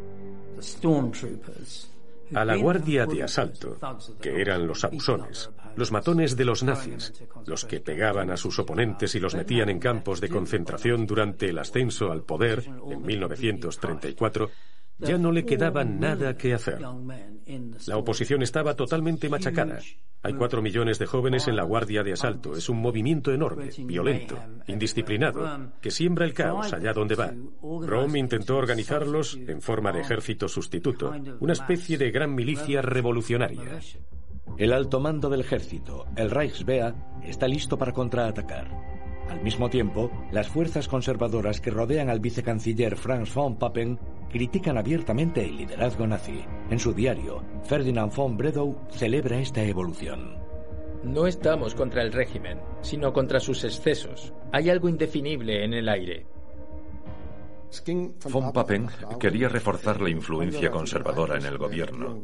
A 2.34 2.44
la 2.44 2.58
guardia 2.58 3.06
de 3.06 3.24
asalto, 3.24 3.78
que 4.20 4.42
eran 4.42 4.68
los 4.68 4.84
abusones, 4.84 5.50
los 5.76 5.92
matones 5.92 6.36
de 6.36 6.46
los 6.46 6.64
nazis, 6.64 7.14
los 7.46 7.66
que 7.66 7.80
pegaban 7.80 8.32
a 8.32 8.38
sus 8.38 8.58
oponentes 8.60 9.16
y 9.16 9.20
los 9.20 9.36
metían 9.36 9.70
en 9.70 9.80
campos 9.80 10.22
de 10.22 10.30
concentración 10.30 11.06
durante 11.06 11.50
el 11.50 11.58
ascenso 11.60 12.12
al 12.12 12.24
poder 12.24 12.64
en 12.90 13.02
1934, 13.02 14.50
ya 14.98 15.18
no 15.18 15.32
le 15.32 15.46
quedaba 15.46 15.84
nada 15.84 16.38
que 16.38 16.54
hacer. 16.54 16.80
La 17.88 17.98
oposición 17.98 18.42
estaba 18.42 18.76
totalmente 18.76 19.30
machacada. 19.30 19.80
Hay 20.24 20.34
cuatro 20.34 20.62
millones 20.62 20.98
de 20.98 21.06
jóvenes 21.06 21.48
en 21.48 21.56
la 21.56 21.64
Guardia 21.64 22.02
de 22.02 22.14
Asalto. 22.14 22.56
Es 22.56 22.70
un 22.70 22.82
movimiento 22.82 23.32
enorme, 23.32 23.70
violento, 23.80 24.40
indisciplinado, 24.68 25.72
que 25.82 25.92
siembra 25.92 26.26
el 26.26 26.34
caos 26.34 26.74
allá 26.74 26.94
donde 26.94 27.16
va. 27.16 27.34
Rom 27.62 28.16
intentó 28.16 28.58
organizarlos 28.58 29.36
en 29.36 29.62
forma 29.62 29.92
de 29.92 30.02
ejército 30.02 30.48
sustituto, 30.48 31.14
una 31.40 31.54
especie 31.54 31.98
de 31.98 32.12
gran 32.12 32.34
milicia 32.34 32.82
revolucionaria. 32.82 33.80
El 34.58 34.72
alto 34.72 35.00
mando 35.00 35.30
del 35.30 35.42
ejército, 35.42 36.06
el 36.16 36.32
Reichswehr, 36.32 36.94
está 37.24 37.48
listo 37.48 37.78
para 37.78 37.92
contraatacar. 37.92 38.70
Al 39.30 39.42
mismo 39.42 39.70
tiempo, 39.70 40.12
las 40.32 40.48
fuerzas 40.48 40.88
conservadoras 40.88 41.60
que 41.60 41.72
rodean 41.72 42.10
al 42.10 42.20
vicecanciller 42.20 42.96
Franz 42.96 43.34
von 43.34 43.58
Papen 43.58 44.00
critican 44.30 44.78
abiertamente 44.78 45.44
el 45.44 45.58
liderazgo 45.58 46.08
nazi. 46.08 46.44
En 46.70 46.80
su 46.80 46.94
diario, 46.94 47.44
Ferdinand 47.64 48.14
von 48.14 48.38
Bredow 48.38 48.78
celebra 48.92 49.40
esta 49.40 49.64
evolución. 49.64 50.38
No 51.04 51.28
estamos 51.28 51.76
contra 51.76 52.02
el 52.02 52.12
régimen, 52.14 52.60
sino 52.82 53.14
contra 53.14 53.40
sus 53.40 53.64
excesos. 53.64 54.34
Hay 54.52 54.70
algo 54.70 54.90
indefinible 54.90 55.64
en 55.64 55.74
el 55.74 55.90
aire. 55.90 56.26
Von 58.30 58.54
Papen 58.54 58.88
quería 59.20 59.50
reforzar 59.50 60.02
la 60.02 60.10
influencia 60.10 60.72
conservadora 60.72 61.38
en 61.38 61.46
el 61.46 61.58
gobierno. 61.58 62.22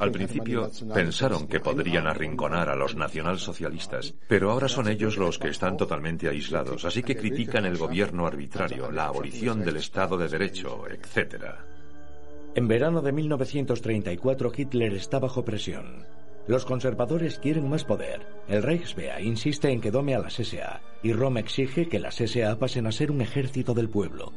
Al 0.00 0.12
principio 0.12 0.70
pensaron 0.92 1.46
que 1.46 1.60
podrían 1.60 2.06
arrinconar 2.06 2.68
a 2.68 2.76
los 2.76 2.94
nacionalsocialistas, 2.94 4.14
pero 4.28 4.50
ahora 4.50 4.68
son 4.68 4.88
ellos 4.88 5.16
los 5.16 5.38
que 5.38 5.48
están 5.48 5.76
totalmente 5.76 6.28
aislados, 6.28 6.84
así 6.84 7.02
que 7.02 7.16
critican 7.16 7.66
el 7.66 7.76
gobierno 7.76 8.26
arbitrario, 8.26 8.90
la 8.90 9.06
abolición 9.06 9.64
del 9.64 9.76
Estado 9.76 10.16
de 10.16 10.28
Derecho, 10.28 10.84
etc. 10.88 11.44
En 12.54 12.68
verano 12.68 13.00
de 13.00 13.12
1934 13.12 14.52
Hitler 14.56 14.94
está 14.94 15.18
bajo 15.18 15.44
presión. 15.44 16.04
Los 16.46 16.64
conservadores 16.64 17.38
quieren 17.38 17.68
más 17.68 17.84
poder. 17.84 18.26
El 18.48 18.62
Reichswehr 18.62 19.20
insiste 19.20 19.70
en 19.70 19.80
que 19.80 19.90
dome 19.90 20.14
a 20.14 20.18
las 20.18 20.34
SA 20.34 20.80
y 21.02 21.12
Rome 21.12 21.40
exige 21.40 21.88
que 21.88 22.00
las 22.00 22.16
SA 22.16 22.58
pasen 22.58 22.86
a 22.86 22.92
ser 22.92 23.10
un 23.10 23.20
ejército 23.20 23.74
del 23.74 23.88
pueblo. 23.88 24.32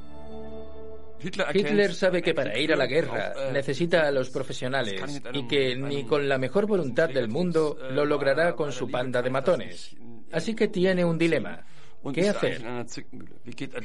Hitler 1.53 1.93
sabe 1.93 2.21
que 2.21 2.33
para 2.33 2.57
ir 2.59 2.73
a 2.73 2.75
la 2.75 2.85
guerra 2.85 3.33
necesita 3.51 4.07
a 4.07 4.11
los 4.11 4.29
profesionales 4.29 5.21
y 5.33 5.47
que 5.47 5.75
ni 5.75 6.03
con 6.03 6.27
la 6.29 6.37
mejor 6.37 6.67
voluntad 6.67 7.09
del 7.09 7.29
mundo 7.29 7.77
lo 7.91 8.05
logrará 8.05 8.53
con 8.55 8.71
su 8.71 8.89
panda 8.89 9.21
de 9.21 9.29
matones. 9.29 9.95
Así 10.31 10.53
que 10.53 10.67
tiene 10.67 11.03
un 11.03 11.17
dilema. 11.17 11.65
¿Qué 12.13 12.29
hacer? 12.29 12.61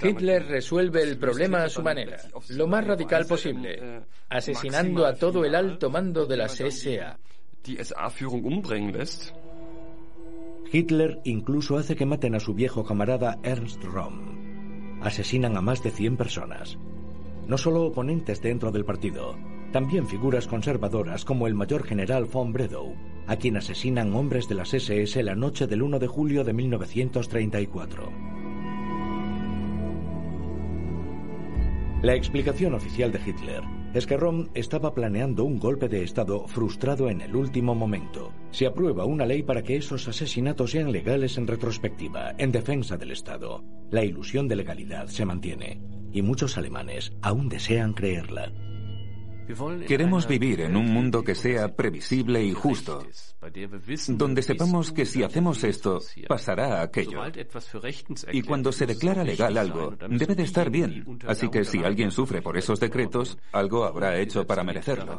Hitler 0.02 0.46
resuelve 0.46 1.02
el 1.02 1.16
problema 1.16 1.64
a 1.64 1.70
su 1.70 1.82
manera, 1.82 2.18
lo 2.50 2.66
más 2.66 2.86
radical 2.86 3.24
posible, 3.24 4.02
asesinando 4.28 5.06
a 5.06 5.14
todo 5.14 5.44
el 5.44 5.54
alto 5.54 5.88
mando 5.88 6.26
de 6.26 6.36
las 6.36 6.56
SA. 6.56 7.18
Hitler 10.72 11.20
incluso 11.24 11.76
hace 11.76 11.94
que 11.94 12.06
maten 12.06 12.34
a 12.34 12.40
su 12.40 12.54
viejo 12.54 12.84
camarada 12.84 13.38
Ernst 13.42 13.84
Röhm. 13.84 15.00
Asesinan 15.02 15.56
a 15.58 15.60
más 15.60 15.82
de 15.82 15.90
100 15.90 16.16
personas. 16.16 16.78
No 17.46 17.58
solo 17.58 17.84
oponentes 17.84 18.40
dentro 18.40 18.70
del 18.72 18.86
partido, 18.86 19.36
también 19.72 20.06
figuras 20.06 20.46
conservadoras 20.46 21.24
como 21.26 21.46
el 21.46 21.54
mayor 21.54 21.84
general 21.84 22.24
von 22.24 22.52
Bredow, 22.52 22.94
a 23.26 23.36
quien 23.36 23.58
asesinan 23.58 24.14
hombres 24.14 24.48
de 24.48 24.54
las 24.54 24.72
SS 24.72 25.22
la 25.22 25.34
noche 25.34 25.66
del 25.66 25.82
1 25.82 25.98
de 25.98 26.06
julio 26.06 26.44
de 26.44 26.54
1934. 26.54 28.10
La 32.02 32.14
explicación 32.14 32.72
oficial 32.72 33.12
de 33.12 33.20
Hitler 33.26 33.79
es 33.92 34.06
que 34.06 34.16
Rom 34.16 34.48
estaba 34.54 34.94
planeando 34.94 35.44
un 35.44 35.58
golpe 35.58 35.88
de 35.88 36.04
Estado 36.04 36.46
frustrado 36.46 37.10
en 37.10 37.20
el 37.20 37.34
último 37.34 37.74
momento. 37.74 38.32
Se 38.52 38.66
aprueba 38.66 39.04
una 39.04 39.26
ley 39.26 39.42
para 39.42 39.62
que 39.62 39.76
esos 39.76 40.06
asesinatos 40.06 40.70
sean 40.70 40.92
legales 40.92 41.36
en 41.38 41.46
retrospectiva, 41.46 42.34
en 42.38 42.52
defensa 42.52 42.96
del 42.96 43.10
Estado. 43.10 43.64
La 43.90 44.04
ilusión 44.04 44.46
de 44.46 44.56
legalidad 44.56 45.08
se 45.08 45.24
mantiene, 45.24 45.80
y 46.12 46.22
muchos 46.22 46.56
alemanes 46.56 47.12
aún 47.20 47.48
desean 47.48 47.92
creerla. 47.92 48.52
Queremos 49.86 50.26
vivir 50.26 50.60
en 50.60 50.76
un 50.76 50.92
mundo 50.92 51.22
que 51.22 51.34
sea 51.34 51.74
previsible 51.74 52.42
y 52.42 52.52
justo, 52.52 53.04
donde 54.08 54.42
sepamos 54.42 54.92
que 54.92 55.06
si 55.06 55.22
hacemos 55.22 55.64
esto, 55.64 56.00
pasará 56.28 56.82
aquello. 56.82 57.22
Y 58.32 58.42
cuando 58.42 58.72
se 58.72 58.86
declara 58.86 59.24
legal 59.24 59.56
algo, 59.58 59.96
debe 60.08 60.34
de 60.34 60.42
estar 60.42 60.70
bien. 60.70 61.18
Así 61.26 61.48
que 61.48 61.64
si 61.64 61.82
alguien 61.82 62.10
sufre 62.10 62.42
por 62.42 62.56
esos 62.56 62.80
decretos, 62.80 63.38
algo 63.52 63.84
habrá 63.84 64.18
hecho 64.18 64.46
para 64.46 64.64
merecerlo. 64.64 65.16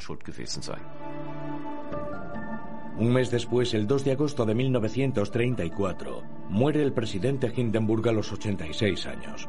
Un 2.98 3.14
mes 3.14 3.32
después, 3.32 3.74
el 3.74 3.88
2 3.88 4.04
de 4.04 4.12
agosto 4.12 4.46
de 4.46 4.54
1934, 4.54 6.24
muere 6.50 6.84
el 6.84 6.94
presidente 6.94 7.52
Hindenburg 7.56 8.08
a 8.10 8.12
los 8.12 8.32
86 8.32 9.06
años. 9.08 9.48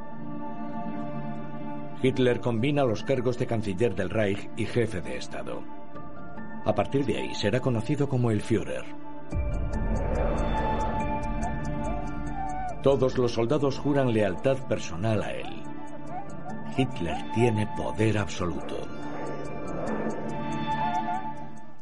Hitler 2.03 2.41
combina 2.41 2.83
los 2.85 3.05
cargos 3.05 3.39
de 3.39 3.47
canciller 3.47 3.95
del 3.95 4.11
Reich 4.11 4.51
y 4.57 4.67
jefe 4.67 5.01
de 5.01 5.17
Estado. 5.17 5.63
A 6.65 6.75
partir 6.75 7.07
de 7.07 7.17
ahí 7.17 7.35
será 7.35 7.61
conocido 7.61 8.09
como 8.09 8.33
el 8.33 8.41
Führer. 8.41 8.85
Todos 12.83 13.17
los 13.17 13.33
soldados 13.33 13.79
juran 13.79 14.13
lealtad 14.13 14.57
personal 14.67 15.23
a 15.23 15.33
él. 15.33 15.63
Hitler 16.77 17.17
tiene 17.35 17.69
poder 17.77 18.19
absoluto. 18.19 19.02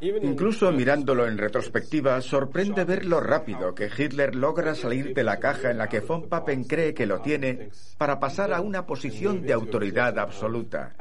Incluso 0.01 0.73
mirándolo 0.73 1.27
en 1.27 1.37
retrospectiva, 1.37 2.21
sorprende 2.23 2.85
ver 2.85 3.05
lo 3.05 3.21
rápido 3.21 3.75
que 3.75 3.91
Hitler 3.97 4.35
logra 4.35 4.75
salir 4.75 5.15
de 5.15 5.25
la 5.25 5.39
caja 5.39 5.71
en 5.71 5.79
la 5.79 5.89
que 5.89 6.01
von 6.01 6.29
Papen 6.29 6.65
cree 6.65 6.95
que 6.95 7.07
lo 7.07 7.21
tiene 7.21 7.71
para 7.99 8.19
pasar 8.19 8.53
a 8.53 8.61
una 8.61 8.87
posición 8.87 9.43
de 9.43 9.53
autoridad 9.53 10.19
absoluta. 10.19 10.95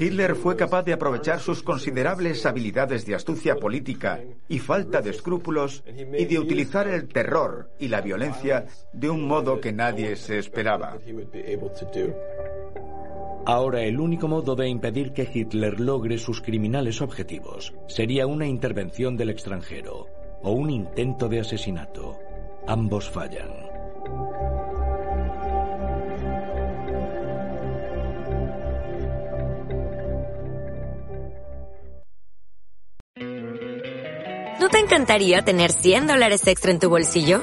Hitler 0.00 0.34
fue 0.34 0.54
capaz 0.54 0.82
de 0.82 0.92
aprovechar 0.92 1.40
sus 1.40 1.62
considerables 1.62 2.44
habilidades 2.44 3.06
de 3.06 3.14
astucia 3.14 3.56
política 3.56 4.20
y 4.48 4.58
falta 4.58 5.00
de 5.00 5.10
escrúpulos 5.10 5.82
y 5.86 6.24
de 6.26 6.38
utilizar 6.38 6.88
el 6.88 7.08
terror 7.08 7.70
y 7.78 7.88
la 7.88 8.02
violencia 8.02 8.66
de 8.92 9.08
un 9.08 9.26
modo 9.26 9.60
que 9.60 9.72
nadie 9.72 10.16
se 10.16 10.38
esperaba. 10.38 10.98
Ahora 13.44 13.82
el 13.82 13.98
único 13.98 14.28
modo 14.28 14.54
de 14.54 14.68
impedir 14.68 15.12
que 15.12 15.28
Hitler 15.32 15.80
logre 15.80 16.16
sus 16.18 16.40
criminales 16.40 17.00
objetivos 17.02 17.74
sería 17.88 18.26
una 18.26 18.46
intervención 18.46 19.16
del 19.16 19.30
extranjero 19.30 20.06
o 20.42 20.52
un 20.52 20.70
intento 20.70 21.28
de 21.28 21.40
asesinato. 21.40 22.18
Ambos 22.68 23.10
fallan. 23.10 23.50
¿No 34.60 34.68
te 34.68 34.78
encantaría 34.78 35.42
tener 35.42 35.72
100 35.72 36.06
dólares 36.06 36.46
extra 36.46 36.70
en 36.70 36.78
tu 36.78 36.88
bolsillo? 36.88 37.42